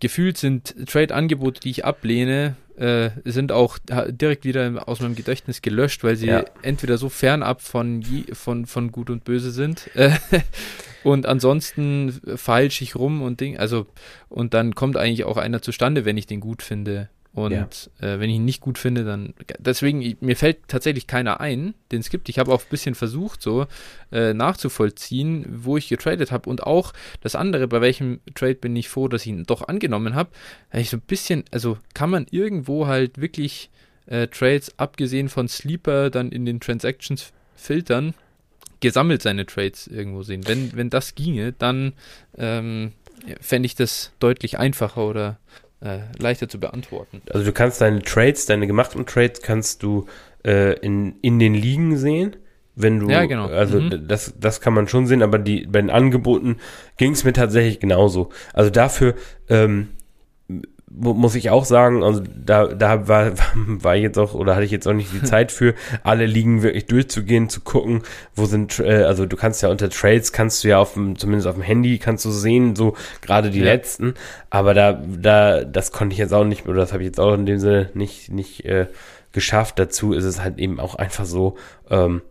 [0.01, 3.79] gefühlt sind Trade-Angebote, die ich ablehne, äh, sind auch
[4.09, 6.45] direkt wieder aus meinem Gedächtnis gelöscht, weil sie ja.
[6.63, 10.11] entweder so fernab von, von, von Gut und Böse sind äh,
[11.05, 13.87] und ansonsten feilsche ich rum und Ding, also
[14.29, 17.09] und dann kommt eigentlich auch einer zustande, wenn ich den gut finde.
[17.35, 17.67] Und ja.
[18.15, 19.35] äh, wenn ich ihn nicht gut finde, dann.
[19.59, 22.29] Deswegen, mir fällt tatsächlich keiner ein, den es gibt.
[22.29, 23.67] Ich habe auch ein bisschen versucht, so
[24.13, 26.49] äh, nachzuvollziehen, wo ich getradet habe.
[26.49, 26.93] Und auch
[27.23, 30.31] das andere, bei welchem Trade bin ich froh, dass ich ihn doch angenommen habe.
[30.73, 33.69] Ich so ein bisschen, also kann man irgendwo halt wirklich
[34.07, 38.15] äh, Trades, abgesehen von Sleeper, dann in den Transactions filtern,
[38.85, 40.47] gesammelt seine Trades irgendwo sehen.
[40.47, 41.95] Wenn, wenn das ginge, dann
[42.37, 42.93] ähm,
[43.41, 45.39] fände ich das deutlich einfacher oder
[45.81, 47.23] äh, leichter zu beantworten.
[47.33, 50.07] Also du kannst deine Trades, deine gemachten Trades kannst du
[50.45, 52.37] äh, in, in den Ligen sehen.
[52.77, 53.47] Wenn du, ja, genau.
[53.47, 54.07] also mhm.
[54.07, 56.57] das, das kann man schon sehen, aber die, bei den Angeboten
[56.99, 58.31] ging es mir tatsächlich genauso.
[58.53, 59.15] Also dafür,
[59.49, 59.89] ähm,
[60.97, 64.87] muss ich auch sagen, also da, da war, war jetzt auch, oder hatte ich jetzt
[64.87, 68.03] auch nicht die Zeit für, alle Ligen wirklich durchzugehen, zu gucken,
[68.35, 71.49] wo sind, äh, also du kannst ja unter Trades, kannst du ja auf dem, zumindest
[71.49, 73.65] auf dem Handy, kannst du sehen, so gerade die ja.
[73.65, 74.15] letzten,
[74.51, 77.35] aber da, da, das konnte ich jetzt auch nicht, oder das habe ich jetzt auch
[77.35, 78.87] in dem Sinne nicht, nicht äh,
[79.33, 79.79] geschafft.
[79.79, 81.57] Dazu ist es halt eben auch einfach so,
[81.91, 82.23] ähm,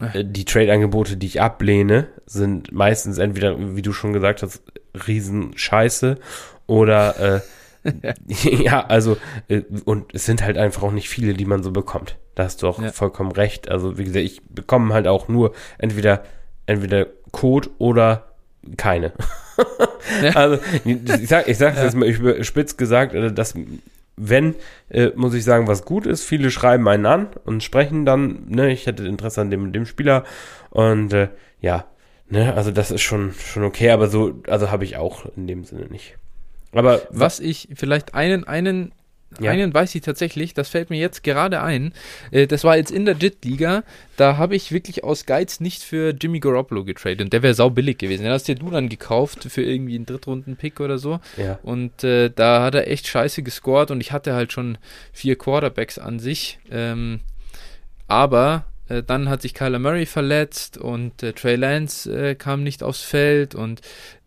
[0.00, 4.62] äh, die Trade-Angebote, die ich ablehne, sind meistens entweder, wie du schon gesagt hast,
[5.06, 6.18] Riesenscheiße
[6.66, 7.40] oder äh,
[8.26, 9.16] ja, also,
[9.48, 12.16] äh, und es sind halt einfach auch nicht viele, die man so bekommt.
[12.34, 12.92] Da hast du auch ja.
[12.92, 13.70] vollkommen recht.
[13.70, 16.24] Also, wie gesagt, ich bekomme halt auch nur entweder,
[16.66, 18.34] entweder Code oder
[18.76, 19.12] keine.
[20.22, 20.30] ja.
[20.34, 21.84] Also, ich sag, ich sag's ja.
[21.84, 23.54] jetzt mal spitz gesagt, äh, dass,
[24.16, 24.54] wenn,
[24.90, 28.70] äh, muss ich sagen, was gut ist, viele schreiben einen an und sprechen dann, ne,
[28.72, 30.24] ich hätte Interesse an dem, dem Spieler
[30.70, 31.28] und, äh,
[31.60, 31.86] ja,
[32.28, 35.64] ne, also das ist schon, schon okay, aber so, also habe ich auch in dem
[35.64, 36.16] Sinne nicht.
[36.74, 38.92] Aber was ich vielleicht einen, einen,
[39.40, 39.50] ja.
[39.50, 41.92] einen weiß ich tatsächlich, das fällt mir jetzt gerade ein.
[42.30, 43.84] Äh, das war jetzt in der JIT-Liga.
[44.16, 47.22] Da habe ich wirklich aus Geiz nicht für Jimmy Garoppolo getradet.
[47.22, 48.24] Und der wäre sau billig gewesen.
[48.24, 51.20] Den hast dir du dann gekauft für irgendwie einen Drittrunden-Pick oder so.
[51.36, 51.58] Ja.
[51.62, 54.78] Und äh, da hat er echt scheiße gescored und ich hatte halt schon
[55.12, 56.58] vier Quarterbacks an sich.
[56.70, 57.20] Ähm,
[58.06, 62.82] aber äh, dann hat sich Kyler Murray verletzt und äh, Trey Lance äh, kam nicht
[62.82, 63.80] aufs Feld und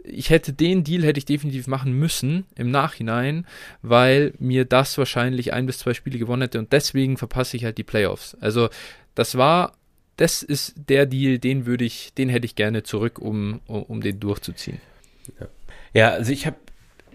[0.08, 3.46] ich hätte den Deal hätte ich definitiv machen müssen im Nachhinein,
[3.82, 7.78] weil mir das wahrscheinlich ein bis zwei Spiele gewonnen hätte und deswegen verpasse ich halt
[7.78, 8.36] die Playoffs.
[8.40, 8.70] Also
[9.16, 9.74] das war,
[10.18, 14.02] das ist der Deal, den würde ich, den hätte ich gerne zurück, um, um, um
[14.02, 14.80] den durchzuziehen.
[15.40, 15.48] Ja,
[15.94, 16.58] ja also ich habe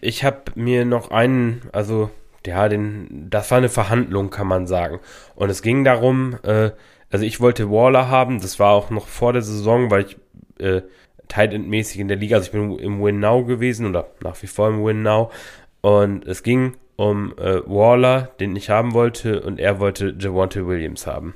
[0.03, 2.11] ich habe mir noch einen, also
[2.45, 4.99] ja, den, das war eine Verhandlung, kann man sagen.
[5.37, 6.73] Und es ging darum, äh,
[7.09, 10.17] also ich wollte Waller haben, das war auch noch vor der Saison, weil ich
[10.59, 10.83] äh,
[11.29, 14.41] Tight End mäßig in der Liga, also ich bin im Win Now gewesen oder nach
[14.43, 15.31] wie vor im Win Now
[15.81, 21.07] und es ging um äh, Waller, den ich haben wollte und er wollte Javante Williams
[21.07, 21.35] haben.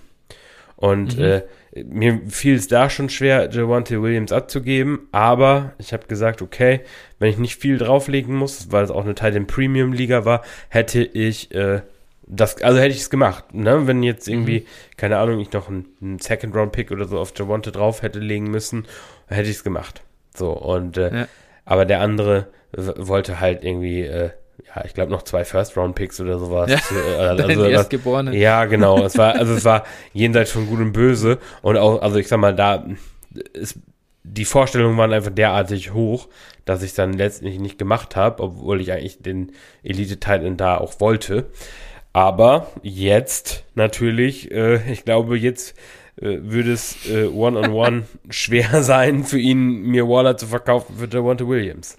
[0.77, 1.25] Und mhm.
[1.25, 1.43] äh,
[1.85, 6.81] mir fiel es da schon schwer, Javante Williams abzugeben, aber ich habe gesagt, okay,
[7.19, 10.43] wenn ich nicht viel drauflegen muss, weil es auch eine Teil in Premium Liga war,
[10.69, 11.81] hätte ich äh,
[12.27, 13.87] das, also hätte ich es gemacht, ne?
[13.87, 14.67] Wenn jetzt irgendwie, mhm.
[14.97, 18.19] keine Ahnung, ich noch einen, einen Second Round Pick oder so auf Javante drauf hätte
[18.19, 18.87] legen müssen,
[19.27, 20.03] hätte ich es gemacht.
[20.35, 21.29] So, und äh, ja.
[21.65, 24.31] aber der andere wollte halt irgendwie, äh,
[24.75, 26.71] ja, ich glaube noch zwei First Round Picks oder sowas.
[26.71, 28.37] Ja, äh, also, Erstgeborene.
[28.37, 28.99] Ja, genau.
[29.05, 31.39] es war, also es war jenseits von Gut und Böse.
[31.63, 32.87] Und auch, also ich sag mal, da
[33.53, 33.79] ist
[34.29, 36.29] die Vorstellungen waren einfach derartig hoch,
[36.65, 39.53] dass ich es dann letztlich nicht gemacht habe, obwohl ich eigentlich den
[39.85, 41.47] Elite-Titan da auch wollte.
[42.13, 45.77] Aber jetzt natürlich, äh, ich glaube, jetzt
[46.17, 50.97] äh, würde es äh, One-on-One -on -one schwer sein, für ihn mir Waller zu verkaufen
[50.97, 51.99] für Devonta Williams.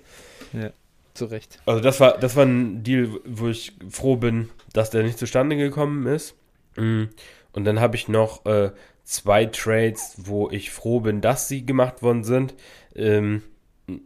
[0.54, 0.72] Ja,
[1.14, 1.60] zu Recht.
[1.66, 5.56] Also das war, das war ein Deal, wo ich froh bin, dass der nicht zustande
[5.56, 6.36] gekommen ist.
[6.76, 7.06] Mm.
[7.54, 8.72] Und dann habe ich noch äh,
[9.04, 12.54] zwei Trades, wo ich froh bin, dass sie gemacht worden sind.
[12.96, 13.42] Ähm,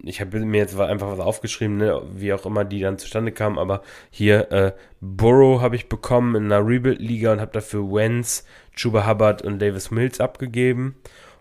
[0.03, 3.57] ich habe mir jetzt einfach was aufgeschrieben, ne, wie auch immer die dann zustande kamen,
[3.57, 3.81] aber
[4.11, 4.71] hier äh,
[5.01, 8.45] Burrow habe ich bekommen in einer Rebuild-Liga und habe dafür Wentz,
[8.75, 10.95] Chuba Hubbard und Davis Mills abgegeben.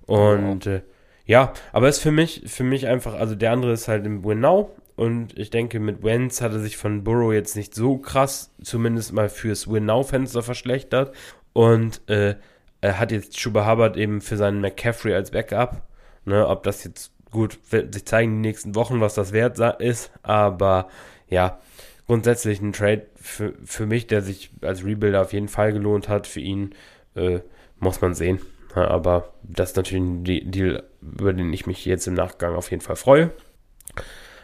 [0.06, 0.72] Und wow.
[0.74, 0.82] äh,
[1.26, 4.40] ja, aber ist für mich, für mich einfach, also der andere ist halt im Win
[4.40, 8.52] Now und ich denke, mit Wentz hat er sich von Burrow jetzt nicht so krass,
[8.62, 11.14] zumindest mal fürs Win Now-Fenster verschlechtert.
[11.52, 12.36] Und äh,
[12.82, 15.82] er hat jetzt Chuba Hubbard eben für seinen McCaffrey als Backup.
[16.26, 20.10] Ne, ob das jetzt gut sich zeigen die nächsten Wochen, was das wert ist.
[20.22, 20.88] Aber
[21.28, 21.58] ja,
[22.06, 26.26] grundsätzlich ein Trade für, für mich, der sich als Rebuilder auf jeden Fall gelohnt hat.
[26.26, 26.74] Für ihn
[27.14, 27.40] äh,
[27.78, 28.40] muss man sehen.
[28.74, 32.70] Ja, aber das ist natürlich ein Deal, über den ich mich jetzt im Nachgang auf
[32.70, 33.30] jeden Fall freue.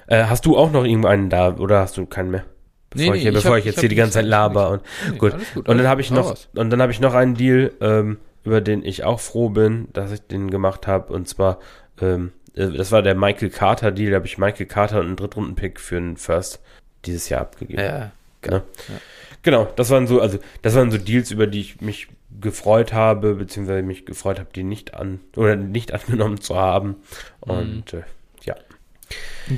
[0.09, 2.45] Äh, hast du auch noch irgendeinen da oder hast du keinen mehr?
[2.91, 4.83] Bevor nee, ich, nee, bevor ich, hab, ich jetzt hier die ganze Zeit laber und
[5.11, 5.35] nee, gut.
[5.55, 5.69] gut.
[5.69, 6.49] Und dann habe ich noch raus.
[6.55, 10.13] und dann habe ich noch einen Deal, ähm, über den ich auch froh bin, dass
[10.13, 11.59] ich den gemacht habe und zwar
[12.01, 15.17] ähm, äh, das war der Michael Carter Deal, da habe ich Michael Carter und einen
[15.17, 16.61] Drittrunden-Pick für einen First
[17.05, 17.81] dieses Jahr abgegeben.
[17.81, 18.57] Ja, genau.
[18.57, 19.01] Ja.
[19.43, 22.09] Genau, das waren so, also das waren so Deals, über die ich mich
[22.41, 26.97] gefreut habe, beziehungsweise mich gefreut habe, die nicht an oder nicht angenommen zu haben.
[27.41, 28.01] Und mhm.
[28.01, 28.03] äh,
[28.45, 28.57] ja.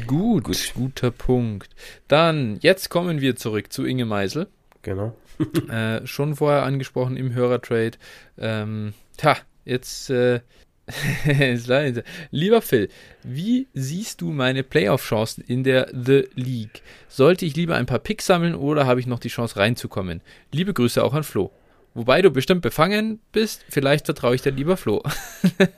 [0.06, 1.70] Gut, Gut, guter Punkt.
[2.08, 4.48] Dann, jetzt kommen wir zurück zu Inge Meisel.
[4.82, 5.16] Genau.
[5.70, 7.96] äh, schon vorher angesprochen im Hörertrade.
[8.38, 10.40] Ähm, tja, jetzt äh,
[12.30, 12.88] Lieber Phil,
[13.22, 16.82] wie siehst du meine Playoff-Chancen in der The League?
[17.08, 20.22] Sollte ich lieber ein paar Picks sammeln oder habe ich noch die Chance reinzukommen?
[20.52, 21.50] Liebe Grüße auch an Flo.
[21.94, 25.02] Wobei du bestimmt befangen bist, vielleicht vertraue ich dir lieber Flo.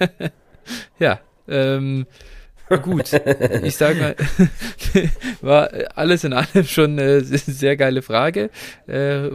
[0.98, 2.06] ja, ähm,
[2.82, 3.12] gut.
[3.62, 4.16] Ich sage mal,
[5.40, 8.50] war alles in allem schon eine sehr geile Frage
[8.86, 9.30] äh,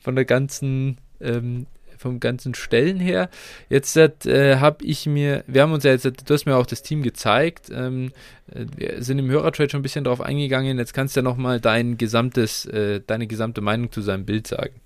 [0.00, 1.66] von der ganzen ähm,
[2.02, 3.30] vom ganzen Stellen her.
[3.70, 6.82] Jetzt äh, habe ich mir, wir haben uns ja jetzt, du hast mir auch das
[6.82, 8.12] Team gezeigt, ähm,
[8.52, 10.78] äh, wir sind im Hörertrade schon ein bisschen drauf eingegangen.
[10.78, 14.81] Jetzt kannst du ja nochmal dein gesamtes, äh, deine gesamte Meinung zu seinem Bild sagen.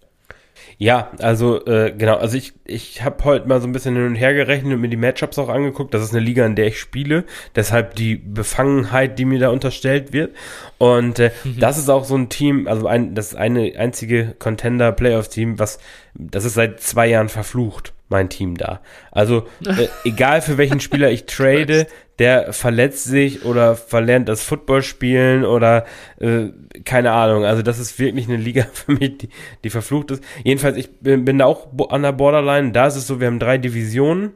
[0.79, 4.15] Ja, also äh, genau, also ich, ich habe heute mal so ein bisschen hin und
[4.15, 5.95] her gerechnet und mir die Matchups auch angeguckt.
[5.95, 7.25] Das ist eine Liga, in der ich spiele,
[7.55, 10.35] deshalb die Befangenheit, die mir da unterstellt wird.
[10.79, 11.61] Und äh, mhm.
[11.61, 15.79] das ist auch so ein Team, also ein, das ist eine einzige Contender-Playoff-Team, was
[16.19, 18.81] das ist seit zwei Jahren verflucht, mein Team da.
[19.11, 21.87] Also äh, egal für welchen Spieler ich trade,
[22.19, 25.85] der verletzt sich oder verlernt das Football spielen oder
[26.19, 26.49] äh,
[26.85, 27.45] keine Ahnung.
[27.45, 29.29] Also das ist wirklich eine Liga für mich, die,
[29.65, 30.25] die verflucht ist.
[30.45, 32.73] Jedenfalls, ich bin, bin da auch an der Borderline.
[32.73, 34.33] Da ist es so, wir haben drei Divisionen.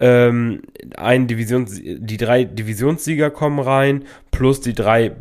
[0.00, 0.62] Ähm,
[0.96, 5.12] ein Divisions, die drei Divisionssieger kommen rein, plus die drei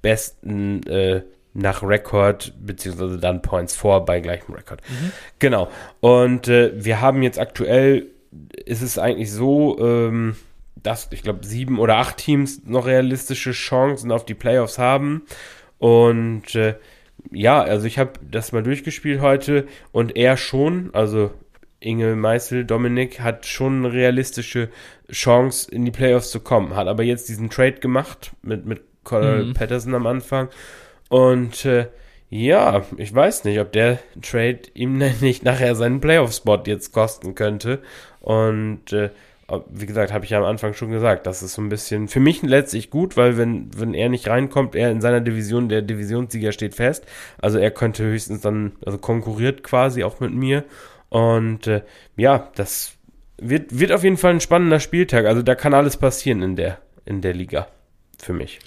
[0.00, 1.22] besten äh,
[1.54, 4.80] nach Rekord, beziehungsweise dann Points vor bei gleichem Rekord.
[4.88, 5.12] Mhm.
[5.38, 5.68] Genau.
[6.00, 8.06] Und äh, wir haben jetzt aktuell,
[8.64, 10.34] ist es eigentlich so, ähm,
[10.82, 15.22] dass ich glaube sieben oder acht Teams noch realistische Chancen auf die Playoffs haben.
[15.78, 16.76] Und äh,
[17.30, 21.32] ja, also ich habe das mal durchgespielt heute und er schon, also
[21.80, 24.68] Inge Meißel, Dominik, hat schon eine realistische
[25.10, 29.48] Chance in die Playoffs zu kommen, hat aber jetzt diesen Trade gemacht mit, mit Colin
[29.48, 29.54] mhm.
[29.54, 30.48] Patterson am Anfang
[31.08, 31.88] und äh,
[32.34, 37.82] ja, ich weiß nicht, ob der Trade ihm nicht nachher seinen Playoff-Spot jetzt kosten könnte.
[38.20, 39.10] Und äh,
[39.70, 42.20] wie gesagt, habe ich ja am Anfang schon gesagt, das ist so ein bisschen für
[42.20, 46.52] mich letztlich gut, weil wenn, wenn er nicht reinkommt, er in seiner Division, der Divisionssieger
[46.52, 47.04] steht fest.
[47.38, 50.64] Also er könnte höchstens dann, also konkurriert quasi auch mit mir.
[51.08, 51.82] Und äh,
[52.16, 52.92] ja, das
[53.36, 55.26] wird, wird auf jeden Fall ein spannender Spieltag.
[55.26, 57.68] Also da kann alles passieren in der, in der Liga.
[58.18, 58.60] Für mich.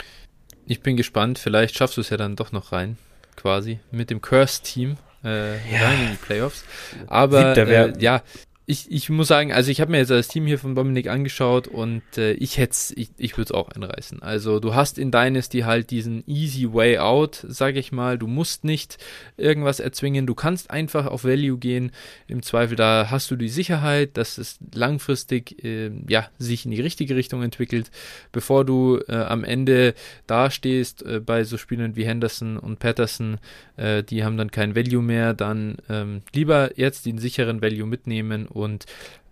[0.67, 2.97] Ich bin gespannt, vielleicht schaffst du es ja dann doch noch rein,
[3.37, 5.81] quasi, mit dem Curse-Team äh, ja.
[5.81, 6.65] rein in die Playoffs.
[7.07, 8.21] Aber äh, ja,
[8.67, 11.67] ich, ich muss sagen, also ich habe mir jetzt das Team hier von Dominik angeschaut
[11.67, 14.23] und äh, ich hätte ich, ich würde es auch einreißen.
[14.23, 18.17] Also du hast in Dynasty halt diesen easy way out, sag ich mal.
[18.17, 18.97] Du musst nicht
[19.37, 21.91] irgendwas erzwingen, du kannst einfach auf Value gehen.
[22.27, 26.81] Im Zweifel, da hast du die Sicherheit, dass es langfristig äh, ja, sich in die
[26.81, 27.91] richtige Richtung entwickelt,
[28.31, 29.93] bevor du äh, am Ende
[30.25, 33.37] dastehst äh, bei so Spielern wie Henderson und Patterson,
[33.77, 38.47] äh, die haben dann kein Value mehr, dann ähm, lieber jetzt den sicheren Value mitnehmen
[38.55, 38.85] und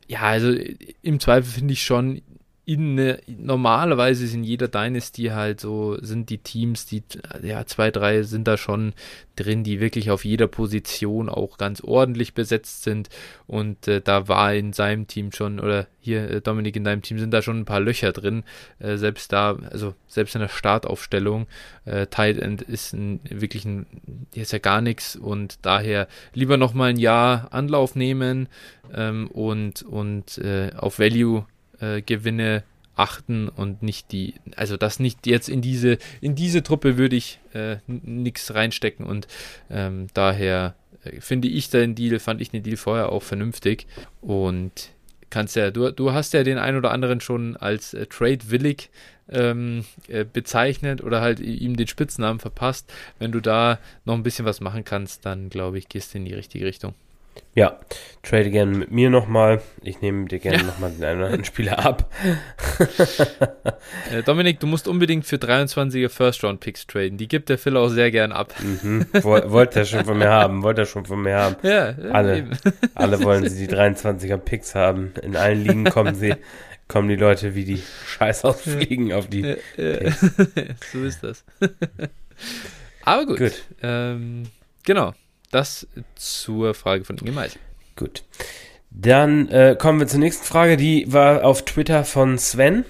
[0.07, 0.53] ja, also
[1.01, 2.21] im Zweifel finde ich schon,
[2.65, 7.03] in normalerweise ist in jeder Dynasty halt so, sind die Teams, die,
[7.41, 8.93] ja, zwei, drei sind da schon
[9.35, 13.09] drin, die wirklich auf jeder Position auch ganz ordentlich besetzt sind.
[13.47, 17.19] Und äh, da war in seinem Team schon, oder hier, äh, Dominik, in deinem Team
[17.19, 18.43] sind da schon ein paar Löcher drin.
[18.79, 21.47] Äh, selbst da, also selbst in der Startaufstellung,
[21.83, 23.87] äh, Tight End ist ein, wirklich ein,
[24.33, 28.47] hier ist ja gar nichts und daher lieber nochmal ein Jahr Anlauf nehmen
[28.93, 31.45] ähm, und, und äh, auf Value
[31.79, 32.63] äh, Gewinne
[32.95, 37.39] achten und nicht die, also das nicht jetzt in diese, in diese Truppe würde ich
[37.53, 39.27] äh, nichts reinstecken und
[39.69, 43.87] ähm, daher äh, finde ich den Deal, fand ich den Deal vorher auch vernünftig
[44.21, 44.91] und
[45.33, 48.91] kannst ja, du, du hast ja den ein oder anderen schon als äh, Trade-willig
[49.29, 52.93] ähm, äh, bezeichnet oder halt ihm den Spitznamen verpasst.
[53.17, 56.25] Wenn du da noch ein bisschen was machen kannst, dann glaube ich, gehst du in
[56.25, 56.93] die richtige Richtung.
[57.55, 57.79] Ja,
[58.23, 59.61] trade gerne mit mir nochmal.
[59.83, 60.63] Ich nehme dir gerne ja.
[60.63, 62.11] nochmal den einen oder anderen Spieler ab.
[64.11, 67.17] äh, Dominik, du musst unbedingt für 23er First-Round-Picks traden.
[67.17, 68.55] Die gibt der Phil auch sehr gern ab.
[68.59, 69.05] Mhm.
[69.21, 70.63] Wollte er schon von mir haben.
[70.63, 71.55] Wollte er schon von mir haben.
[71.61, 72.49] Ja, ja alle,
[72.95, 75.13] alle wollen sie die 23er Picks haben.
[75.21, 76.33] In allen Ligen kommen sie,
[76.87, 79.57] kommen die Leute wie die Scheiß ausfliegen auf die.
[80.91, 81.45] so ist das.
[83.03, 83.37] Aber gut.
[83.37, 83.63] gut.
[83.83, 84.43] Ähm,
[84.83, 85.13] genau.
[85.53, 87.61] Das zur Frage von Inge Meisel.
[87.95, 88.23] Gut.
[88.89, 90.77] Dann äh, kommen wir zur nächsten Frage.
[90.77, 92.85] Die war auf Twitter von Sven.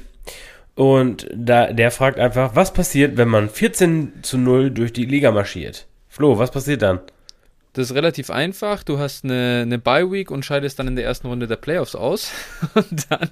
[0.75, 5.31] Und da, der fragt einfach, was passiert, wenn man 14 zu 0 durch die Liga
[5.31, 5.87] marschiert?
[6.07, 6.99] Flo, was passiert dann?
[7.73, 8.83] Das ist relativ einfach.
[8.83, 12.31] Du hast eine, eine Bye-Week und scheidest dann in der ersten Runde der Playoffs aus.
[12.75, 13.29] Und dann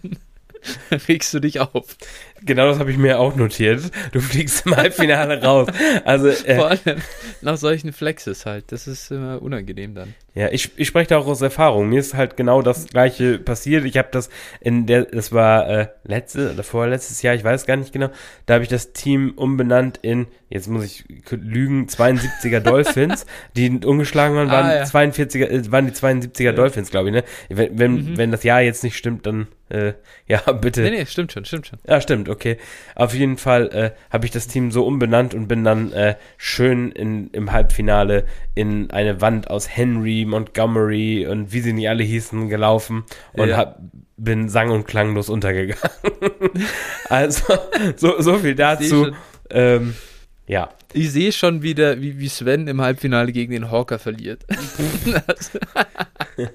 [1.08, 1.96] regst du dich auf.
[2.44, 3.84] Genau das habe ich mir auch notiert.
[4.12, 5.68] Du fliegst im Halbfinale raus.
[6.06, 7.02] Also, äh, Vor allem
[7.42, 8.72] nach solchen Flexes halt.
[8.72, 10.16] Das ist immer unangenehm dann.
[10.34, 11.90] Ja, ich, ich spreche da auch aus Erfahrung.
[11.90, 13.84] Mir ist halt genau das gleiche passiert.
[13.84, 14.30] Ich habe das
[14.62, 18.10] in der, das war äh, letzte oder vorletztes Jahr, ich weiß gar nicht genau.
[18.46, 23.26] Da habe ich das Team umbenannt in, jetzt muss ich lügen, 72er Dolphins,
[23.58, 24.84] die ungeschlagen waren, waren ah, ja.
[24.84, 26.52] 42er, äh, waren die 72er ja.
[26.54, 27.24] Dolphins, glaube ich, ne?
[27.50, 28.18] Wenn, wenn, mhm.
[28.18, 29.94] wenn das Jahr jetzt nicht stimmt, dann äh,
[30.28, 30.82] ja, bitte.
[30.82, 31.80] Nee, nee, stimmt schon, stimmt schon.
[31.86, 32.58] Ja, stimmt, okay.
[32.96, 36.92] Auf jeden Fall äh, habe ich das Team so umbenannt und bin dann äh, schön
[36.92, 38.26] in, im Halbfinale
[38.56, 43.04] in eine Wand aus Henry Montgomery und wie sie nicht alle hießen, gelaufen
[43.34, 43.58] und ja.
[43.58, 43.80] hab,
[44.18, 45.82] bin sang- und klanglos untergegangen.
[47.10, 47.54] also,
[47.96, 49.12] so, so viel dazu.
[49.50, 49.96] Ähm,
[50.48, 50.70] ja.
[50.94, 54.46] Ich sehe schon wieder, wie, wie Sven im Halbfinale gegen den Hawker verliert.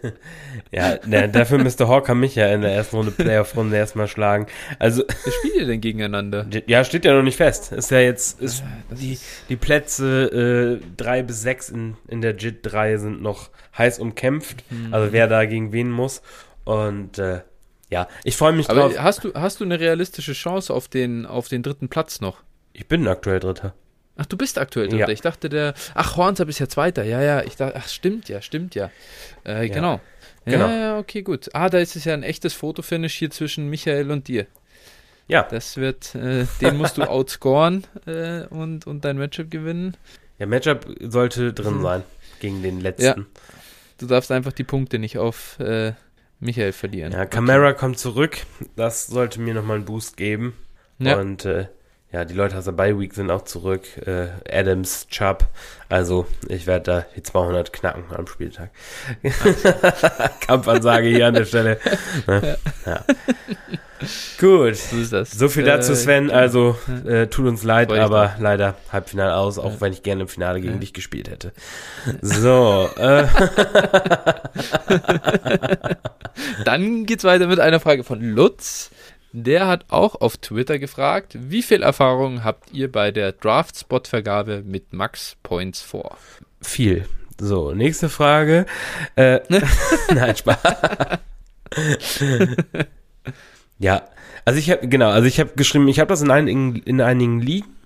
[0.73, 4.47] ja, na, dafür müsste Hawker mich ja in der ersten Runde Playoff-Runde erstmal schlagen.
[4.79, 5.05] Also.
[5.07, 6.47] Wer spielt ihr denn gegeneinander?
[6.67, 7.73] Ja, steht ja noch nicht fest.
[7.73, 9.19] Ist ja jetzt, ist ah, die,
[9.49, 14.65] die Plätze äh, drei bis sechs in, in der JIT 3 sind noch heiß umkämpft.
[14.71, 14.93] Mhm.
[14.93, 16.23] Also wer da gegen wen muss.
[16.65, 17.41] Und äh,
[17.91, 18.99] ja, ich freue mich Aber drauf.
[18.99, 22.43] Hast du, hast du eine realistische Chance auf den, auf den dritten Platz noch?
[22.73, 23.75] Ich bin aktuell Dritter.
[24.17, 25.07] Ach, du bist aktuell Dritter.
[25.07, 25.13] Ja.
[25.13, 25.75] Ich dachte, der.
[25.95, 27.05] Ach, Hornsab ist ja Zweiter.
[27.05, 27.43] Ja, ja.
[27.43, 28.91] Ich dachte, ach, stimmt ja, stimmt ja.
[29.45, 29.75] Äh, ja.
[29.75, 30.01] Genau.
[30.47, 30.69] Genau.
[30.69, 31.51] Ja, ja, okay, gut.
[31.55, 34.47] Ah, da ist es ja ein echtes Fotofinish hier zwischen Michael und dir.
[35.29, 35.43] Ja.
[35.43, 39.97] Das wird, äh, den musst du outscoren äh, und, und dein Matchup gewinnen.
[40.39, 41.83] Ja, Matchup sollte drin mhm.
[41.83, 42.03] sein
[42.41, 43.05] gegen den letzten.
[43.05, 43.17] Ja.
[43.99, 45.95] Du darfst einfach die Punkte nicht auf äh,
[46.39, 47.13] Michael verlieren.
[47.13, 47.79] Ja, Camara okay.
[47.79, 48.39] kommt zurück.
[48.77, 50.55] Das sollte mir nochmal einen Boost geben.
[50.99, 51.19] Ja.
[51.19, 51.67] Und äh,
[52.17, 53.83] ja, die Leute aus der Bye Week sind auch zurück.
[54.07, 55.45] Äh, Adams, Chubb.
[55.91, 58.71] Also, ich werde da die 200 knacken am Spieltag.
[60.41, 61.79] Kampfansage hier an der Stelle.
[62.27, 62.57] Ne?
[62.87, 63.05] Ja.
[64.39, 64.77] Gut.
[64.77, 66.31] So, so, viel dazu, äh, Sven.
[66.31, 68.43] Also, äh, tut uns leid, aber da.
[68.43, 69.81] leider Halbfinale aus, auch ja.
[69.81, 70.81] wenn ich gerne im Finale gegen ja.
[70.81, 71.53] dich gespielt hätte.
[72.23, 72.89] So.
[72.97, 73.27] Äh.
[76.65, 78.91] Dann geht's weiter mit einer Frage von Lutz.
[79.39, 84.95] Der hat auch auf Twitter gefragt, wie viel Erfahrung habt ihr bei der Draft-Spot-Vergabe mit
[84.95, 86.17] Max Points vor?
[86.63, 87.07] Viel.
[87.39, 88.65] So, nächste Frage.
[89.15, 89.41] Äh,
[90.15, 90.57] nein, Spaß.
[93.79, 94.09] ja,
[94.47, 97.43] also ich habe genau, also ich habe geschrieben, ich habe das in einigen in einigen
[97.43, 97.77] Ligen,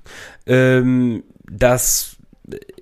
[0.47, 2.17] ähm, dass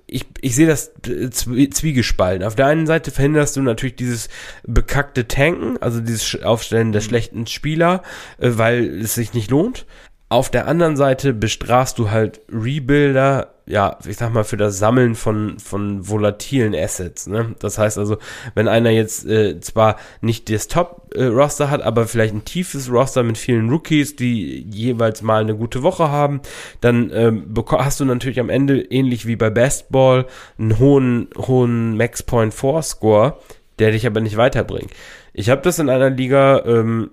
[0.07, 2.45] ich, ich sehe das zwiegespalten.
[2.45, 4.29] Auf der einen Seite verhinderst du natürlich dieses
[4.63, 7.05] bekackte Tanken, also dieses Aufstellen der mhm.
[7.05, 8.03] schlechten Spieler,
[8.39, 9.85] äh, weil es sich nicht lohnt.
[10.31, 15.15] Auf der anderen Seite bestrafst du halt Rebuilder, ja, ich sag mal, für das Sammeln
[15.15, 17.25] von, von volatilen Assets.
[17.25, 17.55] Ne?
[17.57, 18.19] Das heißt also,
[18.53, 23.23] wenn einer jetzt äh, zwar nicht das Top-Roster äh, hat, aber vielleicht ein tiefes Roster
[23.23, 26.41] mit vielen Rookies, die jeweils mal eine gute Woche haben,
[26.79, 30.27] dann ähm, hast du natürlich am Ende, ähnlich wie bei Best Ball,
[30.59, 33.39] einen hohen, hohen Max Point 4 Score,
[33.79, 34.91] der dich aber nicht weiterbringt.
[35.33, 37.09] Ich habe das in einer Liga, ähm,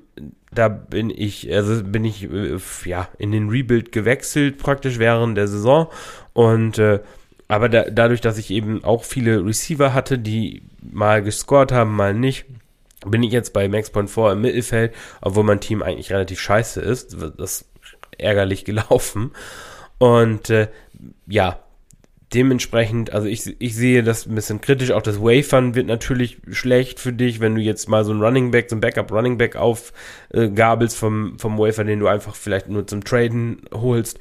[0.59, 5.49] da bin ich, also bin ich äh, ja in den Rebuild gewechselt praktisch während der
[5.49, 5.89] Saison
[6.33, 7.01] und äh,
[7.49, 12.15] aber da, dadurch, dass ich eben auch viele Receiver hatte, die mal gescored haben, mal
[12.15, 12.47] nicht,
[13.07, 16.81] bin ich jetzt bei Max Point 4 im Mittelfeld, obwohl mein Team eigentlich relativ scheiße
[16.81, 17.17] ist.
[17.39, 17.71] Das ist
[18.19, 19.33] ärgerlich gelaufen.
[19.99, 20.69] Und äh,
[21.27, 21.61] ja,
[22.37, 24.91] dementsprechend, also ich, ich sehe das ein bisschen kritisch.
[24.91, 28.51] Auch das Wafern wird natürlich schlecht für dich, wenn du jetzt mal so ein Running
[28.51, 32.69] Back, so ein Backup Running Back aufgabelst äh, vom, vom Wafer, den du einfach vielleicht
[32.69, 34.19] nur zum Traden holst.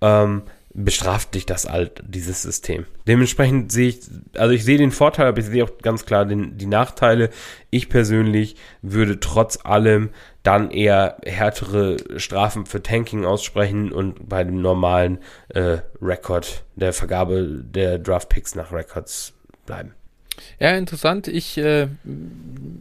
[0.00, 0.42] Ähm,
[0.72, 2.86] bestraft dich das alt, dieses System.
[3.06, 4.00] Dementsprechend sehe ich,
[4.34, 7.30] also ich sehe den Vorteil, aber ich sehe auch ganz klar den, die Nachteile.
[7.70, 10.10] Ich persönlich würde trotz allem
[10.48, 15.18] dann eher härtere Strafen für Tanking aussprechen und bei dem normalen
[15.50, 19.34] äh, Rekord der Vergabe der Draft Picks nach Records
[19.66, 19.92] bleiben.
[20.58, 21.28] Ja, interessant.
[21.28, 21.88] Ich äh,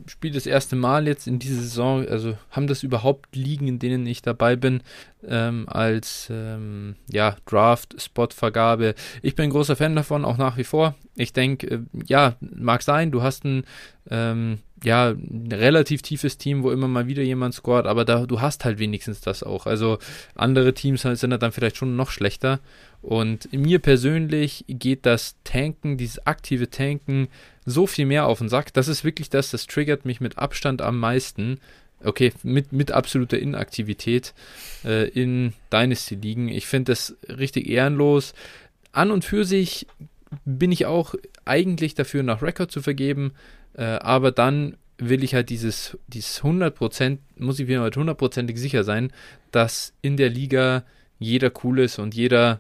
[0.06, 4.06] spiele das erste Mal jetzt in dieser Saison, also haben das überhaupt Ligen, in denen
[4.06, 4.82] ich dabei bin,
[5.28, 8.96] ähm, als ähm, ja, Draft-Spot-Vergabe.
[9.22, 10.96] Ich bin großer Fan davon, auch nach wie vor.
[11.16, 13.66] Ich denke, äh, ja, mag sein, du hast ein
[14.10, 18.42] ähm, ja, ein relativ tiefes Team, wo immer mal wieder jemand scoret, aber da, du
[18.42, 19.66] hast halt wenigstens das auch.
[19.66, 19.98] Also
[20.36, 22.60] andere Teams sind dann vielleicht schon noch schlechter.
[23.02, 27.28] Und mir persönlich geht das Tanken, dieses aktive Tanken,
[27.66, 28.74] so viel mehr auf den Sack.
[28.74, 31.60] Das ist wirklich das, das triggert mich mit Abstand am meisten.
[32.04, 34.36] Okay, mit, mit absoluter Inaktivität
[34.86, 36.48] äh, in Dynasty-Ligen.
[36.50, 38.36] Ich finde das richtig ehrenlos.
[38.92, 39.88] An und für sich
[40.46, 43.32] bin ich auch eigentlich dafür, nach Record zu vergeben,
[43.78, 48.84] äh, aber dann will ich halt dieses, dieses 100%, muss ich mir halt hundertprozentig sicher
[48.84, 49.12] sein,
[49.52, 50.84] dass in der Liga
[51.20, 52.60] jeder cool ist und jeder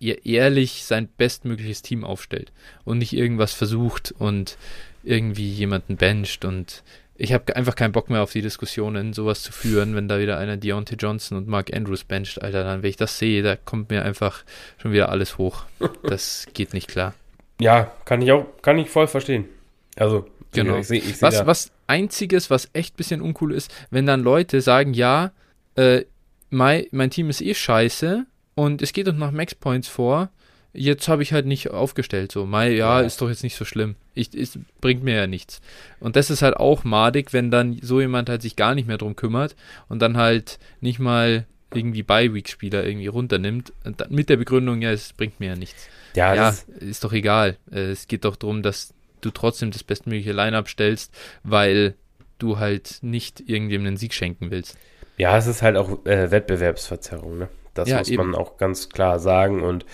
[0.00, 2.52] ehrlich sein bestmögliches Team aufstellt
[2.84, 4.56] und nicht irgendwas versucht und
[5.04, 6.82] irgendwie jemanden bencht und
[7.14, 10.38] ich habe einfach keinen Bock mehr auf die Diskussionen, sowas zu führen, wenn da wieder
[10.38, 13.90] einer Deontay Johnson und Mark Andrews bencht, Alter, dann, wenn ich das sehe, da kommt
[13.90, 14.44] mir einfach
[14.78, 15.64] schon wieder alles hoch.
[16.02, 17.14] Das geht nicht klar.
[17.60, 19.44] Ja, kann ich auch, kann ich voll verstehen.
[19.96, 20.78] Also, genau.
[20.78, 24.22] Ich seh, ich seh was, was einziges, was echt ein bisschen uncool ist, wenn dann
[24.22, 25.32] Leute sagen, ja,
[25.76, 26.04] äh,
[26.50, 30.30] mein, mein Team ist eh scheiße, und es geht uns nach Max Points vor.
[30.74, 33.94] Jetzt habe ich halt nicht aufgestellt, so, Mai, ja, ist doch jetzt nicht so schlimm.
[34.14, 35.60] Ich, es bringt mir ja nichts.
[36.00, 38.96] Und das ist halt auch madig, wenn dann so jemand halt sich gar nicht mehr
[38.96, 39.54] drum kümmert
[39.90, 43.72] und dann halt nicht mal irgendwie Bi-Week-Spieler irgendwie runternimmt,
[44.08, 45.88] mit der Begründung, ja, es bringt mir ja nichts.
[46.14, 47.58] Ja, ja ist doch egal.
[47.70, 51.94] Äh, es geht doch darum, dass du trotzdem das bestmögliche Line-Up stellst, weil
[52.38, 54.76] du halt nicht irgendjemandem einen Sieg schenken willst.
[55.16, 57.48] Ja, es ist halt auch äh, Wettbewerbsverzerrung, ne?
[57.74, 58.30] Das ja, muss eben.
[58.30, 59.62] man auch ganz klar sagen.
[59.62, 59.86] Und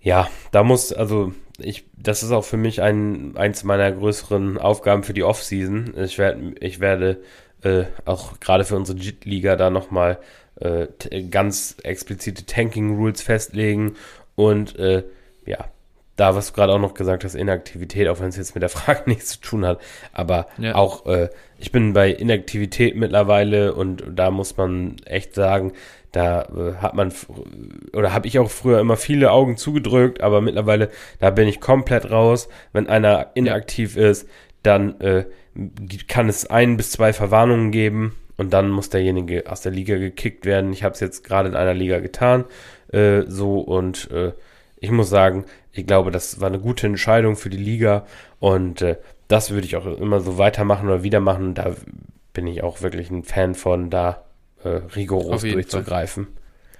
[0.00, 5.02] ja, da muss, also ich, das ist auch für mich ein, eins meiner größeren Aufgaben
[5.02, 5.94] für die Offseason.
[5.96, 7.20] Ich, werd, ich werde
[7.62, 10.18] äh, auch gerade für unsere JIT-Liga da nochmal
[10.60, 10.86] äh,
[11.30, 13.96] ganz explizite Tanking-Rules festlegen
[14.34, 15.04] und äh,
[15.46, 15.66] ja,
[16.16, 18.68] da, was du gerade auch noch gesagt hast, Inaktivität, auch wenn es jetzt mit der
[18.70, 19.80] Frage nichts zu tun hat,
[20.12, 20.74] aber ja.
[20.74, 21.28] auch, äh,
[21.58, 25.72] ich bin bei Inaktivität mittlerweile und da muss man echt sagen,
[26.12, 27.12] da äh, hat man,
[27.92, 30.88] oder habe ich auch früher immer viele Augen zugedrückt, aber mittlerweile,
[31.18, 32.48] da bin ich komplett raus.
[32.72, 34.08] Wenn einer inaktiv ja.
[34.08, 34.28] ist,
[34.62, 35.26] dann äh,
[36.08, 40.46] kann es ein bis zwei Verwarnungen geben und dann muss derjenige aus der Liga gekickt
[40.46, 40.72] werden.
[40.72, 42.44] Ich habe es jetzt gerade in einer Liga getan,
[42.92, 44.32] äh, so und äh,
[44.86, 48.06] ich muss sagen, ich glaube, das war eine gute Entscheidung für die Liga
[48.38, 48.96] und äh,
[49.26, 51.54] das würde ich auch immer so weitermachen oder wieder machen.
[51.54, 51.74] Da
[52.32, 54.24] bin ich auch wirklich ein Fan von, da
[54.62, 56.28] äh, rigoros durchzugreifen.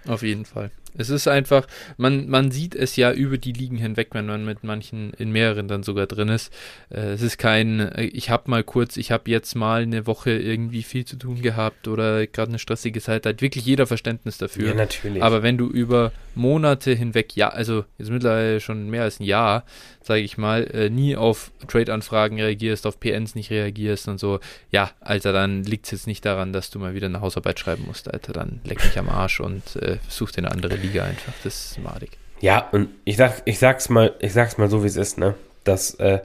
[0.05, 0.15] Fall.
[0.15, 0.70] Auf jeden Fall.
[0.98, 1.66] Es ist einfach,
[1.97, 5.68] man, man sieht es ja über die Ligen hinweg, wenn man mit manchen, in mehreren
[5.68, 6.52] dann sogar drin ist.
[6.90, 10.32] Äh, es ist kein, äh, ich habe mal kurz, ich habe jetzt mal eine Woche
[10.32, 14.68] irgendwie viel zu tun gehabt oder gerade eine stressige Zeit, hat wirklich jeder Verständnis dafür.
[14.68, 15.23] Ja, natürlich.
[15.23, 19.64] Aber wenn du über Monate hinweg, ja, also jetzt mittlerweile schon mehr als ein Jahr,
[20.02, 24.40] sage ich mal, äh, nie auf Trade-Anfragen reagierst, auf PNs nicht reagierst und so,
[24.70, 27.85] ja, Alter, dann liegt es jetzt nicht daran, dass du mal wieder eine Hausarbeit schreiben
[27.86, 31.33] musst, Alter, dann leck mich am Arsch und äh, such dir eine andere Liga einfach.
[31.43, 32.19] Das ist madig.
[32.41, 35.35] Ja, und ich sag, ich sag's mal, ich sag's mal so, wie es ist, ne?
[35.65, 36.21] Dass äh,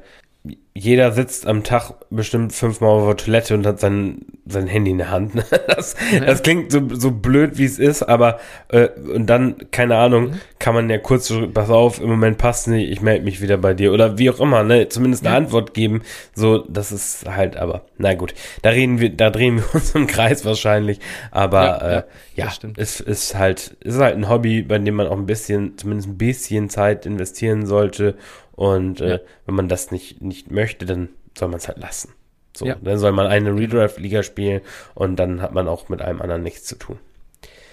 [0.73, 4.99] jeder sitzt am Tag bestimmt fünfmal auf der Toilette und hat sein, sein Handy in
[4.99, 5.35] der Hand.
[5.35, 5.43] Ne?
[5.67, 5.95] Das,
[6.25, 8.39] das klingt so, so blöd, wie es ist, aber
[8.69, 10.41] äh, und dann, keine Ahnung, mhm.
[10.59, 13.57] kann man ja kurz so, pass auf, im Moment passt nicht, ich melde mich wieder
[13.57, 14.89] bei dir oder wie auch immer, ne?
[14.89, 15.37] Zumindest eine ja.
[15.37, 16.01] Antwort geben.
[16.35, 20.07] So, das ist halt, aber, na gut, da reden wir, da drehen wir uns im
[20.07, 20.99] Kreis wahrscheinlich.
[21.31, 22.03] Aber ja, äh,
[22.35, 25.25] ja, ja es ist halt, es ist halt ein Hobby, bei dem man auch ein
[25.25, 28.15] bisschen, zumindest ein bisschen Zeit investieren sollte
[28.61, 29.17] und äh,
[29.47, 32.13] wenn man das nicht, nicht möchte, dann soll man es halt lassen.
[32.55, 32.75] So, ja.
[32.79, 34.61] dann soll man eine Redraft-Liga spielen
[34.93, 36.99] und dann hat man auch mit einem anderen nichts zu tun.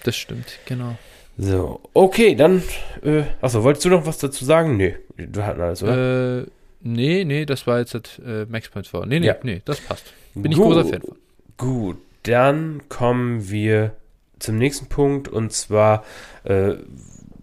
[0.04, 0.96] Das stimmt, genau.
[1.36, 2.62] So, okay, dann,
[3.02, 4.78] äh, achso, wolltest du noch was dazu sagen?
[4.78, 6.38] Nee, du hatten alles, oder?
[6.38, 6.46] Äh,
[6.80, 7.94] nee, nee, das war jetzt
[8.24, 9.04] äh, Max Points vor.
[9.04, 9.36] Nee, nee, ja.
[9.42, 10.14] nee, das passt.
[10.32, 10.52] Bin Gut.
[10.52, 11.18] ich großer Fan von.
[11.58, 13.92] Gut, dann kommen wir
[14.38, 16.06] zum nächsten Punkt und zwar,
[16.44, 16.76] äh,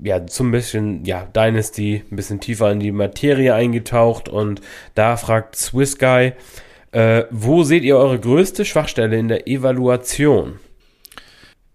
[0.05, 4.61] ja, zum bisschen, ja, Dynasty, ein bisschen tiefer in die Materie eingetaucht und
[4.93, 6.33] da fragt Swiss Guy,
[6.91, 10.59] äh, wo seht ihr eure größte Schwachstelle in der Evaluation?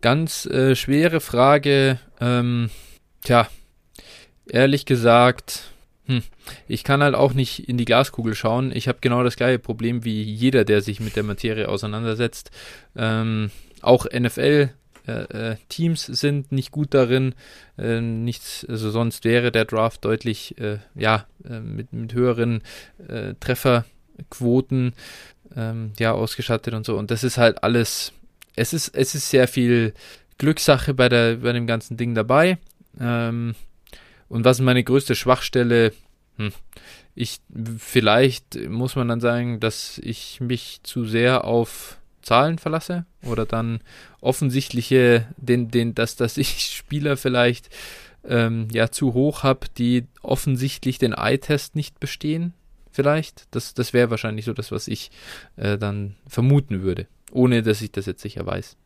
[0.00, 1.98] Ganz äh, schwere Frage.
[2.20, 2.70] Ähm,
[3.24, 3.48] tja,
[4.48, 5.72] ehrlich gesagt,
[6.06, 6.22] hm,
[6.68, 8.70] ich kann halt auch nicht in die Glaskugel schauen.
[8.72, 12.52] Ich habe genau das gleiche Problem wie jeder, der sich mit der Materie auseinandersetzt.
[12.96, 13.50] Ähm,
[13.82, 14.70] auch NFL
[15.06, 17.34] äh, äh, Teams sind nicht gut darin.
[17.78, 22.62] Äh, nichts, also sonst wäre der Draft deutlich äh, ja, äh, mit, mit höheren
[23.08, 24.94] äh, Trefferquoten
[25.56, 26.96] ähm, ja, ausgestattet und so.
[26.96, 28.12] Und das ist halt alles
[28.56, 29.94] es ist, es ist sehr viel
[30.38, 32.58] Glückssache bei, der, bei dem ganzen Ding dabei.
[32.98, 33.54] Ähm,
[34.28, 35.92] und was ist meine größte Schwachstelle?
[36.36, 36.52] Hm.
[37.14, 37.40] Ich,
[37.78, 43.80] vielleicht muss man dann sagen, dass ich mich zu sehr auf Zahlen verlasse oder dann
[44.20, 47.70] offensichtliche, den, den, dass, dass ich Spieler vielleicht
[48.24, 52.54] ähm, ja zu hoch habe, die offensichtlich den Eye-Test nicht bestehen.
[52.92, 53.44] Vielleicht.
[53.52, 55.10] Das, das wäre wahrscheinlich so das, was ich
[55.56, 58.76] äh, dann vermuten würde ohne dass ich das jetzt sicher weiß.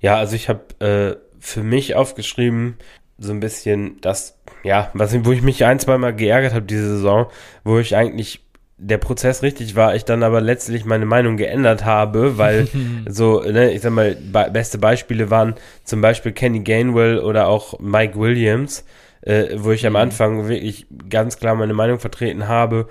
[0.00, 2.76] Ja, also ich habe äh, für mich aufgeschrieben,
[3.18, 6.88] so ein bisschen das, ja, was, wo ich mich ein, zwei Mal geärgert habe diese
[6.88, 7.26] Saison,
[7.64, 8.40] wo ich eigentlich
[8.78, 12.68] der Prozess richtig war, ich dann aber letztlich meine Meinung geändert habe, weil
[13.08, 17.78] so, ne, ich sag mal, be beste Beispiele waren zum Beispiel Kenny Gainwell oder auch
[17.80, 18.84] Mike Williams,
[19.22, 19.98] äh, wo ich am mhm.
[19.98, 22.86] Anfang wirklich ganz klar meine Meinung vertreten habe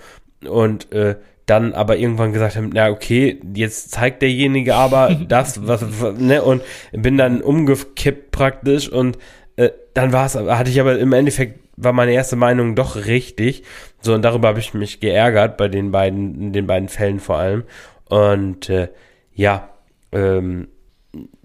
[0.47, 1.15] und äh,
[1.45, 5.83] dann aber irgendwann gesagt haben, na okay, jetzt zeigt derjenige aber das, was,
[6.17, 6.61] ne, und
[6.91, 9.17] bin dann umgekippt praktisch und
[9.55, 13.63] äh, dann war es, hatte ich aber im Endeffekt war meine erste Meinung doch richtig.
[14.01, 17.37] So, und darüber habe ich mich geärgert, bei den beiden, in den beiden Fällen vor
[17.37, 17.63] allem.
[18.09, 18.89] Und äh,
[19.33, 19.69] ja,
[20.11, 20.67] ähm,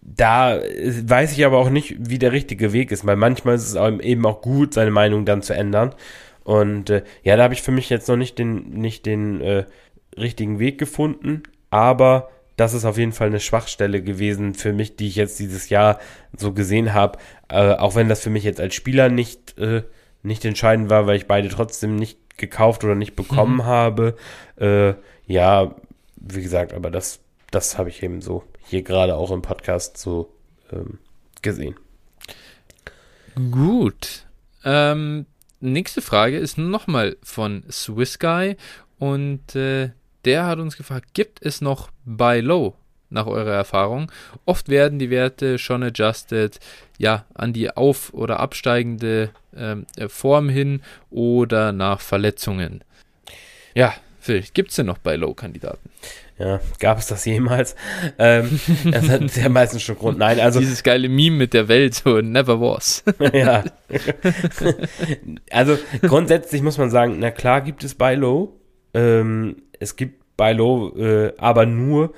[0.01, 4.01] da weiß ich aber auch nicht, wie der richtige Weg ist, weil manchmal ist es
[4.01, 5.95] eben auch gut, seine Meinung dann zu ändern.
[6.45, 9.65] Und äh, ja, da habe ich für mich jetzt noch nicht den, nicht den äh,
[10.19, 15.09] richtigen Weg gefunden, aber das ist auf jeden Fall eine Schwachstelle gewesen für mich, die
[15.09, 15.99] ich jetzt dieses Jahr
[16.37, 17.19] so gesehen habe.
[17.49, 19.83] Äh, auch wenn das für mich jetzt als Spieler nicht, äh,
[20.23, 23.65] nicht entscheidend war, weil ich beide trotzdem nicht gekauft oder nicht bekommen mhm.
[23.65, 24.17] habe.
[24.57, 24.95] Äh,
[25.27, 25.75] ja,
[26.17, 27.21] wie gesagt, aber das,
[27.51, 30.33] das habe ich eben so hier gerade auch im Podcast so
[30.73, 30.99] ähm,
[31.43, 31.77] gesehen.
[33.51, 34.27] Gut.
[34.65, 35.27] Ähm,
[35.61, 38.57] nächste Frage ist nochmal von Swiss Guy
[38.99, 39.91] und äh,
[40.25, 42.77] der hat uns gefragt, gibt es noch Buy Low
[43.13, 44.11] nach eurer Erfahrung?
[44.45, 46.59] Oft werden die Werte schon adjusted,
[46.99, 52.83] ja, an die auf- oder absteigende ähm, äh, Form hin oder nach Verletzungen.
[53.75, 55.91] Ja, Phil, gibt es denn noch Buy Low-Kandidaten?
[56.39, 57.77] Ja, gab es das jemals?
[58.19, 60.19] Ähm, das hat ja meistens schon Grund.
[60.19, 60.61] Nein, also.
[60.61, 63.05] Dieses geile Meme mit der Welt, so never was.
[63.33, 63.65] ja.
[65.51, 68.59] also grundsätzlich muss man sagen, na klar gibt es Buy Low.
[68.95, 72.13] Ähm, es gibt Buy Low äh, aber nur,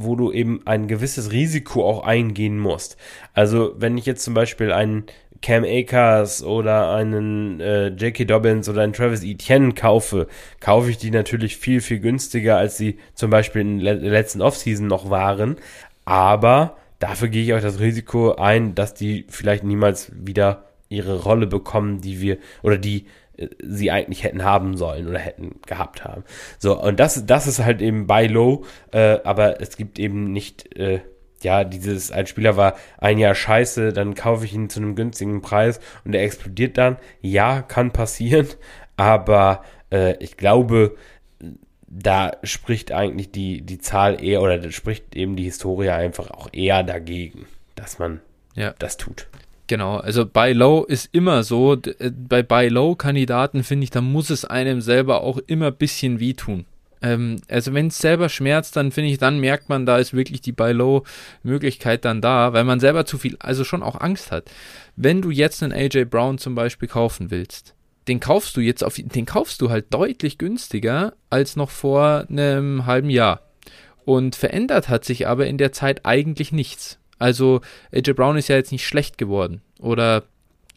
[0.00, 2.96] wo du eben ein gewisses Risiko auch eingehen musst.
[3.34, 5.06] Also wenn ich jetzt zum Beispiel einen
[5.42, 8.24] Cam Akers oder einen äh, J.K.
[8.24, 10.28] Dobbins oder einen Travis Etienne kaufe,
[10.60, 14.86] kaufe ich die natürlich viel, viel günstiger, als sie zum Beispiel in der letzten Offseason
[14.86, 15.56] noch waren.
[16.04, 21.46] Aber dafür gehe ich auch das Risiko ein, dass die vielleicht niemals wieder ihre Rolle
[21.46, 23.06] bekommen, die wir oder die
[23.62, 26.24] sie eigentlich hätten haben sollen oder hätten gehabt haben.
[26.58, 30.76] So, und das, das ist halt eben Buy Low, äh, aber es gibt eben nicht,
[30.76, 31.00] äh,
[31.42, 35.40] ja, dieses, ein Spieler war ein Jahr scheiße, dann kaufe ich ihn zu einem günstigen
[35.40, 36.96] Preis und er explodiert dann.
[37.20, 38.48] Ja, kann passieren,
[38.96, 39.62] aber
[39.92, 40.96] äh, ich glaube,
[41.86, 46.48] da spricht eigentlich die, die Zahl eher, oder da spricht eben die Historie einfach auch
[46.52, 47.46] eher dagegen,
[47.76, 48.20] dass man
[48.54, 48.74] ja.
[48.78, 49.28] das tut.
[49.68, 51.74] Genau, also Buy Low ist immer so.
[51.74, 55.76] Äh, bei Buy Low Kandidaten finde ich, da muss es einem selber auch immer ein
[55.76, 56.64] bisschen wehtun.
[57.02, 60.40] Ähm, also wenn es selber schmerzt, dann finde ich, dann merkt man, da ist wirklich
[60.40, 61.04] die Buy Low
[61.42, 64.50] Möglichkeit dann da, weil man selber zu viel, also schon auch Angst hat.
[64.96, 67.74] Wenn du jetzt einen AJ Brown zum Beispiel kaufen willst,
[68.08, 72.86] den kaufst du jetzt auf, den kaufst du halt deutlich günstiger als noch vor einem
[72.86, 73.42] halben Jahr.
[74.06, 76.98] Und verändert hat sich aber in der Zeit eigentlich nichts.
[77.18, 77.60] Also
[77.92, 80.24] AJ Brown ist ja jetzt nicht schlecht geworden oder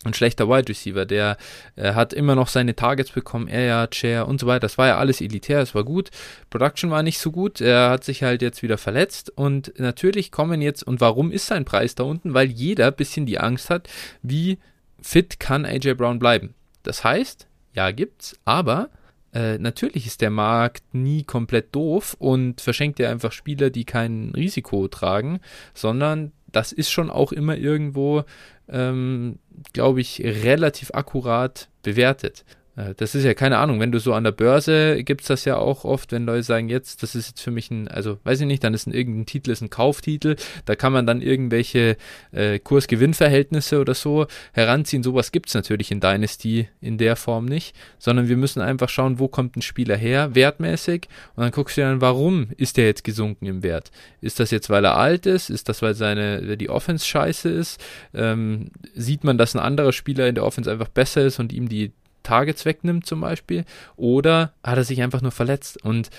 [0.04, 1.06] ein schlechter Wide Receiver.
[1.06, 1.38] Der
[1.76, 4.62] äh, hat immer noch seine Targets bekommen, er ja, Chair und so weiter.
[4.62, 6.10] Das war ja alles elitär, es war gut.
[6.50, 7.62] Production war nicht so gut.
[7.62, 11.66] Er hat sich halt jetzt wieder verletzt und natürlich kommen jetzt, und warum ist sein
[11.66, 12.34] Preis da unten?
[12.34, 13.90] Weil jeder ein bisschen die Angst hat,
[14.22, 14.60] wie
[15.02, 16.56] fit kann AJ Brown bleiben.
[16.84, 18.90] Das heißt, ja, gibt's, aber
[19.34, 24.32] äh, natürlich ist der Markt nie komplett doof und verschenkt ja einfach Spieler, die kein
[24.36, 25.40] Risiko tragen,
[25.74, 28.24] sondern das ist schon auch immer irgendwo,
[28.68, 29.40] ähm,
[29.74, 32.44] glaube ich, relativ akkurat bewertet.
[32.76, 35.46] Äh, das ist ja keine Ahnung, wenn du so an der Börse gibt es das
[35.46, 38.42] ja auch oft, wenn Leute sagen, jetzt, das ist jetzt für mich ein, also weiß
[38.42, 40.36] ich nicht, dann ist ein irgendein Titel, ist ein Kauftitel,
[40.66, 41.98] da kann man dann irgendwelche
[42.32, 45.04] äh, Kurs-Gewinn-Verhältnisse oder so heranziehen.
[45.04, 49.20] Sowas gibt es natürlich in Dynasty in der Form nicht, sondern wir müssen einfach schauen,
[49.20, 53.04] wo kommt ein Spieler her, wertmäßig, und dann guckst du dann, warum ist der jetzt
[53.04, 53.92] gesunken im Wert?
[54.22, 55.50] Ist das jetzt, weil er alt ist?
[55.50, 57.82] Ist das, weil seine, die Offense scheiße ist?
[58.14, 61.70] Ähm, sieht man, dass ein anderer Spieler in der Offense einfach besser ist und ihm
[61.70, 61.92] die
[62.24, 63.66] Targets wegnimmt zum Beispiel,
[63.96, 66.10] oder hat er sich einfach nur verletzt und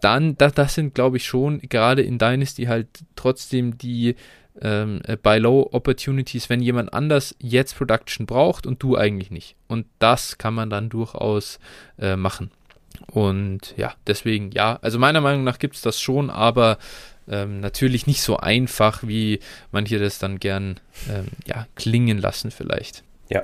[0.00, 4.16] dann, das, das sind glaube ich schon gerade in Dynasty halt trotzdem die
[4.60, 9.56] ähm, äh, Buy Low Opportunities, wenn jemand anders jetzt Production braucht und du eigentlich nicht.
[9.68, 11.58] Und das kann man dann durchaus
[11.98, 12.50] äh, machen.
[13.06, 16.78] Und ja, deswegen, ja, also meiner Meinung nach gibt es das schon, aber
[17.28, 19.40] ähm, natürlich nicht so einfach, wie
[19.70, 20.78] manche das dann gern
[21.10, 23.04] ähm, ja, klingen lassen vielleicht.
[23.30, 23.42] Ja,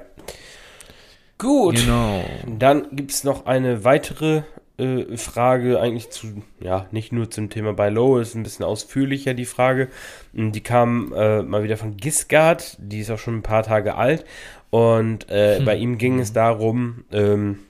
[1.39, 1.77] Gut.
[1.77, 2.25] Genau.
[2.47, 4.43] Dann gibt es noch eine weitere
[4.79, 9.35] äh, Frage, eigentlich zu, ja, nicht nur zum Thema Buy Low, ist ein bisschen ausführlicher
[9.35, 9.89] die Frage.
[10.35, 13.95] Hm, die kam äh, mal wieder von Gisgard, die ist auch schon ein paar Tage
[13.95, 14.25] alt.
[14.71, 15.65] Und äh, hm.
[15.65, 17.61] bei ihm ging es darum, ähm,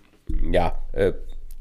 [0.51, 1.13] ja, äh,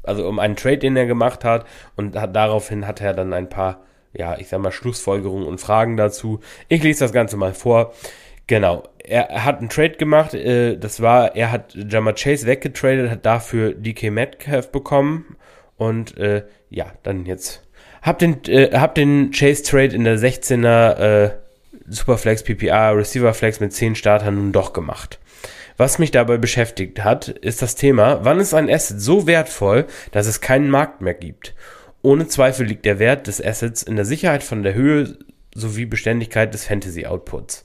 [0.02, 1.66] also um einen Trade, den er gemacht hat.
[1.96, 3.82] Und hat, daraufhin hat er dann ein paar,
[4.14, 6.40] ja, ich sag mal, Schlussfolgerungen und Fragen dazu.
[6.68, 7.92] Ich lese das Ganze mal vor.
[8.48, 8.82] Genau.
[9.04, 10.34] Er, hat einen Trade gemacht.
[10.34, 15.36] Äh, das war, er hat Jama Chase weggetradet, hat dafür DK Metcalf bekommen.
[15.76, 17.62] Und äh, ja, dann jetzt.
[18.02, 21.30] Hab den, äh, hab den Chase Trade in der 16er äh,
[21.88, 25.18] Superflex PPA Receiver Flex mit 10 Startern nun doch gemacht.
[25.76, 30.26] Was mich dabei beschäftigt hat, ist das Thema, wann ist ein Asset so wertvoll, dass
[30.26, 31.54] es keinen Markt mehr gibt?
[32.02, 35.16] Ohne Zweifel liegt der Wert des Assets in der Sicherheit von der Höhe
[35.54, 37.64] sowie Beständigkeit des Fantasy Outputs.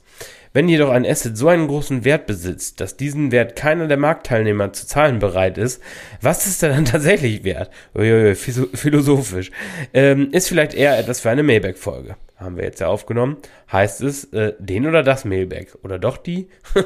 [0.54, 4.72] Wenn jedoch ein Asset so einen großen Wert besitzt, dass diesen Wert keiner der Marktteilnehmer
[4.72, 5.82] zu zahlen bereit ist,
[6.20, 7.70] was ist er dann tatsächlich wert?
[7.92, 9.50] Uiuiui, philosophisch.
[9.92, 12.14] Ähm, ist vielleicht eher etwas für eine Mailback-Folge.
[12.36, 13.38] Haben wir jetzt ja aufgenommen.
[13.72, 15.74] Heißt es, äh, den oder das Mailback?
[15.82, 16.46] Oder doch die?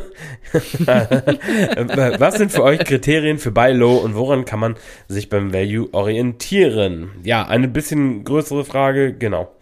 [2.19, 4.77] was sind für euch Kriterien für Buy Low und woran kann man
[5.09, 7.11] sich beim Value orientieren?
[7.23, 9.53] Ja, eine bisschen größere Frage, genau.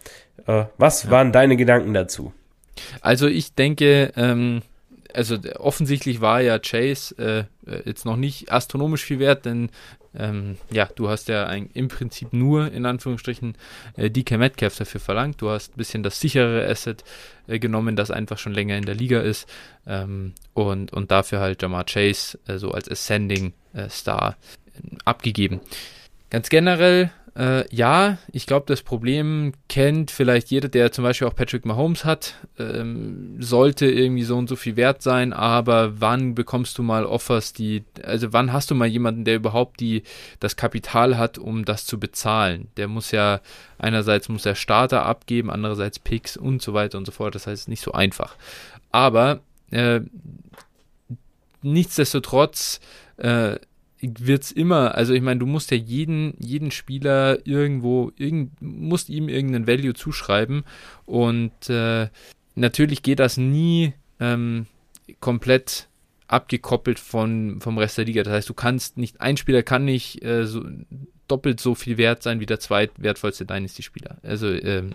[0.45, 2.31] Äh, was waren deine Gedanken dazu?
[3.01, 4.61] Also ich denke, ähm,
[5.13, 9.69] also offensichtlich war ja Chase äh, äh, jetzt noch nicht astronomisch viel wert, denn
[10.15, 13.55] ähm, ja, du hast ja ein, im Prinzip nur in Anführungsstrichen
[13.95, 15.41] äh, DK Metcalf dafür verlangt.
[15.41, 17.03] Du hast ein bisschen das sichere Asset
[17.47, 19.47] äh, genommen, das einfach schon länger in der Liga ist
[19.85, 24.37] ähm, und, und dafür halt Jamar Chase äh, so als Ascending äh, Star
[25.05, 25.61] abgegeben.
[26.29, 31.35] Ganz generell äh, ja, ich glaube, das Problem kennt vielleicht jeder, der zum Beispiel auch
[31.35, 32.33] Patrick Mahomes hat.
[32.57, 37.53] Ähm, sollte irgendwie so und so viel wert sein, aber wann bekommst du mal Offers,
[37.53, 40.01] die, also wann hast du mal jemanden, der überhaupt die,
[40.39, 42.69] das Kapital hat, um das zu bezahlen?
[42.75, 43.39] Der muss ja,
[43.77, 47.35] einerseits muss er Starter abgeben, andererseits Picks und so weiter und so fort.
[47.35, 48.35] Das heißt, es ist nicht so einfach.
[48.91, 50.01] Aber äh,
[51.61, 52.79] nichtsdestotrotz,
[53.17, 53.57] äh,
[54.19, 59.09] wird es immer, also ich meine, du musst ja jeden, jeden Spieler irgendwo, irgend, musst
[59.09, 60.63] ihm irgendeinen Value zuschreiben
[61.05, 62.09] und äh,
[62.55, 64.67] natürlich geht das nie ähm,
[65.19, 65.87] komplett
[66.27, 68.23] abgekoppelt von, vom Rest der Liga.
[68.23, 70.63] Das heißt, du kannst nicht, ein Spieler kann nicht äh, so,
[71.27, 74.17] doppelt so viel wert sein wie der zweitwertvollste Dynasty-Spieler.
[74.23, 74.91] Also ähm,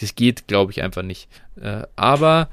[0.00, 1.28] das geht, glaube ich, einfach nicht.
[1.60, 2.48] Äh, aber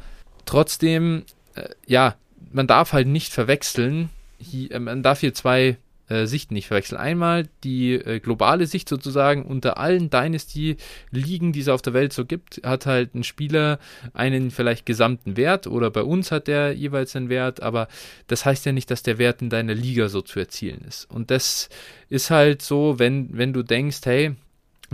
[0.45, 1.24] trotzdem,
[1.56, 2.15] äh, ja,
[2.52, 4.10] man darf halt nicht verwechseln,
[4.44, 5.78] hier, äh, man darf hier zwei
[6.10, 6.99] äh, Sichten nicht verwechseln.
[6.99, 12.26] Einmal die äh, globale Sicht sozusagen unter allen Dynasty-Ligen, die es auf der Welt so
[12.26, 13.80] gibt, hat halt ein Spieler
[14.14, 17.88] einen vielleicht gesamten Wert oder bei uns hat der jeweils einen Wert, aber
[18.28, 21.10] das heißt ja nicht, dass der Wert in deiner Liga so zu erzielen ist.
[21.10, 21.70] Und das
[22.10, 24.36] ist halt so, wenn, wenn du denkst, hey,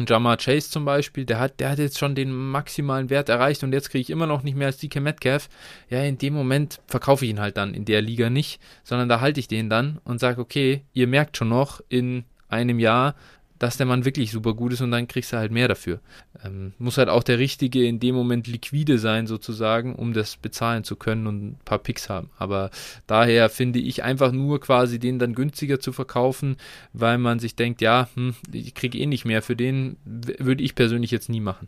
[0.07, 3.74] Jamar Chase zum Beispiel, der hat, der hat jetzt schon den maximalen Wert erreicht und
[3.74, 5.49] jetzt kriege ich immer noch nicht mehr als DK Metcalf.
[5.90, 9.20] Ja, in dem Moment verkaufe ich ihn halt dann in der Liga nicht, sondern da
[9.20, 13.16] halte ich den dann und sage, okay, ihr merkt schon noch in einem Jahr,
[13.60, 15.99] dass der Mann wirklich super gut ist und dann kriegst du halt mehr dafür.
[16.44, 20.84] Ähm, muss halt auch der Richtige in dem Moment liquide sein, sozusagen, um das bezahlen
[20.84, 22.30] zu können und ein paar Picks haben.
[22.38, 22.72] Aber
[23.06, 26.56] daher finde ich einfach nur quasi den dann günstiger zu verkaufen,
[26.94, 30.73] weil man sich denkt, ja, hm, ich kriege eh nicht mehr für den, würde ich
[30.73, 31.68] persönlich jetzt nie machen.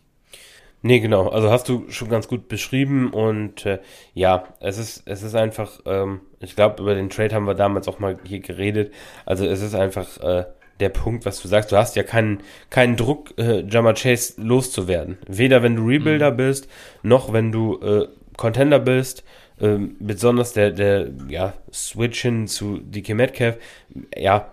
[0.83, 1.29] Nee, genau.
[1.29, 3.79] Also hast du schon ganz gut beschrieben und äh,
[4.15, 7.87] ja, es ist, es ist einfach, ähm, ich glaube, über den Trade haben wir damals
[7.87, 8.91] auch mal hier geredet.
[9.25, 10.45] Also es ist einfach äh,
[10.81, 11.71] der Punkt, was du sagst.
[11.71, 15.17] Du hast ja keinen, keinen Druck, äh, Jammer Chase loszuwerden.
[15.27, 16.37] Weder wenn du Rebuilder mhm.
[16.37, 16.67] bist,
[17.03, 19.23] noch wenn du äh, Contender bist.
[19.59, 23.57] Ähm, besonders der, der ja, Switch hin zu DK Metcalf,
[24.17, 24.51] ja,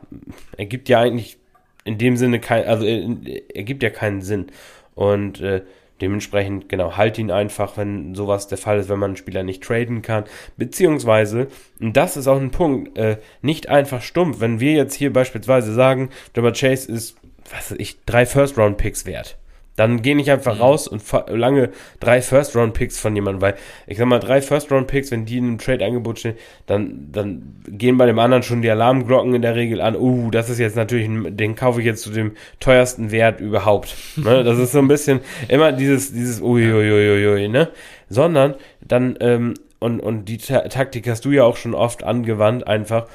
[0.59, 1.39] ergibt ja eigentlich
[1.85, 4.49] in dem Sinne kein, also äh, ergibt ja keinen Sinn.
[4.95, 5.63] Und äh,
[6.01, 9.63] Dementsprechend, genau, halt ihn einfach, wenn sowas der Fall ist, wenn man einen Spieler nicht
[9.63, 10.25] traden kann.
[10.57, 11.49] Beziehungsweise,
[11.81, 14.41] und das ist auch ein Punkt, äh, nicht einfach stumpf.
[14.41, 17.17] Wenn wir jetzt hier beispielsweise sagen, Jammer Chase ist,
[17.51, 19.37] was weiß ich, drei First-Round-Picks wert
[19.79, 20.61] dann geh nicht einfach mhm.
[20.61, 23.55] raus und lange drei First-Round-Picks von jemandem, weil
[23.87, 26.35] ich sag mal, drei First-Round-Picks, wenn die in einem Trade-Angebot stehen,
[26.67, 29.95] dann, dann gehen bei dem anderen schon die Alarmglocken in der Regel an.
[29.95, 33.97] Uh, das ist jetzt natürlich, ein, den kaufe ich jetzt zu dem teuersten Wert überhaupt.
[34.17, 34.45] Ne?
[34.49, 37.69] Das ist so ein bisschen immer dieses, dieses Uiuiuiui, ne?
[38.09, 42.67] Sondern dann, ähm, und, und die Ta Taktik hast du ja auch schon oft angewandt,
[42.67, 43.07] einfach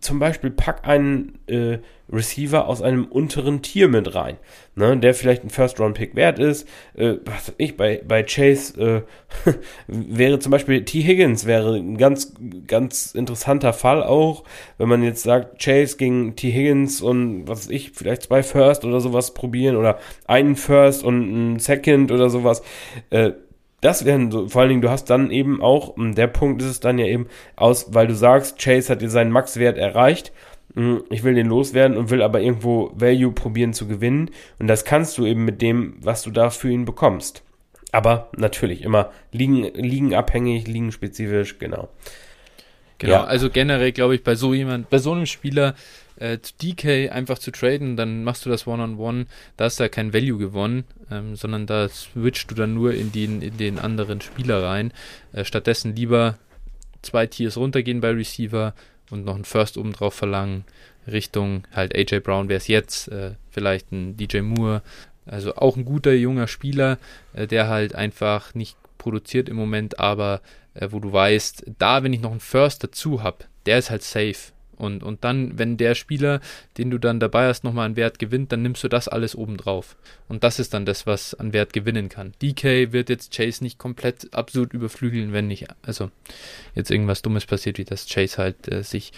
[0.00, 1.78] zum Beispiel pack einen äh,
[2.10, 4.36] Receiver aus einem unteren Tier mit rein,
[4.74, 6.66] ne, der vielleicht ein First-Round-Pick wert ist.
[6.94, 9.04] Äh, was ich, bei, bei Chase
[9.46, 9.52] äh,
[9.86, 11.02] wäre zum Beispiel T.
[11.02, 12.34] Higgins wäre ein ganz,
[12.66, 14.42] ganz interessanter Fall auch,
[14.78, 16.50] wenn man jetzt sagt, Chase gegen T.
[16.50, 21.54] Higgins und was weiß ich, vielleicht zwei First oder sowas probieren oder einen First und
[21.54, 22.62] ein Second oder sowas.
[23.10, 23.32] Äh,
[23.80, 26.80] das wären so, vor allen Dingen, du hast dann eben auch, der Punkt ist es
[26.80, 30.32] dann ja eben aus, weil du sagst, Chase hat dir seinen Max-Wert erreicht,
[30.74, 34.30] hm, ich will den loswerden und will aber irgendwo Value probieren zu gewinnen.
[34.58, 37.42] Und das kannst du eben mit dem, was du da für ihn bekommst.
[37.90, 41.88] Aber natürlich immer liegen, liegen abhängig, liegen spezifisch, genau.
[42.98, 43.24] Genau, ja.
[43.24, 45.74] also generell glaube ich, bei so jemand, bei so einem Spieler
[46.18, 49.26] äh, DK einfach zu traden, dann machst du das One-on-One, -on -One,
[49.56, 53.42] da ist da kein Value gewonnen, ähm, sondern da switchst du dann nur in den,
[53.42, 54.92] in den anderen Spieler rein.
[55.32, 56.38] Äh, stattdessen lieber
[57.02, 58.74] zwei Tiers runtergehen bei Receiver
[59.10, 60.64] und noch einen First oben drauf verlangen,
[61.06, 64.82] Richtung halt AJ Brown wäre es jetzt, äh, vielleicht ein DJ Moore,
[65.26, 66.98] also auch ein guter junger Spieler,
[67.32, 70.40] äh, der halt einfach nicht produziert im Moment, aber
[70.74, 74.02] äh, wo du weißt, da, wenn ich noch einen First dazu habe, der ist halt
[74.02, 74.52] safe.
[74.78, 76.40] Und, und dann, wenn der Spieler,
[76.78, 79.56] den du dann dabei hast, nochmal einen Wert gewinnt, dann nimmst du das alles oben
[79.56, 79.96] drauf.
[80.28, 82.32] Und das ist dann das, was an Wert gewinnen kann.
[82.40, 86.10] DK wird jetzt Chase nicht komplett absurd überflügeln, wenn nicht, also
[86.74, 89.12] jetzt irgendwas Dummes passiert, wie dass Chase halt äh, sich,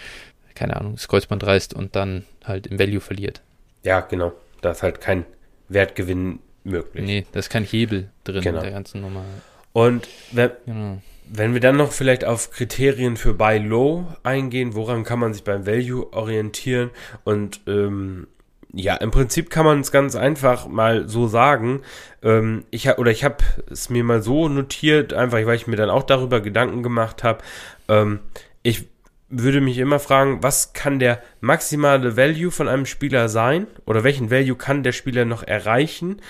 [0.55, 3.43] keine Ahnung, das Kreuzband reißt und dann halt im Value verliert.
[3.83, 4.33] Ja, genau.
[4.61, 5.25] Da ist halt kein
[5.69, 7.05] Wertgewinn möglich.
[7.05, 8.59] Nee, da ist kein Hebel drin genau.
[8.59, 9.25] in der ganzen Nummer.
[9.73, 11.03] Und wenn, genau.
[11.33, 15.45] Wenn wir dann noch vielleicht auf Kriterien für Buy Low eingehen, woran kann man sich
[15.45, 16.91] beim Value orientieren?
[17.23, 18.27] Und ähm,
[18.73, 21.83] ja, im Prinzip kann man es ganz einfach mal so sagen.
[22.23, 23.37] Ähm, ich hab, oder ich habe
[23.71, 27.45] es mir mal so notiert, einfach weil ich mir dann auch darüber Gedanken gemacht habe.
[27.89, 28.19] Ähm,
[28.63, 28.89] ich
[29.29, 33.69] würde mich immer fragen, was kann der maximale Value von einem Spieler sein?
[33.87, 36.21] Oder welchen Value kann der Spieler noch erreichen?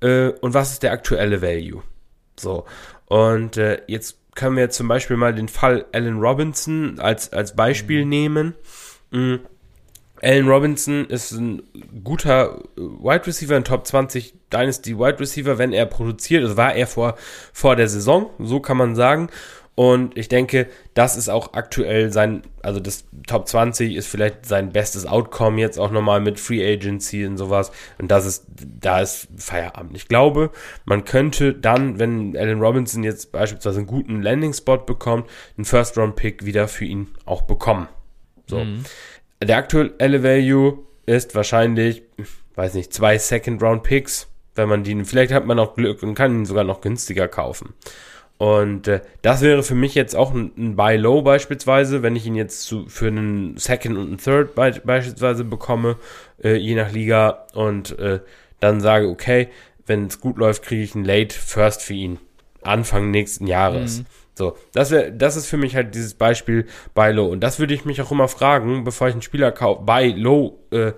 [0.00, 1.82] Äh, und was ist der aktuelle Value?
[2.36, 2.66] So.
[3.06, 8.04] Und äh, jetzt können wir zum Beispiel mal den Fall Allen Robinson als, als Beispiel
[8.04, 8.08] mhm.
[8.08, 8.54] nehmen.
[9.10, 9.40] Mhm.
[10.22, 11.62] Allen Robinson ist ein
[12.04, 16.44] guter Wide Receiver, ein Top 20 Dynasty Wide Receiver, wenn er produziert.
[16.44, 17.16] Das war er vor,
[17.52, 19.28] vor der Saison, so kann man sagen.
[19.78, 24.72] Und ich denke, das ist auch aktuell sein, also das Top 20 ist vielleicht sein
[24.72, 27.70] bestes Outcome jetzt auch nochmal mit Free Agency und sowas.
[27.96, 29.96] Und das ist, da ist Feierabend.
[29.96, 30.50] Ich glaube,
[30.84, 36.66] man könnte dann, wenn Allen Robinson jetzt beispielsweise einen guten Landing-Spot bekommt, einen First-Round-Pick wieder
[36.66, 37.86] für ihn auch bekommen.
[38.48, 38.64] So.
[38.64, 38.82] Mhm.
[39.40, 42.02] Der aktuelle Value ist wahrscheinlich,
[42.56, 44.26] weiß nicht, zwei Second-Round-Picks,
[44.56, 47.74] wenn man die, vielleicht hat man auch Glück und kann ihn sogar noch günstiger kaufen.
[48.38, 52.24] Und äh, das wäre für mich jetzt auch ein, ein Buy Low beispielsweise, wenn ich
[52.24, 55.96] ihn jetzt zu, für einen Second und einen Third be beispielsweise bekomme,
[56.42, 58.20] äh, je nach Liga und äh,
[58.60, 59.48] dann sage, okay,
[59.86, 62.18] wenn es gut läuft, kriege ich einen Late First für ihn.
[62.62, 64.00] Anfang nächsten Jahres.
[64.00, 64.06] Mhm.
[64.34, 67.26] So, das wäre, das ist für mich halt dieses Beispiel Buy Low.
[67.26, 70.60] Und das würde ich mich auch immer fragen, bevor ich einen Spieler kaufe, Buy Low,
[70.70, 70.92] äh, ja.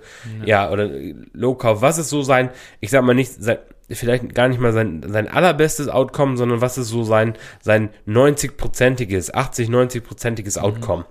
[0.45, 0.87] ja, oder
[1.33, 1.81] Low kaufe.
[1.81, 2.51] Was ist so sein,
[2.81, 3.57] ich sag mal nicht, sein,
[3.95, 9.33] vielleicht gar nicht mal sein, sein allerbestes Outcome, sondern was ist so sein, sein 90-prozentiges,
[9.33, 10.65] 80, 90-prozentiges mhm.
[10.65, 11.05] Outcome.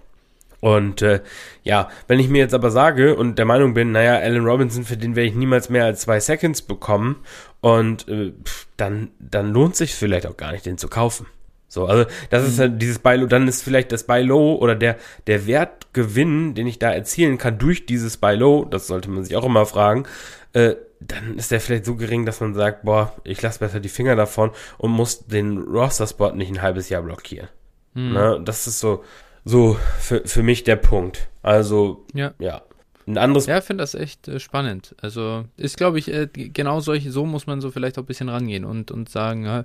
[0.61, 1.21] Und äh,
[1.63, 4.97] ja, wenn ich mir jetzt aber sage und der Meinung bin, naja, Allen Robinson, für
[4.97, 7.17] den werde ich niemals mehr als zwei Seconds bekommen
[7.61, 8.33] und äh,
[8.77, 11.27] dann, dann lohnt sich vielleicht auch gar nicht, den zu kaufen.
[11.67, 12.61] So, also das ist mhm.
[12.61, 14.97] halt dieses Buy Low, dann ist vielleicht das Buy Low oder der,
[15.27, 19.37] der Wertgewinn, den ich da erzielen kann durch dieses Buy Low, das sollte man sich
[19.37, 20.05] auch immer fragen,
[20.53, 23.89] äh, dann ist der vielleicht so gering, dass man sagt, boah, ich lasse besser die
[23.89, 27.49] Finger davon und muss den Roster-Spot nicht ein halbes Jahr blockieren.
[27.95, 28.13] Mhm.
[28.13, 28.41] Ne?
[28.45, 29.03] Das ist so,
[29.45, 31.29] so für, für mich der Punkt.
[31.43, 32.35] Also, ja.
[32.39, 32.63] ja.
[33.07, 33.47] Ein anderes.
[33.47, 34.95] Ja, ich finde das echt äh, spannend.
[35.01, 38.29] Also ist, glaube ich, äh, genau solche, so muss man so vielleicht auch ein bisschen
[38.29, 39.65] rangehen und, und sagen, ja,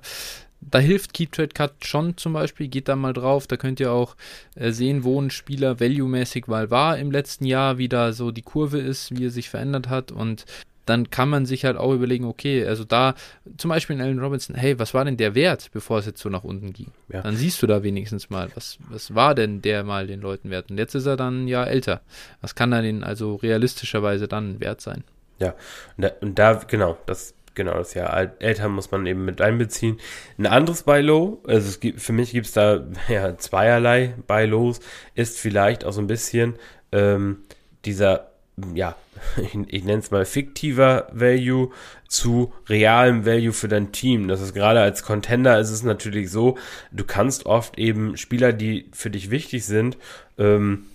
[0.62, 3.92] da hilft Keep Trade Cut schon zum Beispiel, geht da mal drauf, da könnt ihr
[3.92, 4.16] auch
[4.54, 8.42] äh, sehen, wo ein Spieler value-mäßig mal war im letzten Jahr, wie da so die
[8.42, 10.46] Kurve ist, wie er sich verändert hat und
[10.86, 13.14] dann kann man sich halt auch überlegen, okay, also da
[13.58, 16.28] zum Beispiel in Allen Robinson, hey, was war denn der Wert, bevor es jetzt so
[16.28, 16.92] nach unten ging?
[17.08, 17.22] Ja.
[17.22, 20.70] Dann siehst du da wenigstens mal, was, was war denn der mal den Leuten wert?
[20.70, 22.00] Und jetzt ist er dann ja älter.
[22.40, 25.04] Was kann er denn also realistischerweise dann wert sein?
[25.38, 25.54] Ja,
[25.96, 29.98] und da, und da genau, das genau, das Jahr älter muss man eben mit einbeziehen.
[30.38, 34.46] Ein anderes Buy Low, also es gibt, für mich gibt es da ja zweierlei Buy
[34.46, 34.78] Lows,
[35.16, 36.54] ist vielleicht auch so ein bisschen
[36.92, 37.38] ähm,
[37.84, 38.35] dieser
[38.74, 38.96] ja,
[39.36, 41.70] ich, ich nenne es mal fiktiver Value
[42.08, 44.28] zu realem Value für dein Team.
[44.28, 46.56] Das ist gerade als Contender ist es natürlich so,
[46.90, 49.98] du kannst oft eben Spieler, die für dich wichtig sind,
[50.38, 50.86] ähm,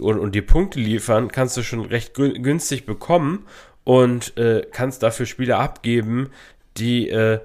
[0.00, 3.46] und, und dir Punkte liefern, kannst du schon recht günstig bekommen
[3.84, 6.30] und äh, kannst dafür Spieler abgeben,
[6.76, 7.40] die äh,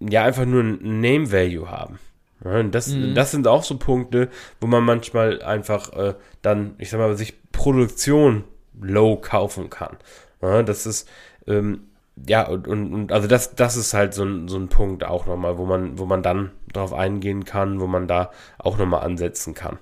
[0.00, 1.98] ja einfach nur ein Name Value haben.
[2.44, 3.14] Ja, das, mhm.
[3.14, 4.28] das sind auch so Punkte,
[4.60, 8.44] wo man manchmal einfach äh, dann, ich sag mal, sich Produktion
[8.80, 9.96] low kaufen kann.
[10.40, 11.08] Ja, das ist,
[11.46, 11.84] ähm,
[12.28, 15.26] ja, und, und, und, also das, das ist halt so ein, so ein Punkt auch
[15.26, 19.54] nochmal, wo man, wo man dann drauf eingehen kann, wo man da auch nochmal ansetzen
[19.54, 19.78] kann.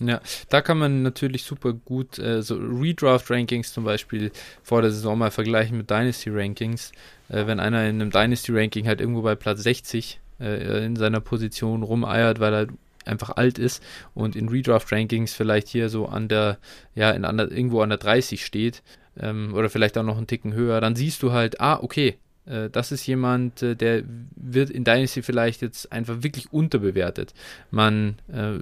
[0.00, 5.16] Ja, da kann man natürlich super gut äh, so Redraft-Rankings zum Beispiel vor der Saison
[5.16, 6.92] mal vergleichen mit Dynasty-Rankings.
[7.28, 11.84] Äh, wenn einer in einem Dynasty-Ranking halt irgendwo bei Platz 60 äh, in seiner Position
[11.84, 12.66] rumeiert, weil er
[13.04, 13.82] einfach alt ist
[14.14, 16.58] und in Redraft-Rankings vielleicht hier so an der,
[16.94, 18.82] ja, in an der, irgendwo an der 30 steht
[19.18, 22.16] ähm, oder vielleicht auch noch einen Ticken höher, dann siehst du halt, ah, okay,
[22.46, 24.02] äh, das ist jemand, äh, der
[24.36, 27.34] wird in Dynasty vielleicht jetzt einfach wirklich unterbewertet.
[27.70, 28.58] Man äh,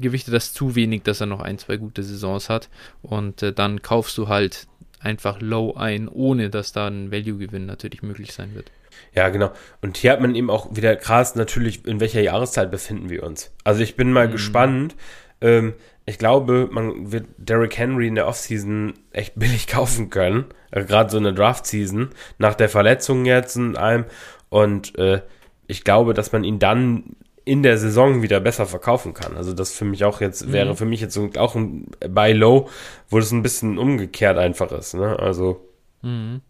[0.00, 2.68] gewichtet das zu wenig, dass er noch ein, zwei gute Saisons hat
[3.02, 4.66] und äh, dann kaufst du halt
[5.00, 8.70] einfach low ein, ohne dass da ein Value-Gewinn natürlich möglich sein wird.
[9.14, 9.52] Ja, genau.
[9.80, 13.52] Und hier hat man eben auch wieder krass natürlich, in welcher Jahreszeit befinden wir uns.
[13.64, 14.32] Also ich bin mal mhm.
[14.32, 14.96] gespannt.
[15.40, 15.74] Ähm,
[16.06, 20.46] ich glaube, man wird Derrick Henry in der Offseason echt billig kaufen können.
[20.70, 22.10] Äh, Gerade so eine Draft-Season.
[22.38, 24.04] Nach der Verletzung jetzt und allem.
[24.48, 25.22] Und äh,
[25.66, 29.36] ich glaube, dass man ihn dann in der Saison wieder besser verkaufen kann.
[29.36, 30.52] Also das für mich auch jetzt, mhm.
[30.52, 32.68] wäre für mich jetzt auch ein Buy Low,
[33.08, 34.94] wo das ein bisschen umgekehrt einfach ist.
[34.94, 35.18] Ne?
[35.18, 35.68] Also
[36.02, 36.40] mhm.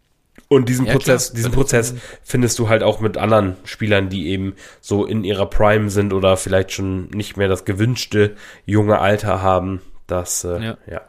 [0.49, 1.37] Und diesen ja, Prozess, klar.
[1.37, 5.91] diesen Prozess findest du halt auch mit anderen Spielern, die eben so in ihrer Prime
[5.91, 9.81] sind oder vielleicht schon nicht mehr das gewünschte junge Alter haben.
[10.07, 10.79] Das, äh, ja.
[10.91, 11.01] ja,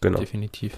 [0.00, 0.18] genau.
[0.18, 0.72] Definitiv.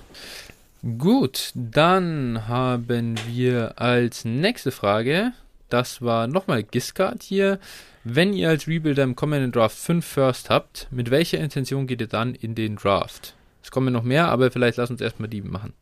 [0.98, 5.32] Gut, dann haben wir als nächste Frage,
[5.68, 7.60] das war nochmal Giscard hier.
[8.04, 12.08] Wenn ihr als Rebuilder im kommenden Draft 5 First habt, mit welcher Intention geht ihr
[12.08, 13.36] dann in den Draft?
[13.62, 15.72] Es kommen noch mehr, aber vielleicht lass uns erstmal die machen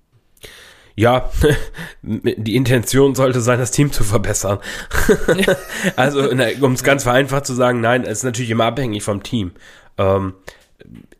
[0.96, 1.30] ja,
[2.02, 4.58] die Intention sollte sein, das Team zu verbessern.
[5.96, 9.52] also, um es ganz vereinfacht zu sagen, nein, es ist natürlich immer abhängig vom Team.
[9.98, 10.34] Ähm,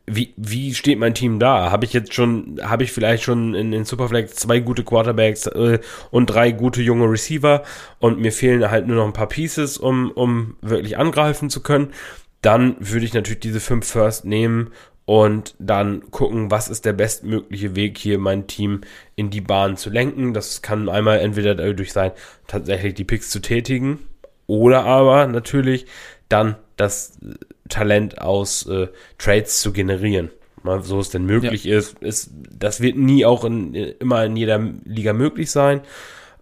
[0.07, 1.71] wie, wie steht mein Team da?
[1.71, 5.79] Habe ich jetzt schon, habe ich vielleicht schon in den Superflex zwei gute Quarterbacks äh,
[6.09, 7.63] und drei gute junge Receiver
[7.99, 11.93] und mir fehlen halt nur noch ein paar Pieces, um, um wirklich angreifen zu können?
[12.41, 14.71] Dann würde ich natürlich diese fünf First nehmen
[15.11, 18.79] und dann gucken, was ist der bestmögliche Weg hier mein Team
[19.17, 20.33] in die Bahn zu lenken.
[20.33, 22.13] Das kann einmal entweder dadurch sein,
[22.47, 23.99] tatsächlich die Picks zu tätigen
[24.47, 25.85] oder aber natürlich
[26.29, 27.19] dann das
[27.67, 30.29] Talent aus äh, Trades zu generieren.
[30.63, 31.77] Mal so es denn möglich ja.
[31.77, 32.31] ist, ist.
[32.49, 35.81] Das wird nie auch in, immer in jeder Liga möglich sein.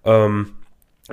[0.06, 0.52] Ähm,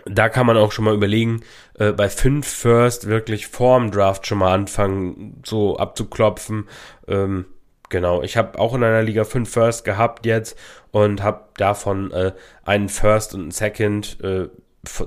[0.04, 1.40] da kann man auch schon mal überlegen,
[1.78, 6.68] äh, bei fünf First wirklich vorm Draft schon mal anfangen, so abzuklopfen.
[7.08, 7.46] Ähm,
[7.88, 10.58] genau, ich habe auch in einer Liga fünf First gehabt jetzt
[10.90, 12.32] und habe davon äh,
[12.64, 14.48] einen First und einen Second äh,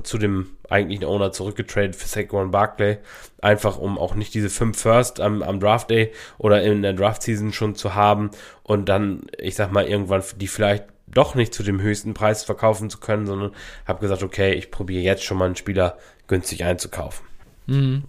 [0.03, 2.97] zu dem eigentlichen Owner zurückgetradet für Saquon Barclay.
[3.41, 7.23] Einfach um auch nicht diese fünf First am, am Draft Day oder in der Draft
[7.23, 8.31] Season schon zu haben
[8.63, 12.89] und dann, ich sag mal, irgendwann die vielleicht doch nicht zu dem höchsten Preis verkaufen
[12.89, 13.51] zu können, sondern
[13.85, 15.97] habe gesagt, okay, ich probiere jetzt schon mal einen Spieler
[16.27, 17.26] günstig einzukaufen.
[17.65, 18.03] Mhm.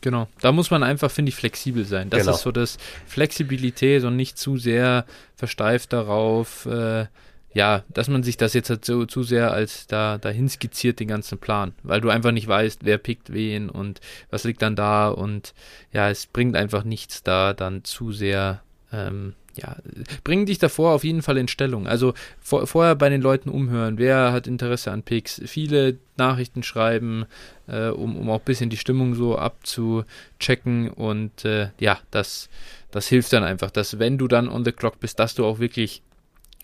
[0.00, 2.10] Genau, da muss man einfach, finde ich, flexibel sein.
[2.10, 2.34] Das genau.
[2.34, 5.04] ist so das Flexibilität und nicht zu sehr
[5.34, 7.06] versteift darauf, äh,
[7.54, 11.08] ja, dass man sich das jetzt halt so zu sehr als da dahin skizziert, den
[11.08, 14.00] ganzen Plan, weil du einfach nicht weißt, wer pickt wen und
[14.30, 15.54] was liegt dann da und
[15.92, 18.62] ja, es bringt einfach nichts da dann zu sehr
[18.92, 19.76] ähm, ja,
[20.24, 21.86] bring dich davor auf jeden Fall in Stellung.
[21.86, 27.26] Also vor, vorher bei den Leuten umhören, wer hat Interesse an Picks, viele Nachrichten schreiben,
[27.66, 30.90] äh, um, um auch ein bisschen die Stimmung so abzuchecken.
[30.90, 32.48] Und äh, ja, das,
[32.90, 35.58] das hilft dann einfach, dass wenn du dann on the clock bist, dass du auch
[35.58, 36.02] wirklich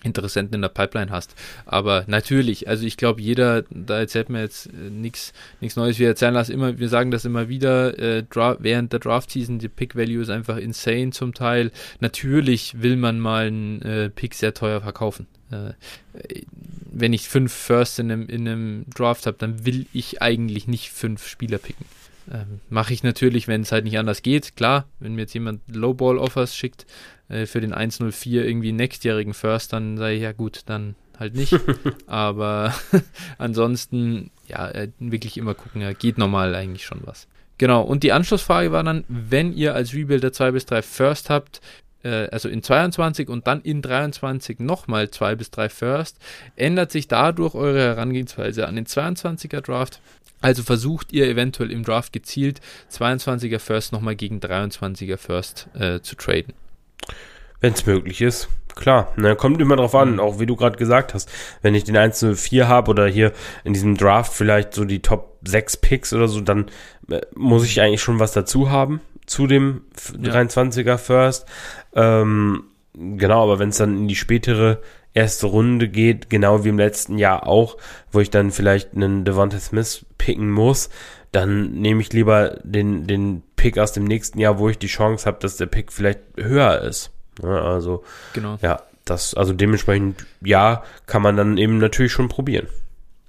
[0.05, 1.35] Interessenten in der Pipeline hast.
[1.67, 5.33] Aber natürlich, also ich glaube, jeder, da erzählt mir jetzt äh, nichts
[5.75, 5.99] Neues.
[5.99, 8.25] Wir erzählen das immer, wir sagen das immer wieder, äh,
[8.59, 11.73] während der Draft-Season, die Pick-Value ist einfach insane zum Teil.
[12.01, 15.27] Natürlich will man mal einen äh, Pick sehr teuer verkaufen.
[15.51, 15.73] Äh,
[16.93, 20.91] wenn ich fünf First in einem, in einem Draft habe, dann will ich eigentlich nicht
[20.91, 21.87] fünf Spieler picken.
[22.33, 24.57] Ähm, Mache ich natürlich, wenn es halt nicht anders geht.
[24.57, 26.87] Klar, wenn mir jetzt jemand Lowball-Offers schickt,
[27.29, 31.59] äh, für den 104 irgendwie nächstjährigen First, dann sage ich ja gut, dann halt nicht.
[32.07, 32.75] Aber
[33.39, 37.29] ansonsten, ja, äh, wirklich immer gucken, ja, geht normal eigentlich schon was.
[37.59, 41.61] Genau, und die Anschlussfrage war dann, wenn ihr als Rebuilder 2 bis 3 First habt,
[42.03, 46.19] äh, also in 22 und dann in 23 nochmal 2 bis 3 First,
[46.57, 50.01] ändert sich dadurch eure Herangehensweise an den 22er Draft?
[50.41, 52.61] Also versucht ihr eventuell im Draft gezielt
[52.93, 56.53] 22er First nochmal gegen 23er First äh, zu traden.
[57.61, 58.49] Wenn es möglich ist.
[58.75, 60.21] Klar, ne, kommt immer drauf an, mhm.
[60.21, 61.31] auch wie du gerade gesagt hast.
[61.63, 65.77] Wenn ich den 104 habe oder hier in diesem Draft vielleicht so die Top 6
[65.77, 66.67] Picks oder so, dann
[67.09, 69.83] äh, muss ich eigentlich schon was dazu haben zu dem
[70.21, 70.33] ja.
[70.33, 71.47] 23er First.
[71.95, 72.65] Ähm,
[72.95, 74.81] genau, aber wenn es dann in die spätere
[75.15, 77.77] erste Runde geht, genau wie im letzten Jahr auch,
[78.11, 80.91] wo ich dann vielleicht einen Devonta Smith picken muss,
[81.35, 85.27] dann nehme ich lieber den, den Pick aus dem nächsten Jahr, wo ich die Chance
[85.27, 87.11] habe, dass der Pick vielleicht höher ist.
[87.43, 88.57] Ja, also, genau.
[88.63, 92.69] ja, das, also dementsprechend, ja, kann man dann eben natürlich schon probieren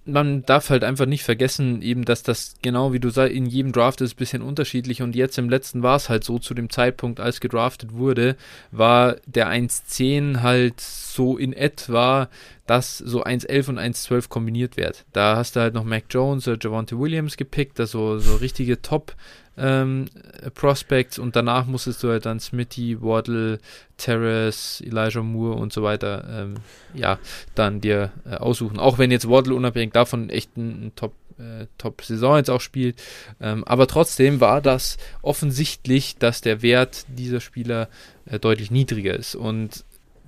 [0.05, 3.71] man darf halt einfach nicht vergessen, eben, dass das genau wie du sagst, in jedem
[3.71, 6.69] Draft ist ein bisschen unterschiedlich und jetzt im letzten war es halt so, zu dem
[6.69, 8.35] Zeitpunkt, als gedraftet wurde,
[8.71, 12.29] war der 1.10 halt so in etwa,
[12.67, 15.05] dass so 1.11 und 1.12 kombiniert wird.
[15.11, 19.15] Da hast du halt noch Mac Jones oder Javante Williams gepickt, also so richtige Top-
[19.57, 20.05] ähm,
[20.53, 23.59] Prospects und danach musstest du halt dann Smitty, Waddle,
[23.97, 26.55] Terrace, Elijah Moore und so weiter, ähm,
[26.93, 27.19] ja,
[27.55, 28.79] dann dir äh, aussuchen.
[28.79, 33.01] Auch wenn jetzt Waddle unabhängig davon echt ein, ein Top äh, Top-Saison jetzt auch spielt.
[33.41, 37.89] Ähm, aber trotzdem war das offensichtlich, dass der Wert dieser Spieler
[38.25, 39.35] äh, deutlich niedriger ist.
[39.35, 39.83] Und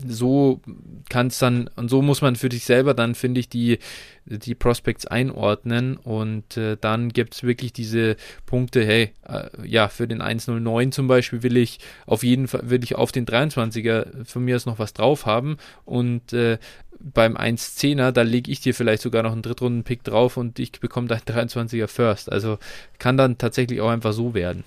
[0.06, 0.62] so
[1.10, 3.80] kann dann, und so muss man für sich selber dann, finde ich, die,
[4.26, 8.16] die Prospects einordnen und äh, dann gibt es wirklich diese
[8.46, 12.84] Punkte, hey, äh, ja, für den 109 zum Beispiel will ich auf jeden Fall, will
[12.84, 16.58] ich auf den 23er von mir aus noch was drauf haben und äh,
[17.00, 21.08] beim 110er, da lege ich dir vielleicht sogar noch einen Drittrunden-Pick drauf und ich bekomme
[21.08, 22.32] deinen 23er First.
[22.32, 22.58] Also
[22.98, 24.64] kann dann tatsächlich auch einfach so werden.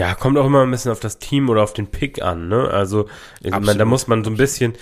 [0.00, 2.70] Ja, kommt auch immer ein bisschen auf das Team oder auf den Pick an, ne?
[2.70, 3.06] Also,
[3.42, 4.72] man, da muss man so ein bisschen,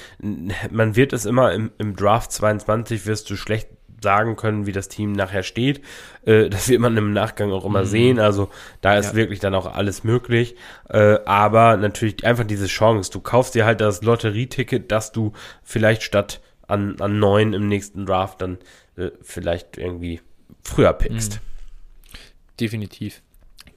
[0.70, 3.68] man wird es immer im, im Draft 22 wirst du schlecht
[4.00, 5.80] sagen können, wie das Team nachher steht.
[6.24, 7.86] Äh, das wird man im Nachgang auch immer mhm.
[7.86, 8.18] sehen.
[8.20, 8.48] Also
[8.80, 9.16] da ist ja.
[9.16, 10.54] wirklich dann auch alles möglich.
[10.88, 13.10] Äh, aber natürlich einfach diese Chance.
[13.10, 15.32] Du kaufst dir halt das Lotterieticket, dass du
[15.64, 18.58] vielleicht statt an, an neun im nächsten Draft dann
[18.96, 20.20] äh, vielleicht irgendwie
[20.62, 21.40] früher pickst.
[21.40, 22.18] Mhm.
[22.60, 23.20] Definitiv.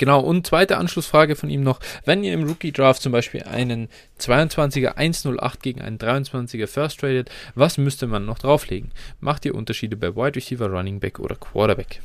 [0.01, 1.79] Genau, und zweite Anschlussfrage von ihm noch.
[2.05, 3.87] Wenn ihr im Rookie Draft zum Beispiel einen
[4.19, 8.89] 22er 108 gegen einen 23er First tradet, was müsste man noch drauflegen?
[9.19, 12.01] Macht ihr Unterschiede bei Wide Receiver, Running Back oder Quarterback?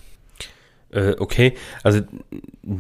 [0.90, 2.02] Äh, okay, also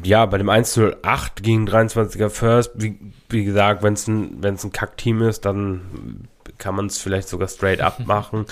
[0.04, 2.98] ja, bei dem 108 gegen 23er First, wie,
[3.30, 6.28] wie gesagt, wenn es ein, wenn's ein Kack-Team ist, dann
[6.58, 8.46] kann man es vielleicht sogar straight up machen.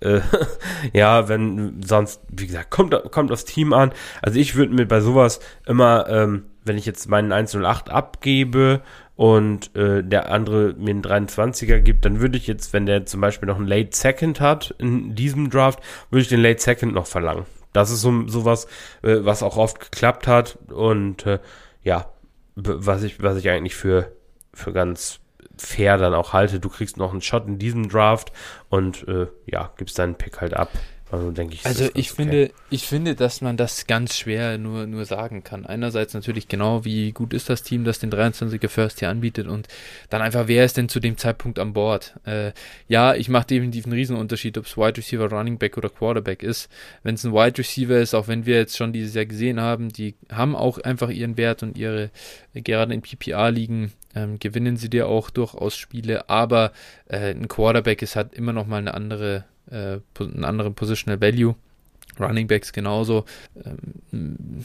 [0.00, 0.20] äh,
[0.92, 3.92] ja, wenn sonst, wie gesagt, kommt, kommt aufs Team an.
[4.22, 8.82] Also ich würde mir bei sowas immer, ähm, wenn ich jetzt meinen 108 abgebe
[9.16, 13.20] und äh, der andere mir einen 23er gibt, dann würde ich jetzt, wenn der zum
[13.20, 15.80] Beispiel noch einen Late Second hat in diesem Draft,
[16.10, 17.44] würde ich den Late Second noch verlangen.
[17.72, 18.66] Das ist so sowas,
[19.02, 21.38] äh, was auch oft geklappt hat und äh,
[21.82, 22.12] ja,
[22.54, 24.12] was ich, was ich eigentlich für,
[24.52, 25.20] für ganz
[25.58, 26.60] fair dann auch halte.
[26.60, 28.32] Du kriegst noch einen Shot in diesem Draft
[28.68, 30.70] und äh, ja, gibst deinen Pick halt ab.
[31.10, 31.64] Also denke ich.
[31.64, 32.22] Also ich okay.
[32.22, 35.64] finde, ich finde, dass man das ganz schwer nur, nur sagen kann.
[35.64, 39.68] Einerseits natürlich genau, wie gut ist das Team, das den 23er First hier anbietet und
[40.10, 42.14] dann einfach, wer ist denn zu dem Zeitpunkt an Bord?
[42.26, 42.52] Äh,
[42.88, 46.68] ja, ich mache definitiv einen Riesenunterschied, ob es Wide Receiver, Running Back oder Quarterback ist.
[47.02, 49.88] Wenn es ein Wide Receiver ist, auch wenn wir jetzt schon dieses Jahr gesehen haben,
[49.88, 52.10] die haben auch einfach ihren Wert und ihre,
[52.52, 56.72] gerade in PPA liegen, ähm, gewinnen sie dir auch durchaus Spiele, aber
[57.06, 61.54] äh, ein Quarterback ist halt immer noch mal eine andere äh, einen anderen Positional Value.
[62.18, 63.24] Running Backs genauso.
[63.64, 64.64] Ähm,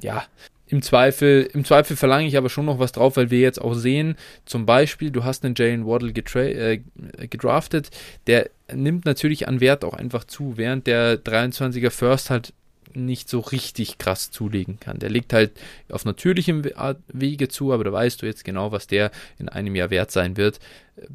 [0.00, 0.24] ja,
[0.72, 3.74] im Zweifel, im Zweifel verlange ich aber schon noch was drauf, weil wir jetzt auch
[3.74, 4.16] sehen,
[4.46, 6.80] zum Beispiel, du hast einen Jalen Waddle äh,
[7.26, 7.90] gedraftet,
[8.26, 12.54] der nimmt natürlich an Wert auch einfach zu, während der 23er First halt
[12.96, 14.98] nicht so richtig krass zulegen kann.
[14.98, 15.52] Der legt halt
[15.90, 16.64] auf natürlichem
[17.08, 20.36] Wege zu, aber da weißt du jetzt genau, was der in einem Jahr wert sein
[20.36, 20.60] wird.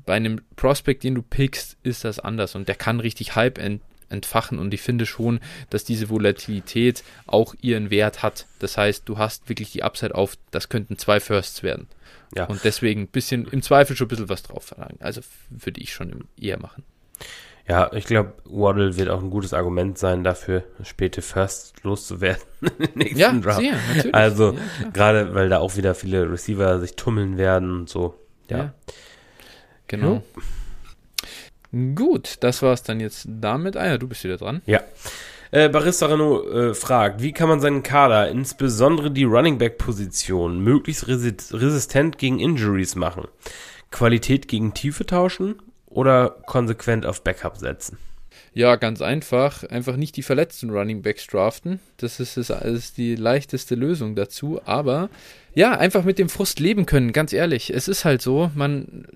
[0.06, 3.82] Bei einem Prospect, den du pickst, ist das anders und der kann richtig Hype ent
[4.10, 8.46] entfachen und ich finde schon, dass diese Volatilität auch ihren Wert hat.
[8.60, 11.88] Das heißt, du hast wirklich die Upside auf, das könnten zwei Firsts werden.
[12.36, 12.46] Ja.
[12.46, 14.98] Und deswegen ein bisschen, im Zweifel schon ein bisschen was drauf verlangen.
[15.00, 16.84] Also würde ich schon eher machen.
[17.68, 22.90] Ja, ich glaube, Waddle wird auch ein gutes Argument sein dafür, späte First loszuwerden im
[22.96, 23.60] nächsten ja, Draft.
[23.60, 24.16] Sehr, natürlich.
[24.16, 28.16] Also, ja, gerade weil da auch wieder viele Receiver sich tummeln werden und so.
[28.50, 28.58] Ja.
[28.58, 28.74] ja.
[29.88, 30.24] Genau.
[31.72, 31.96] Hm.
[31.96, 33.76] Gut, das war es dann jetzt damit.
[33.76, 34.62] Ah ja, du bist wieder dran.
[34.66, 34.82] Ja.
[35.52, 40.60] Äh, Barista Renault äh, fragt, wie kann man seinen Kader, insbesondere die Running Back Position,
[40.62, 43.28] möglichst resistent gegen Injuries machen?
[43.92, 45.56] Qualität gegen Tiefe tauschen?
[45.98, 47.98] Oder konsequent auf Backup setzen?
[48.54, 49.64] Ja, ganz einfach.
[49.64, 51.80] Einfach nicht die verletzten Running Backs draften.
[51.98, 54.62] Das ist, das ist die leichteste Lösung dazu.
[54.64, 55.10] Aber
[55.56, 57.72] ja, einfach mit dem Frust leben können, ganz ehrlich.
[57.74, 59.08] Es ist halt so, man,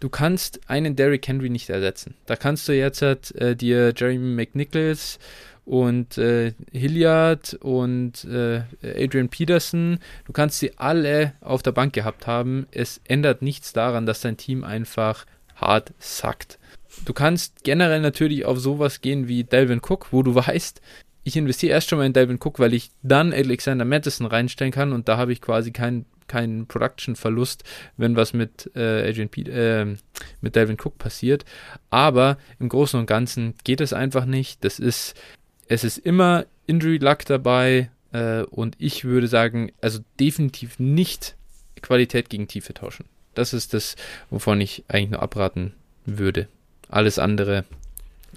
[0.00, 2.12] du kannst einen Derrick Henry nicht ersetzen.
[2.26, 5.18] Da kannst du jetzt halt, äh, dir Jeremy McNichols
[5.64, 12.26] und äh, Hilliard und äh, Adrian Peterson, du kannst sie alle auf der Bank gehabt
[12.26, 12.66] haben.
[12.70, 15.24] Es ändert nichts daran, dass dein Team einfach
[15.60, 16.58] hart sackt.
[17.04, 20.80] Du kannst generell natürlich auf sowas gehen wie Delvin Cook, wo du weißt,
[21.24, 24.92] ich investiere erst schon mal in Delvin Cook, weil ich dann Alexander Madison reinstellen kann
[24.92, 27.64] und da habe ich quasi keinen keinen Production-Verlust,
[27.96, 29.96] wenn was mit äh, Adrian Pete, äh,
[30.42, 31.44] mit Delvin Cook passiert.
[31.90, 34.62] Aber im Großen und Ganzen geht es einfach nicht.
[34.62, 35.14] Das ist,
[35.66, 41.34] es ist immer Injury Luck dabei äh, und ich würde sagen, also definitiv nicht
[41.80, 43.06] Qualität gegen Tiefe tauschen.
[43.38, 43.94] Das ist das,
[44.30, 45.72] wovon ich eigentlich nur abraten
[46.04, 46.48] würde.
[46.88, 47.64] Alles andere,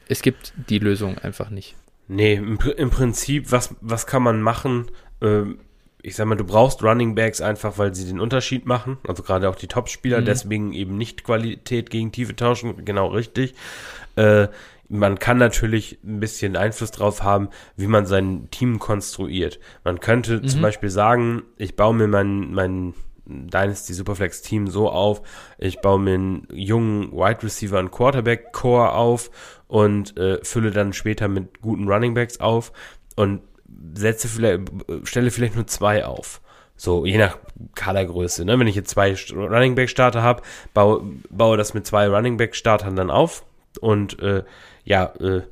[0.08, 1.76] es gibt die Lösung einfach nicht.
[2.08, 4.92] Nee, im, im Prinzip, was, was kann man machen?
[5.22, 5.60] Ähm,
[6.04, 8.98] ich sag mal, du brauchst Running Backs einfach, weil sie den Unterschied machen.
[9.08, 10.26] Also gerade auch die Top-Spieler, mhm.
[10.26, 13.56] deswegen eben nicht Qualität gegen Tiefe tauschen, genau richtig.
[14.16, 14.50] Äh,
[14.88, 19.60] man kann natürlich ein bisschen Einfluss drauf haben, wie man sein Team konstruiert.
[19.84, 20.48] Man könnte mhm.
[20.48, 22.94] zum Beispiel sagen, ich baue mir mein, mein
[23.26, 25.22] Dynasty Superflex Team so auf,
[25.58, 29.30] ich baue mir einen jungen Wide Receiver und Quarterback Core auf
[29.68, 32.72] und äh, fülle dann später mit guten Running Backs auf
[33.16, 33.42] und
[33.94, 34.64] setze vielleicht,
[35.04, 36.42] stelle vielleicht nur zwei auf.
[36.76, 37.38] So, je nach
[37.76, 38.44] Kadergröße.
[38.44, 38.58] Ne?
[38.60, 40.42] Wenn ich jetzt zwei Running Back Starter habe,
[40.74, 43.46] baue, baue das mit zwei Running Back Startern dann auf
[43.80, 44.44] und äh,
[44.84, 45.44] ja, äh,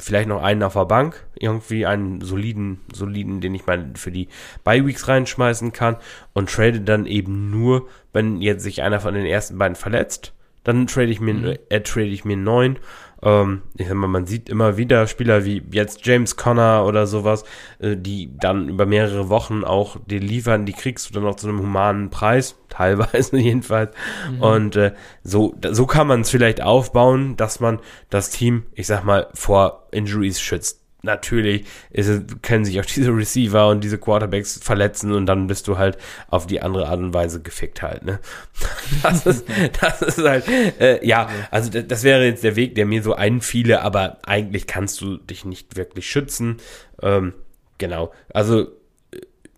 [0.00, 4.28] vielleicht noch einen auf der Bank, irgendwie einen soliden, soliden, den ich mal für die
[4.64, 5.96] Bye-Weeks reinschmeißen kann
[6.32, 10.32] und trade dann eben nur, wenn jetzt sich einer von den ersten beiden verletzt,
[10.64, 11.56] dann trade ich mir, mhm.
[11.68, 12.78] äh, trade ich mir einen neuen
[13.22, 17.44] ähm, ich sag mal, man sieht immer wieder Spieler wie jetzt James Conner oder sowas,
[17.78, 21.48] äh, die dann über mehrere Wochen auch dir liefern, die kriegst du dann auch zu
[21.48, 23.94] einem humanen Preis, teilweise jedenfalls.
[24.30, 24.42] Mhm.
[24.42, 24.92] Und äh,
[25.22, 29.88] so, so kann man es vielleicht aufbauen, dass man das Team, ich sag mal, vor
[29.90, 35.46] Injuries schützt natürlich ist, können sich auch diese Receiver und diese Quarterbacks verletzen und dann
[35.46, 35.98] bist du halt
[36.28, 38.18] auf die andere Art und Weise gefickt halt, ne?
[39.02, 39.46] Das ist,
[39.80, 43.82] das ist halt, äh, ja, also das wäre jetzt der Weg, der mir so einfiele,
[43.82, 46.58] aber eigentlich kannst du dich nicht wirklich schützen.
[47.02, 47.34] Ähm,
[47.78, 48.68] genau, also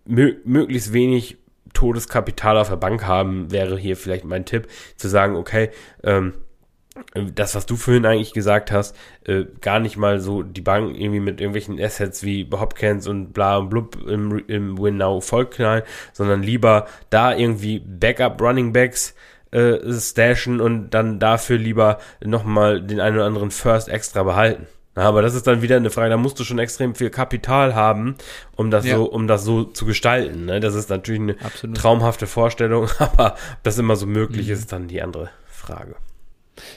[0.05, 1.37] mö möglichst wenig
[1.73, 5.69] Todeskapital auf der Bank haben, wäre hier vielleicht mein Tipp, zu sagen, okay,
[6.03, 6.33] ähm,
[7.13, 8.95] das, was du vorhin eigentlich gesagt hast,
[9.25, 13.57] äh, gar nicht mal so die Bank irgendwie mit irgendwelchen Assets wie Hopkins und bla
[13.57, 19.15] und blub im, im Win Now vollknallen, sondern lieber da irgendwie Backup Running Backs
[19.51, 24.67] äh, stashen und dann dafür lieber nochmal den einen oder anderen First extra behalten.
[24.95, 28.15] aber das ist dann wieder eine Frage, da musst du schon extrem viel Kapital haben,
[28.55, 28.95] um das ja.
[28.95, 30.45] so, um das so zu gestalten.
[30.45, 30.59] Ne?
[30.59, 31.77] Das ist natürlich eine Absolut.
[31.77, 34.53] traumhafte Vorstellung, aber ob das immer so möglich mhm.
[34.53, 35.95] ist, ist dann die andere Frage.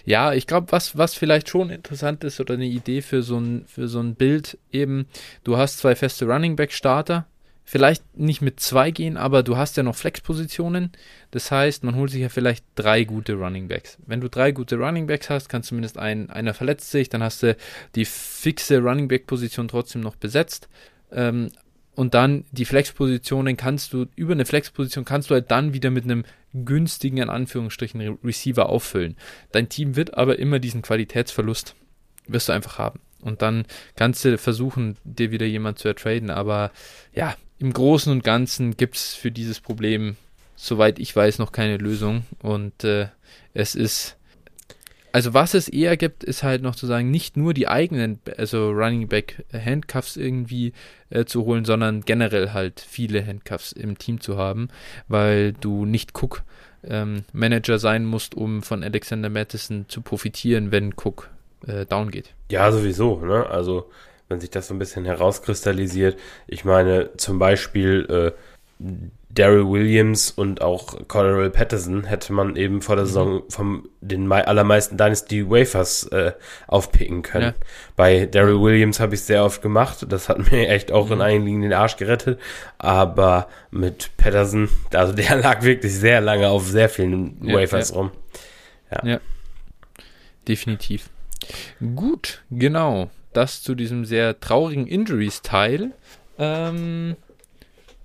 [0.04, 3.64] Ja, ich glaube, was, was vielleicht schon interessant ist oder eine Idee für so ein,
[3.66, 5.06] für so ein Bild eben,
[5.44, 7.26] du hast zwei feste Running Back Starter,
[7.66, 10.92] vielleicht nicht mit zwei gehen, aber du hast ja noch Flexpositionen.
[11.32, 13.98] Das heißt, man holt sich ja vielleicht drei gute Running Backs.
[14.06, 17.42] Wenn du drei gute Running Backs hast, kann zumindest ein, einer verletzt sich, dann hast
[17.42, 17.56] du
[17.96, 20.68] die fixe Running Back Position trotzdem noch besetzt.
[21.10, 21.50] Ähm,
[21.96, 26.04] und dann die Flexpositionen kannst du, über eine Flexposition kannst du halt dann wieder mit
[26.04, 26.24] einem
[26.64, 29.16] günstigen, in Anführungsstrichen, Receiver auffüllen.
[29.52, 31.74] Dein Team wird aber immer diesen Qualitätsverlust,
[32.26, 33.00] wirst du einfach haben.
[33.20, 33.66] Und dann
[33.96, 36.30] kannst du versuchen, dir wieder jemand zu ertraden.
[36.30, 36.70] Aber
[37.12, 40.16] ja, im Großen und Ganzen gibt es für dieses Problem,
[40.54, 42.24] soweit ich weiß, noch keine Lösung.
[42.40, 43.08] Und äh,
[43.54, 44.16] es ist,
[45.12, 48.70] also was es eher gibt, ist halt noch zu sagen, nicht nur die eigenen, also
[48.70, 50.72] Running Back Handcuffs irgendwie
[51.10, 54.68] äh, zu holen, sondern generell halt viele Handcuffs im Team zu haben,
[55.08, 56.42] weil du nicht Cook
[56.84, 61.30] ähm, Manager sein musst, um von Alexander Madison zu profitieren, wenn Cook
[61.66, 62.34] äh, down geht.
[62.50, 63.46] Ja, sowieso, ne?
[63.46, 63.90] Also
[64.28, 66.18] wenn sich das so ein bisschen herauskristallisiert.
[66.46, 68.34] Ich meine, zum Beispiel
[68.80, 68.84] äh,
[69.36, 73.08] Daryl Williams und auch Cordell Patterson hätte man eben vor der mhm.
[73.08, 76.32] Saison vom den allermeisten Dynasty Wafers äh,
[76.66, 77.54] aufpicken können.
[77.58, 77.66] Ja.
[77.96, 80.06] Bei Daryl Williams habe ich es sehr oft gemacht.
[80.08, 81.12] Das hat mir echt auch mhm.
[81.12, 82.40] in einigen Ligen den Arsch gerettet.
[82.78, 87.96] Aber mit Patterson, also der lag wirklich sehr lange auf sehr vielen ja, Wafers ja.
[87.96, 88.10] rum.
[88.90, 89.06] Ja.
[89.06, 89.20] ja.
[90.48, 91.10] Definitiv.
[91.94, 95.92] Gut, genau das zu diesem sehr traurigen Injuries-Teil.
[96.38, 97.16] Ähm,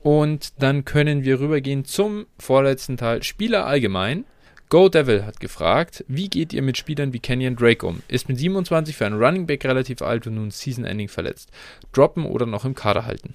[0.03, 3.23] und dann können wir rübergehen zum vorletzten Teil.
[3.23, 4.25] Spieler allgemein.
[4.69, 8.01] Go Devil hat gefragt, wie geht ihr mit Spielern wie Kenyon Drake um?
[8.07, 11.51] Ist mit 27 für einen Running Back relativ alt und nun Season-Ending verletzt.
[11.91, 13.33] Droppen oder noch im Kader halten?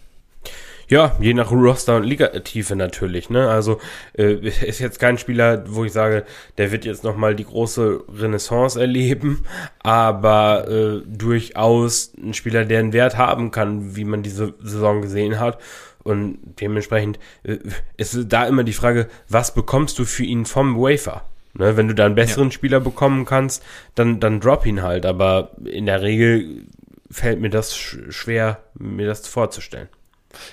[0.88, 3.28] Ja, je nach Roster und Ligatiefe natürlich.
[3.28, 3.48] Ne?
[3.48, 3.80] Also
[4.16, 4.34] äh,
[4.66, 6.24] ist jetzt kein Spieler, wo ich sage,
[6.58, 9.44] der wird jetzt nochmal die große Renaissance erleben,
[9.82, 15.40] aber äh, durchaus ein Spieler, der einen Wert haben kann, wie man diese Saison gesehen
[15.40, 15.58] hat.
[16.06, 17.58] Und dementsprechend äh,
[17.96, 21.24] ist da immer die Frage, was bekommst du für ihn vom Wafer?
[21.54, 22.52] Ne, wenn du da einen besseren ja.
[22.52, 23.62] Spieler bekommen kannst,
[23.94, 25.06] dann, dann drop ihn halt.
[25.06, 26.66] Aber in der Regel
[27.10, 29.88] fällt mir das schwer, mir das vorzustellen.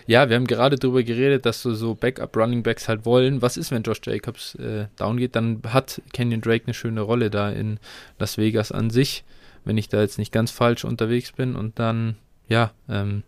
[0.07, 3.41] Ja, wir haben gerade darüber geredet, dass du so Backup-Running-Backs halt wollen.
[3.41, 5.35] Was ist, wenn Josh Jacobs äh, down geht?
[5.35, 7.79] Dann hat Kenyon Drake eine schöne Rolle da in
[8.17, 9.25] Las Vegas an sich,
[9.65, 11.55] wenn ich da jetzt nicht ganz falsch unterwegs bin.
[11.55, 12.15] Und dann,
[12.47, 13.23] ja, ähm,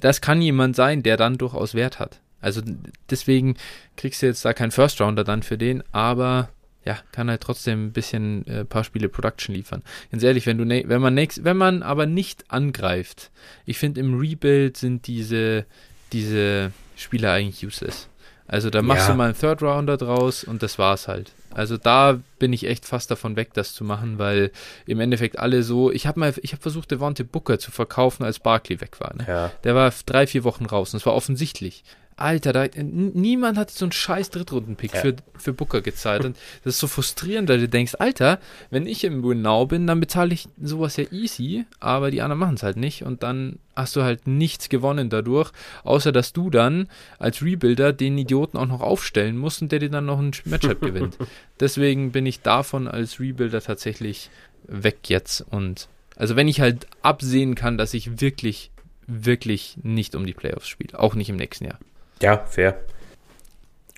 [0.00, 2.20] das kann jemand sein, der dann durchaus Wert hat.
[2.40, 2.62] Also
[3.10, 3.56] deswegen
[3.96, 6.50] kriegst du jetzt da keinen First-Rounder dann für den, aber
[6.84, 9.82] ja, kann halt trotzdem ein bisschen äh, paar Spiele Production liefern.
[10.10, 13.30] Ganz ehrlich, wenn du wenn man nächst, wenn man aber nicht angreift,
[13.66, 15.66] ich finde im Rebuild sind diese
[16.12, 18.08] diese Spieler eigentlich useless.
[18.46, 19.12] Also da machst ja.
[19.12, 21.32] du mal einen Third Rounder draus und das war's halt.
[21.58, 24.52] Also da bin ich echt fast davon weg, das zu machen, weil
[24.86, 25.90] im Endeffekt alle so.
[25.90, 29.14] Ich habe mal, ich habe versucht, Devonte Booker zu verkaufen, als Barkley weg war.
[29.16, 29.24] Ne?
[29.26, 29.52] Ja.
[29.64, 31.82] Der war drei, vier Wochen raus und es war offensichtlich.
[32.18, 35.00] Alter, da, niemand hat so einen scheiß Drittrunden-Pick ja.
[35.00, 36.24] für, für Booker gezahlt.
[36.24, 38.40] Und das ist so frustrierend, weil du denkst, Alter,
[38.70, 42.56] wenn ich im Now bin, dann bezahle ich sowas ja easy, aber die anderen machen
[42.56, 43.04] es halt nicht.
[43.04, 45.52] Und dann hast du halt nichts gewonnen dadurch,
[45.84, 46.88] außer dass du dann
[47.20, 50.80] als Rebuilder den Idioten auch noch aufstellen musst und der dir dann noch ein Matchup
[50.80, 51.16] gewinnt.
[51.60, 54.28] Deswegen bin ich davon als Rebuilder tatsächlich
[54.64, 55.44] weg jetzt.
[55.50, 58.72] Und also wenn ich halt absehen kann, dass ich wirklich,
[59.06, 61.78] wirklich nicht um die Playoffs spiele, auch nicht im nächsten Jahr.
[62.20, 62.80] Ja, fair.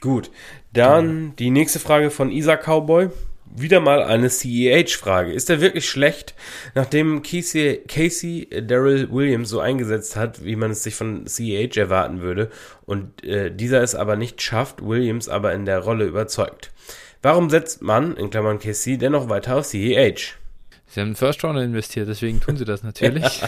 [0.00, 0.30] Gut,
[0.72, 1.32] dann genau.
[1.38, 3.10] die nächste Frage von Isa Cowboy.
[3.52, 5.32] Wieder mal eine CEH-Frage.
[5.32, 6.34] Ist er wirklich schlecht,
[6.76, 12.20] nachdem Casey, Casey Daryl Williams so eingesetzt hat, wie man es sich von CEH erwarten
[12.20, 12.50] würde,
[12.86, 16.70] und äh, dieser es aber nicht schafft, Williams aber in der Rolle überzeugt?
[17.22, 20.36] Warum setzt man, in Klammern Casey, dennoch weiter auf CEH?
[20.90, 23.42] Sie haben einen First Rounder investiert, deswegen tun sie das natürlich.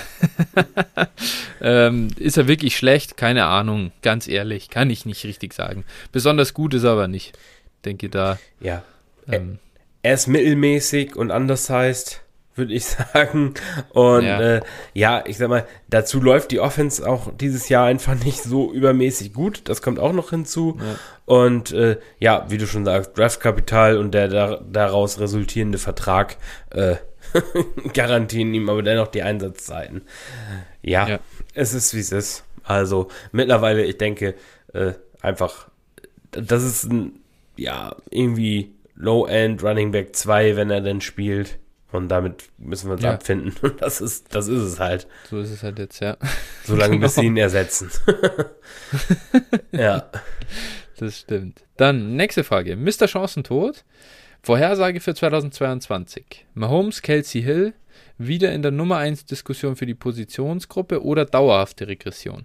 [1.60, 3.16] ähm, ist er wirklich schlecht?
[3.16, 5.84] Keine Ahnung, ganz ehrlich, kann ich nicht richtig sagen.
[6.12, 7.36] Besonders gut ist er aber nicht.
[7.84, 8.38] Denke da.
[8.60, 8.84] Ja.
[9.28, 9.58] Ähm,
[10.02, 12.22] er ist mittelmäßig und anders heißt,
[12.54, 13.54] würde ich sagen.
[13.90, 14.40] Und ja.
[14.40, 14.60] Äh,
[14.94, 19.32] ja, ich sag mal, dazu läuft die Offense auch dieses Jahr einfach nicht so übermäßig
[19.32, 19.62] gut.
[19.64, 20.78] Das kommt auch noch hinzu.
[20.78, 20.94] Ja.
[21.24, 26.36] Und äh, ja, wie du schon sagst, Draftkapital und der daraus resultierende Vertrag
[26.70, 26.96] äh,
[27.92, 30.02] garantieren ihm aber dennoch die Einsatzzeiten.
[30.82, 31.20] Ja, ja,
[31.54, 32.44] es ist wie es ist.
[32.64, 34.34] Also mittlerweile, ich denke,
[34.72, 35.68] äh, einfach,
[36.30, 37.20] das ist ein,
[37.56, 41.58] ja, irgendwie Low-End Running Back 2, wenn er denn spielt.
[41.90, 43.12] Und damit müssen wir uns ja.
[43.12, 43.54] abfinden.
[43.78, 45.06] Das ist, das ist es halt.
[45.28, 46.16] So ist es halt jetzt, ja.
[46.64, 47.06] Solange genau.
[47.06, 47.90] bis sie ihn ersetzen.
[49.72, 50.10] ja.
[50.98, 51.64] Das stimmt.
[51.76, 52.76] Dann nächste Frage.
[52.76, 53.08] Mr.
[53.08, 53.84] Chancentod.
[54.44, 56.46] Vorhersage für 2022.
[56.54, 57.74] Mahomes, Kelsey Hill,
[58.18, 62.44] wieder in der Nummer 1 Diskussion für die Positionsgruppe oder dauerhafte Regression?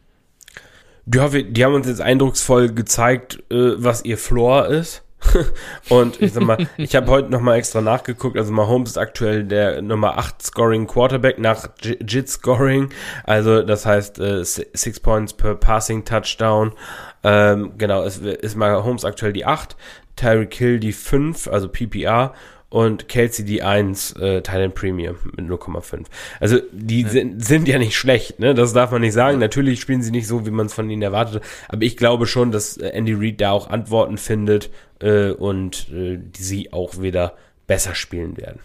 [1.11, 5.03] Ja, wir, die haben uns jetzt eindrucksvoll gezeigt, äh, was ihr Floor ist.
[5.90, 8.38] und ich sag mal, ich habe heute nochmal extra nachgeguckt.
[8.38, 12.91] Also Mahomes ist aktuell der Nummer 8 Scoring Quarterback nach JIT Scoring.
[13.24, 16.74] Also das heißt äh, 6 Points per Passing Touchdown.
[17.24, 19.76] Ähm, genau, es ist Mahomes aktuell die 8,
[20.18, 22.34] Tyreek Hill die 5, also PPR
[22.69, 26.06] und Kelsey die 1 äh, Thailand Premium mit 0,5.
[26.39, 27.10] Also die ja.
[27.10, 28.53] Sind, sind ja nicht schlecht, ne?
[28.53, 29.35] Das darf man nicht sagen.
[29.35, 29.45] Ja.
[29.45, 32.52] Natürlich spielen sie nicht so, wie man es von ihnen erwartet, aber ich glaube schon,
[32.52, 34.69] dass äh, Andy Reid da auch Antworten findet
[34.99, 37.35] äh, und äh, die sie auch wieder
[37.68, 38.60] besser spielen werden.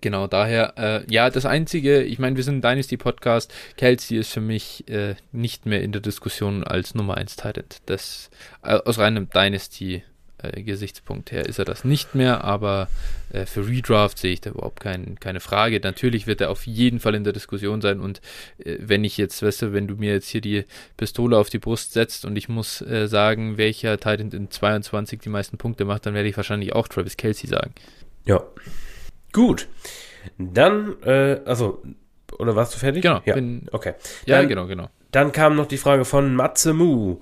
[0.00, 4.40] Genau, daher, äh, ja, das Einzige, ich meine, wir sind ein Dynasty-Podcast, Kelsey ist für
[4.40, 7.62] mich äh, nicht mehr in der Diskussion als Nummer 1 Titan.
[7.86, 8.28] Das,
[8.64, 10.02] äh, aus reinem Dynasty
[10.42, 12.88] äh, Gesichtspunkt her ist er das nicht mehr, aber
[13.32, 15.80] äh, für Redraft sehe ich da überhaupt kein, keine Frage.
[15.80, 18.20] Natürlich wird er auf jeden Fall in der Diskussion sein und
[18.58, 20.64] äh, wenn ich jetzt, weißt du, wenn du mir jetzt hier die
[20.96, 25.28] Pistole auf die Brust setzt und ich muss äh, sagen, welcher Titan in 22 die
[25.28, 27.74] meisten Punkte macht, dann werde ich wahrscheinlich auch Travis Kelsey sagen.
[28.24, 28.42] Ja.
[29.32, 29.68] Gut.
[30.38, 31.82] Dann, äh, also,
[32.38, 33.02] oder warst du fertig?
[33.02, 33.20] Genau.
[33.24, 33.94] Ja, bin, okay.
[34.26, 34.88] Dann, ja, genau, genau.
[35.10, 37.20] Dann kam noch die Frage von Matze Mu.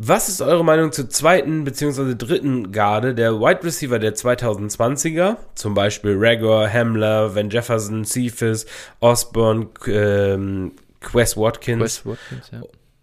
[0.00, 2.14] Was ist eure Meinung zur zweiten bzw.
[2.14, 5.38] dritten Garde der Wide Receiver der 2020er?
[5.56, 8.64] Zum Beispiel Rager, Hamler, Van Jefferson, Cephas,
[9.00, 10.70] Osborne, ähm,
[11.00, 11.80] Quest Watkins.
[12.02, 12.60] Quest Watkins ja.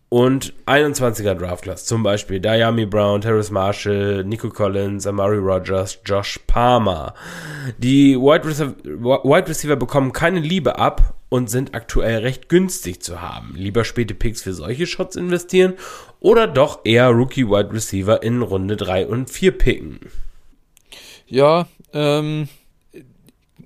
[0.07, 6.39] Und 21er Draft Class, zum Beispiel Diami Brown, Terrace Marshall, Nico Collins, Amari Rogers, Josh
[6.47, 7.13] Palmer.
[7.77, 13.21] Die Wide Receiver, Wide Receiver bekommen keine Liebe ab und sind aktuell recht günstig zu
[13.21, 13.55] haben.
[13.55, 15.73] Lieber späte Picks für solche Shots investieren
[16.25, 19.99] oder doch eher Rookie Wide Receiver in Runde 3 und 4 picken?
[21.27, 22.49] Ja, ähm,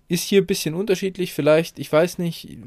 [0.10, 1.32] ist hier ein bisschen unterschiedlich.
[1.32, 2.58] Vielleicht, ich weiß nicht,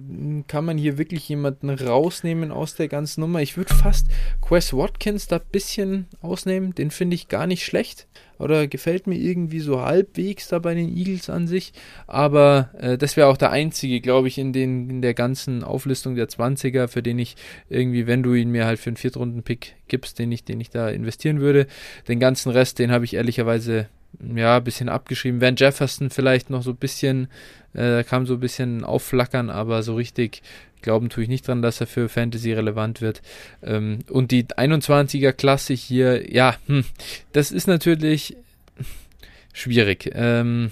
[0.47, 3.43] kann man hier wirklich jemanden rausnehmen aus der ganzen Nummer.
[3.43, 4.07] Ich würde fast
[4.41, 6.75] Quest Watkins da ein bisschen ausnehmen.
[6.75, 8.07] Den finde ich gar nicht schlecht.
[8.43, 11.73] Oder gefällt mir irgendwie so halbwegs da bei den Eagles an sich.
[12.07, 16.17] Aber äh, das wäre auch der einzige, glaube ich, in, den, in der ganzen Auflistung
[16.17, 17.37] der 20er, für den ich
[17.69, 20.89] irgendwie, wenn du ihn mir halt für einen Viertrunden-Pick gibst, den ich, den ich da
[20.89, 21.67] investieren würde.
[22.09, 23.87] Den ganzen Rest, den habe ich ehrlicherweise
[24.35, 25.41] ja, ein bisschen abgeschrieben.
[25.41, 27.29] Van Jefferson vielleicht noch so ein bisschen,
[27.75, 30.43] äh, kam so ein bisschen aufflackern, aber so richtig
[30.83, 33.23] glauben tue ich nicht dran, dass er für Fantasy relevant wird.
[33.63, 36.85] Ähm, und die 21er Klasse hier, ja, hm,
[37.33, 38.37] das ist natürlich
[39.53, 40.11] schwierig.
[40.15, 40.71] Ähm,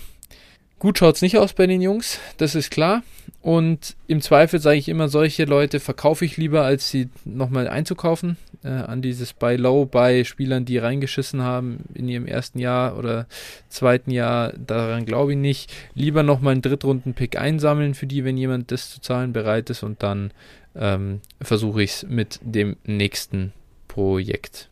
[0.79, 3.03] gut schaut's nicht aus bei den Jungs, das ist klar.
[3.43, 8.37] Und im Zweifel sage ich immer, solche Leute verkaufe ich lieber, als sie nochmal einzukaufen.
[8.63, 13.27] Äh, an dieses Buy Low bei Spielern, die reingeschissen haben in ihrem ersten Jahr oder
[13.71, 14.53] zweiten Jahr.
[14.53, 15.73] Daran glaube ich nicht.
[15.95, 19.83] Lieber nochmal einen Drittrunden-Pick einsammeln für die, wenn jemand das zu zahlen bereit ist.
[19.83, 20.33] Und dann
[20.77, 23.55] ähm, versuche ich es mit dem nächsten
[23.89, 24.69] Projekt.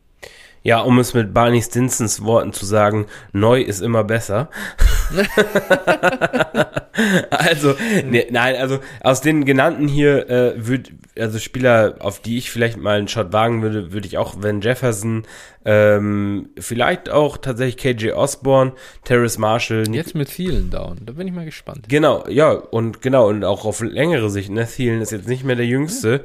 [0.62, 4.51] Ja, um es mit Barney Stinsons Worten zu sagen, neu ist immer besser.
[7.30, 7.74] also,
[8.05, 12.76] ne, nein, also aus den genannten hier äh, würde, also Spieler, auf die ich vielleicht
[12.76, 15.24] mal einen Shot wagen würde, würde ich auch Van Jefferson,
[15.64, 18.72] ähm, vielleicht auch tatsächlich KJ Osborne,
[19.05, 19.85] Terrace Marshall.
[19.94, 21.86] Jetzt mit Thielen down, da bin ich mal gespannt.
[21.89, 25.56] Genau, ja, und genau, und auch auf längere Sicht, ne, Thielen ist jetzt nicht mehr
[25.56, 26.22] der Jüngste.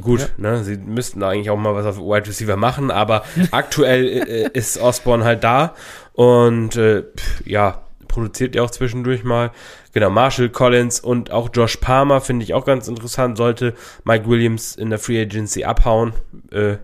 [0.00, 0.26] Gut, ja.
[0.38, 4.78] ne, sie müssten eigentlich auch mal was auf Wide Receiver machen, aber aktuell äh, ist
[4.78, 5.74] Osborne halt da
[6.14, 9.50] und äh, pff, ja, produziert ja auch zwischendurch mal.
[9.92, 13.36] Genau, Marshall Collins und auch Josh Palmer finde ich auch ganz interessant.
[13.36, 13.74] Sollte
[14.04, 16.12] Mike Williams in der Free Agency abhauen,
[16.50, 16.76] äh,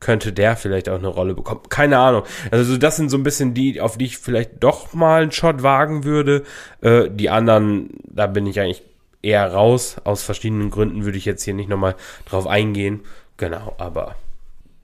[0.00, 1.62] könnte der vielleicht auch eine Rolle bekommen.
[1.68, 2.22] Keine Ahnung.
[2.50, 5.62] Also das sind so ein bisschen die, auf die ich vielleicht doch mal einen Shot
[5.62, 6.44] wagen würde.
[6.80, 8.82] Äh, die anderen, da bin ich eigentlich
[9.22, 9.96] eher raus.
[10.04, 11.96] Aus verschiedenen Gründen würde ich jetzt hier nicht nochmal
[12.28, 13.00] drauf eingehen.
[13.36, 14.16] Genau, aber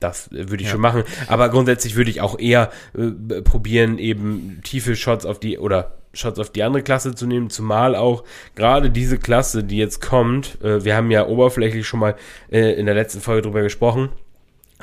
[0.03, 0.73] das würde ich ja.
[0.73, 1.05] schon machen.
[1.29, 6.39] Aber grundsätzlich würde ich auch eher äh, probieren, eben tiefe Shots auf die oder Shots
[6.39, 8.25] auf die andere Klasse zu nehmen, zumal auch
[8.55, 12.17] gerade diese Klasse, die jetzt kommt, äh, wir haben ja oberflächlich schon mal
[12.51, 14.11] äh, in der letzten Folge drüber gesprochen,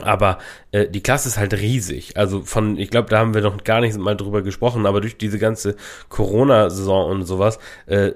[0.03, 0.39] aber
[0.71, 2.17] äh, die Klasse ist halt riesig.
[2.17, 5.17] Also von, ich glaube, da haben wir noch gar nicht mal drüber gesprochen, aber durch
[5.17, 5.75] diese ganze
[6.09, 8.11] Corona-Saison und sowas äh,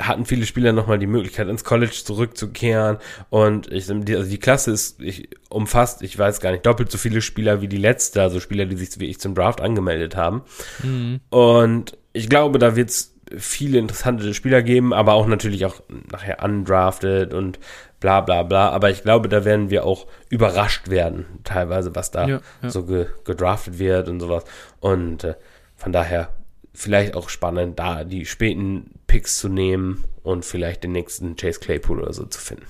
[0.00, 2.98] hatten viele Spieler nochmal die Möglichkeit, ins College zurückzukehren.
[3.30, 6.98] Und ich, die, also die Klasse ist ich, umfasst, ich weiß gar nicht, doppelt so
[6.98, 10.42] viele Spieler wie die letzte, also Spieler, die sich wie ich zum Draft angemeldet haben.
[10.82, 11.20] Mhm.
[11.30, 17.34] Und ich glaube, da wird's viele interessante Spieler geben, aber auch natürlich auch nachher undrafted
[17.34, 17.58] und
[18.00, 18.70] bla bla bla.
[18.70, 22.70] Aber ich glaube, da werden wir auch überrascht werden, teilweise, was da ja, ja.
[22.70, 24.44] so ge gedraftet wird und sowas.
[24.80, 25.34] Und äh,
[25.76, 26.30] von daher
[26.74, 32.00] vielleicht auch spannend, da die späten Picks zu nehmen und vielleicht den nächsten Chase Claypool
[32.00, 32.66] oder so zu finden.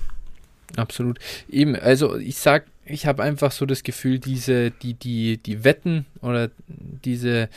[0.75, 1.19] Absolut.
[1.49, 6.05] Eben, also ich sag, ich habe einfach so das Gefühl, diese, die, die, die Wetten
[6.21, 7.49] oder diese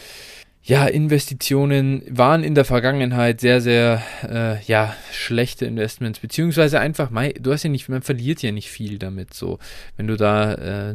[0.65, 7.11] ja, Investitionen waren in der Vergangenheit sehr, sehr, äh, ja, schlechte Investments, beziehungsweise einfach,
[7.41, 9.59] du hast ja nicht, man verliert ja nicht viel damit, so,
[9.97, 10.95] wenn du da äh,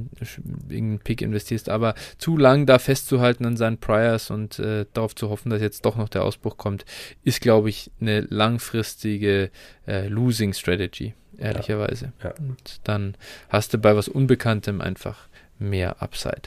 [0.69, 5.29] irgendeinen Pick investierst, aber zu lang da festzuhalten an seinen Priors und äh, darauf zu
[5.29, 6.85] hoffen, dass jetzt doch noch der Ausbruch kommt,
[7.25, 9.51] ist, glaube ich, eine langfristige
[9.85, 12.13] äh, Losing Strategy, ehrlicherweise.
[12.23, 12.35] Ja, ja.
[12.39, 13.15] Und dann
[13.49, 15.27] hast du bei was Unbekanntem einfach
[15.59, 16.43] mehr Upside.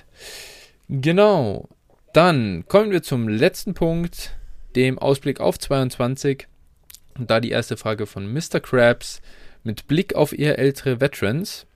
[0.89, 1.69] Genau.
[2.13, 4.37] Dann kommen wir zum letzten Punkt,
[4.75, 6.49] dem Ausblick auf 22.
[7.17, 8.59] Und da die erste Frage von Mr.
[8.59, 9.23] Krabs
[9.63, 11.67] mit Blick auf eher ältere Veterans.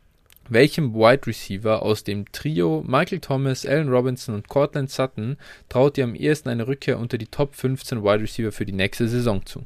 [0.48, 5.36] Welchem Wide Receiver aus dem Trio Michael Thomas, Allen Robinson und Cortland Sutton
[5.68, 9.08] traut ihr am ehesten eine Rückkehr unter die Top 15 Wide Receiver für die nächste
[9.08, 9.64] Saison zu?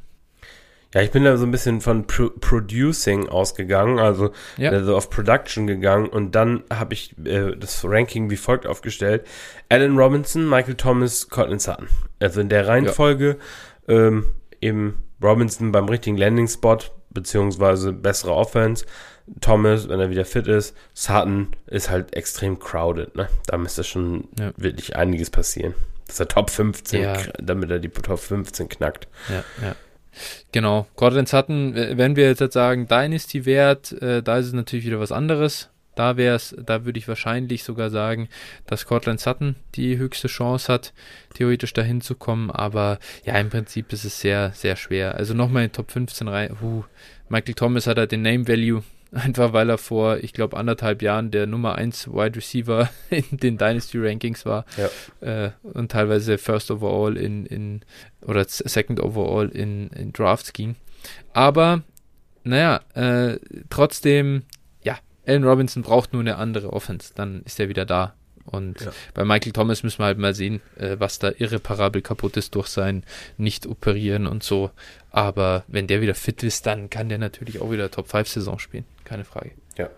[0.95, 4.71] Ja, ich bin da so ein bisschen von Pro Producing ausgegangen, also, ja.
[4.71, 9.27] also auf Production gegangen und dann habe ich äh, das Ranking wie folgt aufgestellt.
[9.69, 11.89] Alan Robinson, Michael Thomas, Cortland Sutton.
[12.21, 13.37] Also in der Reihenfolge
[13.87, 13.95] ja.
[13.95, 14.27] ähm,
[14.63, 16.79] eben Robinson beim richtigen Landing-Spot,
[17.11, 18.87] beziehungsweise bessere Offense.
[19.43, 20.75] Thomas, wenn er wieder fit ist.
[20.95, 23.29] Sutton ist halt extrem crowded, ne?
[23.47, 24.53] Da müsste schon ja.
[24.57, 25.75] wirklich einiges passieren.
[26.07, 27.07] Dass er Top 15,
[27.39, 29.07] damit er die Top 15 knackt.
[29.29, 29.77] Ja, ja.
[30.53, 35.13] Genau, Cortland Sutton, wenn wir jetzt sagen Dynasty-Wert, äh, da ist es natürlich wieder was
[35.13, 35.69] anderes.
[35.95, 38.29] Da wäre da würde ich wahrscheinlich sogar sagen,
[38.67, 40.93] dass Cortland Sutton die höchste Chance hat,
[41.35, 42.53] theoretisch dahin zu kommen.
[42.53, 45.17] Aber ja, im Prinzip ist es sehr, sehr schwer.
[45.17, 46.57] Also nochmal in Top 15 rein.
[46.63, 46.85] Uh,
[47.29, 51.31] Michael Thomas hat halt den Name Value Einfach weil er vor, ich glaube, anderthalb Jahren
[51.31, 54.67] der Nummer 1 Wide Receiver in den Dynasty Rankings war.
[54.77, 55.47] Ja.
[55.47, 57.81] Äh, und teilweise First Overall in, in
[58.23, 60.77] oder Second Overall in, in Drafts ging.
[61.33, 61.83] Aber,
[62.45, 63.39] naja, äh,
[63.71, 64.43] trotzdem,
[64.83, 67.13] ja, Allen Robinson braucht nur eine andere Offense.
[67.15, 68.15] Dann ist er wieder da.
[68.45, 68.93] Und ja.
[69.13, 72.69] bei Michael Thomas müssen wir halt mal sehen, äh, was da irreparabel kaputt ist durch
[72.69, 73.05] sein
[73.37, 74.71] Nicht-Operieren und so.
[75.11, 78.85] Aber wenn der wieder fit ist, dann kann der natürlich auch wieder Top-5-Saison spielen.
[79.09, 79.53] Keine Frage.
[79.77, 79.89] Ja.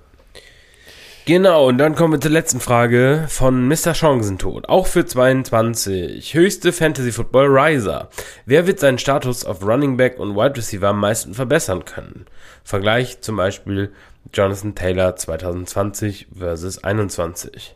[1.26, 3.94] Genau, und dann kommen wir zur letzten Frage von Mr.
[3.94, 4.68] Chancentod.
[4.68, 6.34] Auch für 22.
[6.34, 8.08] Höchste Fantasy Football Riser.
[8.46, 12.26] Wer wird seinen Status auf Running Back und Wide Receiver am meisten verbessern können?
[12.64, 13.92] Vergleich zum Beispiel
[14.32, 17.74] Jonathan Taylor 2020 versus 21.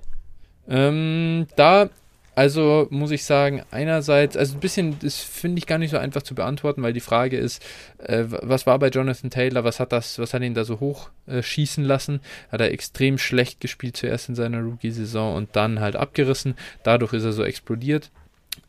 [0.69, 1.91] Ähm, da,
[2.35, 6.23] also muss ich sagen, einerseits, also ein bisschen, das finde ich gar nicht so einfach
[6.23, 7.65] zu beantworten, weil die Frage ist,
[7.99, 11.11] äh, was war bei Jonathan Taylor, was hat das, was hat ihn da so hoch
[11.27, 12.21] äh, schießen lassen?
[12.51, 16.55] Hat er extrem schlecht gespielt zuerst in seiner Rookie-Saison und dann halt abgerissen.
[16.83, 18.11] Dadurch ist er so explodiert.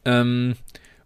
[0.03, 0.55] Ähm,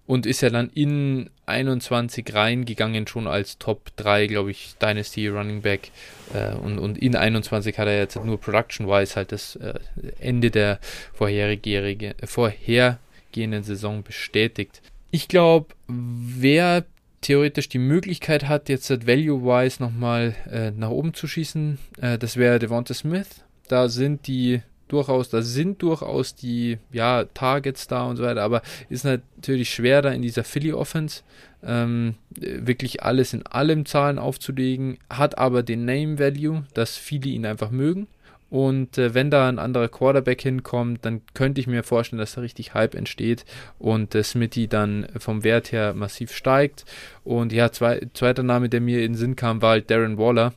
[0.06, 5.62] und ist ja dann in 21 reingegangen, schon als Top 3, glaube ich, Dynasty Running
[5.62, 5.92] Back.
[6.34, 9.74] Äh, und, und in 21 hat er jetzt nur Production-wise halt das äh,
[10.20, 10.80] Ende der
[11.14, 14.82] vorhergehenden, äh, vorhergehenden Saison bestätigt.
[15.12, 16.86] Ich glaube, wer
[17.22, 22.60] theoretisch die Möglichkeit hat, jetzt Value-wise nochmal äh, nach oben zu schießen, äh, das wäre
[22.60, 23.44] Devonta Smith.
[23.68, 28.62] Da sind die durchaus, da sind durchaus die ja, Targets da und so weiter, aber
[28.90, 31.22] ist natürlich schwer da in dieser Philly Offense
[31.64, 37.46] ähm, wirklich alles in allem Zahlen aufzulegen, hat aber den Name Value, dass viele ihn
[37.46, 38.08] einfach mögen.
[38.50, 42.42] Und äh, wenn da ein anderer Quarterback hinkommt, dann könnte ich mir vorstellen, dass da
[42.42, 43.46] richtig Hype entsteht
[43.78, 46.86] und äh, Smitty dann vom Wert her massiv steigt.
[47.24, 50.54] Und ja, zwei, zweiter Name, der mir in den Sinn kam, war halt Darren Waller.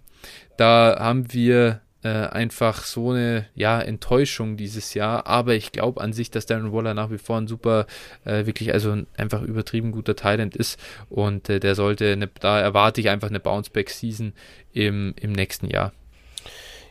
[0.56, 5.26] Da haben wir äh, einfach so eine ja, Enttäuschung dieses Jahr.
[5.26, 7.86] Aber ich glaube an sich, dass Darren Waller nach wie vor ein super,
[8.24, 10.78] äh, wirklich, also ein einfach übertrieben guter Talent ist.
[11.08, 14.32] Und äh, der sollte, eine, da erwarte ich einfach eine Bounceback-Season
[14.72, 15.92] im, im nächsten Jahr.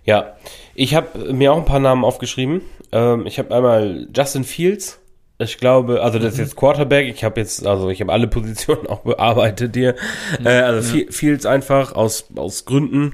[0.04, 0.36] Ja,
[0.74, 2.62] ich habe mir auch ein paar Namen aufgeschrieben.
[2.92, 5.00] Ähm, ich habe einmal Justin Fields
[5.42, 6.44] ich glaube, also das ist mhm.
[6.46, 7.08] jetzt Quarterback.
[7.08, 9.96] Ich habe jetzt, also ich habe alle Positionen auch bearbeitet hier.
[10.40, 10.46] Mhm.
[10.46, 11.06] Äh, also ja.
[11.10, 13.14] Fields einfach aus aus Gründen.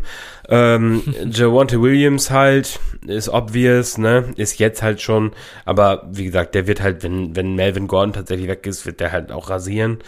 [0.49, 4.33] Ähm, Javante Williams halt ist obvious, ne?
[4.35, 5.31] Ist jetzt halt schon.
[5.65, 9.11] Aber wie gesagt, der wird halt, wenn wenn Melvin Gordon tatsächlich weg ist, wird der
[9.11, 9.99] halt auch rasieren.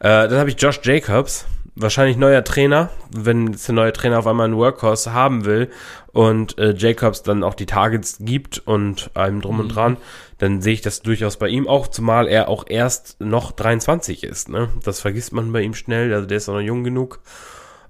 [0.00, 4.46] Äh, dann habe ich Josh Jacobs wahrscheinlich neuer Trainer, wenn der neue Trainer auf einmal
[4.46, 5.70] einen Workhorse haben will
[6.12, 9.72] und äh, Jacobs dann auch die Targets gibt und allem drum und mhm.
[9.72, 9.96] dran,
[10.38, 14.48] dann sehe ich das durchaus bei ihm auch, zumal er auch erst noch 23 ist.
[14.48, 14.68] Ne?
[14.84, 17.20] Das vergisst man bei ihm schnell, also der ist auch noch jung genug.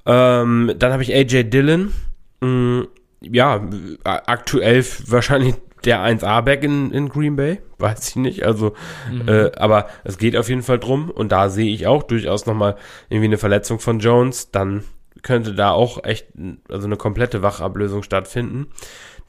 [0.06, 1.92] Ähm, dann habe ich AJ Dillon,
[2.42, 2.88] Mm,
[3.20, 3.64] ja,
[4.02, 5.54] aktuell wahrscheinlich
[5.84, 8.44] der 1A-Back in, in Green Bay, weiß ich nicht.
[8.44, 8.74] Also,
[9.10, 9.28] mhm.
[9.28, 12.76] äh, aber es geht auf jeden Fall drum und da sehe ich auch durchaus nochmal
[13.08, 14.50] irgendwie eine Verletzung von Jones.
[14.50, 14.84] Dann
[15.22, 16.28] könnte da auch echt,
[16.68, 18.66] also eine komplette Wachablösung stattfinden.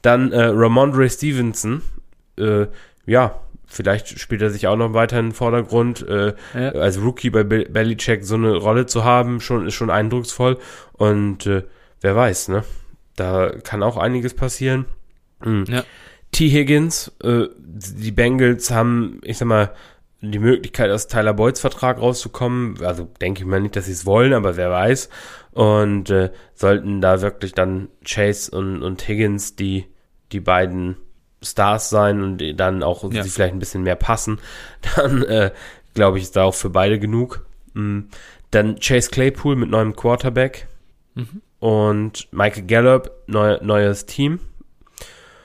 [0.02, 1.82] Dann äh, Ramondre Stevenson,
[2.38, 2.66] äh,
[3.06, 6.06] ja, vielleicht spielt er sich auch noch weiter in den Vordergrund.
[6.06, 6.70] Äh, ja.
[6.72, 10.58] Als Rookie bei Belichick so eine Rolle zu haben, schon, ist schon eindrucksvoll.
[10.92, 11.64] Und äh,
[12.00, 12.64] wer weiß, ne?
[13.16, 14.86] Da kann auch einiges passieren.
[15.44, 15.64] Mhm.
[15.68, 15.84] Ja.
[16.34, 16.50] T.
[16.50, 19.72] Higgins, äh, die Bengals haben, ich sag mal,
[20.20, 22.82] die Möglichkeit, aus Tyler Boyds Vertrag rauszukommen.
[22.82, 25.08] Also denke ich mal nicht, dass sie es wollen, aber wer weiß.
[25.52, 29.86] Und äh, sollten da wirklich dann Chase und, und Higgins die,
[30.32, 30.96] die beiden
[31.40, 33.22] Stars sein und dann auch ja.
[33.22, 34.40] sie vielleicht ein bisschen mehr passen,
[34.96, 35.52] dann äh,
[35.94, 37.46] glaube ich, ist da auch für beide genug.
[37.74, 38.08] Mhm.
[38.50, 40.66] Dann Chase Claypool mit neuem Quarterback
[41.14, 41.42] mhm.
[41.60, 44.40] und Michael Gallup, neu, neues Team.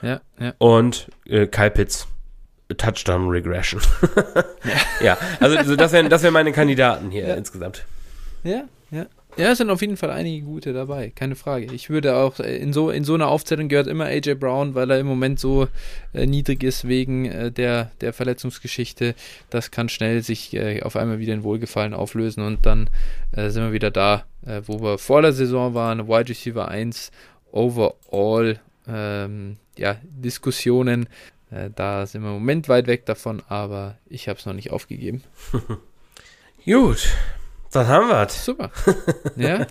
[0.02, 0.54] Ja, ja.
[0.58, 2.06] Und äh, Kyle Pitts,
[2.76, 3.82] Touchdown Regression.
[5.00, 5.04] ja.
[5.04, 7.34] ja, also das wären das wär meine Kandidaten hier ja.
[7.34, 7.84] insgesamt.
[8.44, 9.06] Ja, ja.
[9.36, 11.72] Ja, es sind auf jeden Fall einige gute dabei, keine Frage.
[11.72, 14.90] Ich würde auch, äh, in so, in so einer Aufzählung gehört immer AJ Brown, weil
[14.90, 15.68] er im Moment so
[16.12, 19.14] äh, niedrig ist wegen äh, der, der Verletzungsgeschichte.
[19.48, 22.90] Das kann schnell sich äh, auf einmal wieder in Wohlgefallen auflösen und dann
[23.32, 26.08] äh, sind wir wieder da, äh, wo wir vor der Saison waren.
[26.08, 27.12] Wide Receiver 1
[27.52, 28.58] overall,
[28.88, 31.08] ähm, ja, Diskussionen.
[31.74, 35.22] da sind wir im Moment weit weg davon, aber ich habe es noch nicht aufgegeben.
[36.64, 37.08] Gut,
[37.72, 38.44] dann haben wir es.
[38.44, 38.70] Super.
[39.36, 39.66] Ja,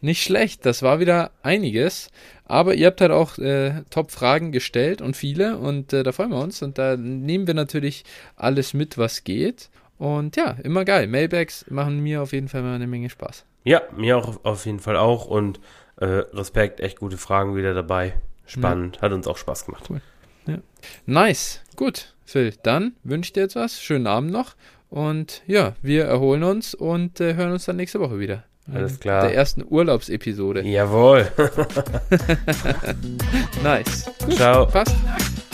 [0.00, 0.66] nicht schlecht.
[0.66, 2.10] Das war wieder einiges.
[2.44, 5.56] Aber ihr habt halt auch äh, Top-Fragen gestellt und viele.
[5.56, 6.62] Und äh, da freuen wir uns.
[6.62, 8.04] Und da nehmen wir natürlich
[8.36, 9.70] alles mit, was geht.
[9.96, 11.06] Und ja, immer geil.
[11.06, 13.46] Mailbags machen mir auf jeden Fall mal eine Menge Spaß.
[13.64, 15.24] Ja, mir auch auf jeden Fall auch.
[15.26, 15.60] Und
[15.96, 18.14] äh, Respekt, echt gute Fragen wieder dabei.
[18.46, 18.96] Spannend.
[18.96, 19.02] Ja.
[19.02, 19.84] Hat uns auch Spaß gemacht.
[19.88, 20.00] Cool.
[20.46, 20.58] Ja.
[21.06, 21.60] Nice.
[21.76, 22.54] Gut, Phil.
[22.62, 23.80] Dann wünsche ich dir jetzt was.
[23.80, 24.54] Schönen Abend noch.
[24.90, 28.44] Und ja, wir erholen uns und äh, hören uns dann nächste Woche wieder.
[28.72, 29.22] Alles klar.
[29.22, 30.62] Der ersten Urlaubsepisode.
[30.62, 31.30] Jawohl.
[33.62, 34.10] nice.
[34.24, 34.66] Gut, ciao.
[34.66, 34.96] Passt.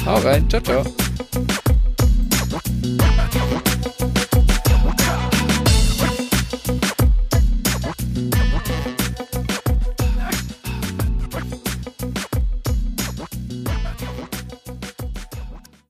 [0.05, 0.49] Hau rein.
[0.49, 0.85] Ciao, ciao.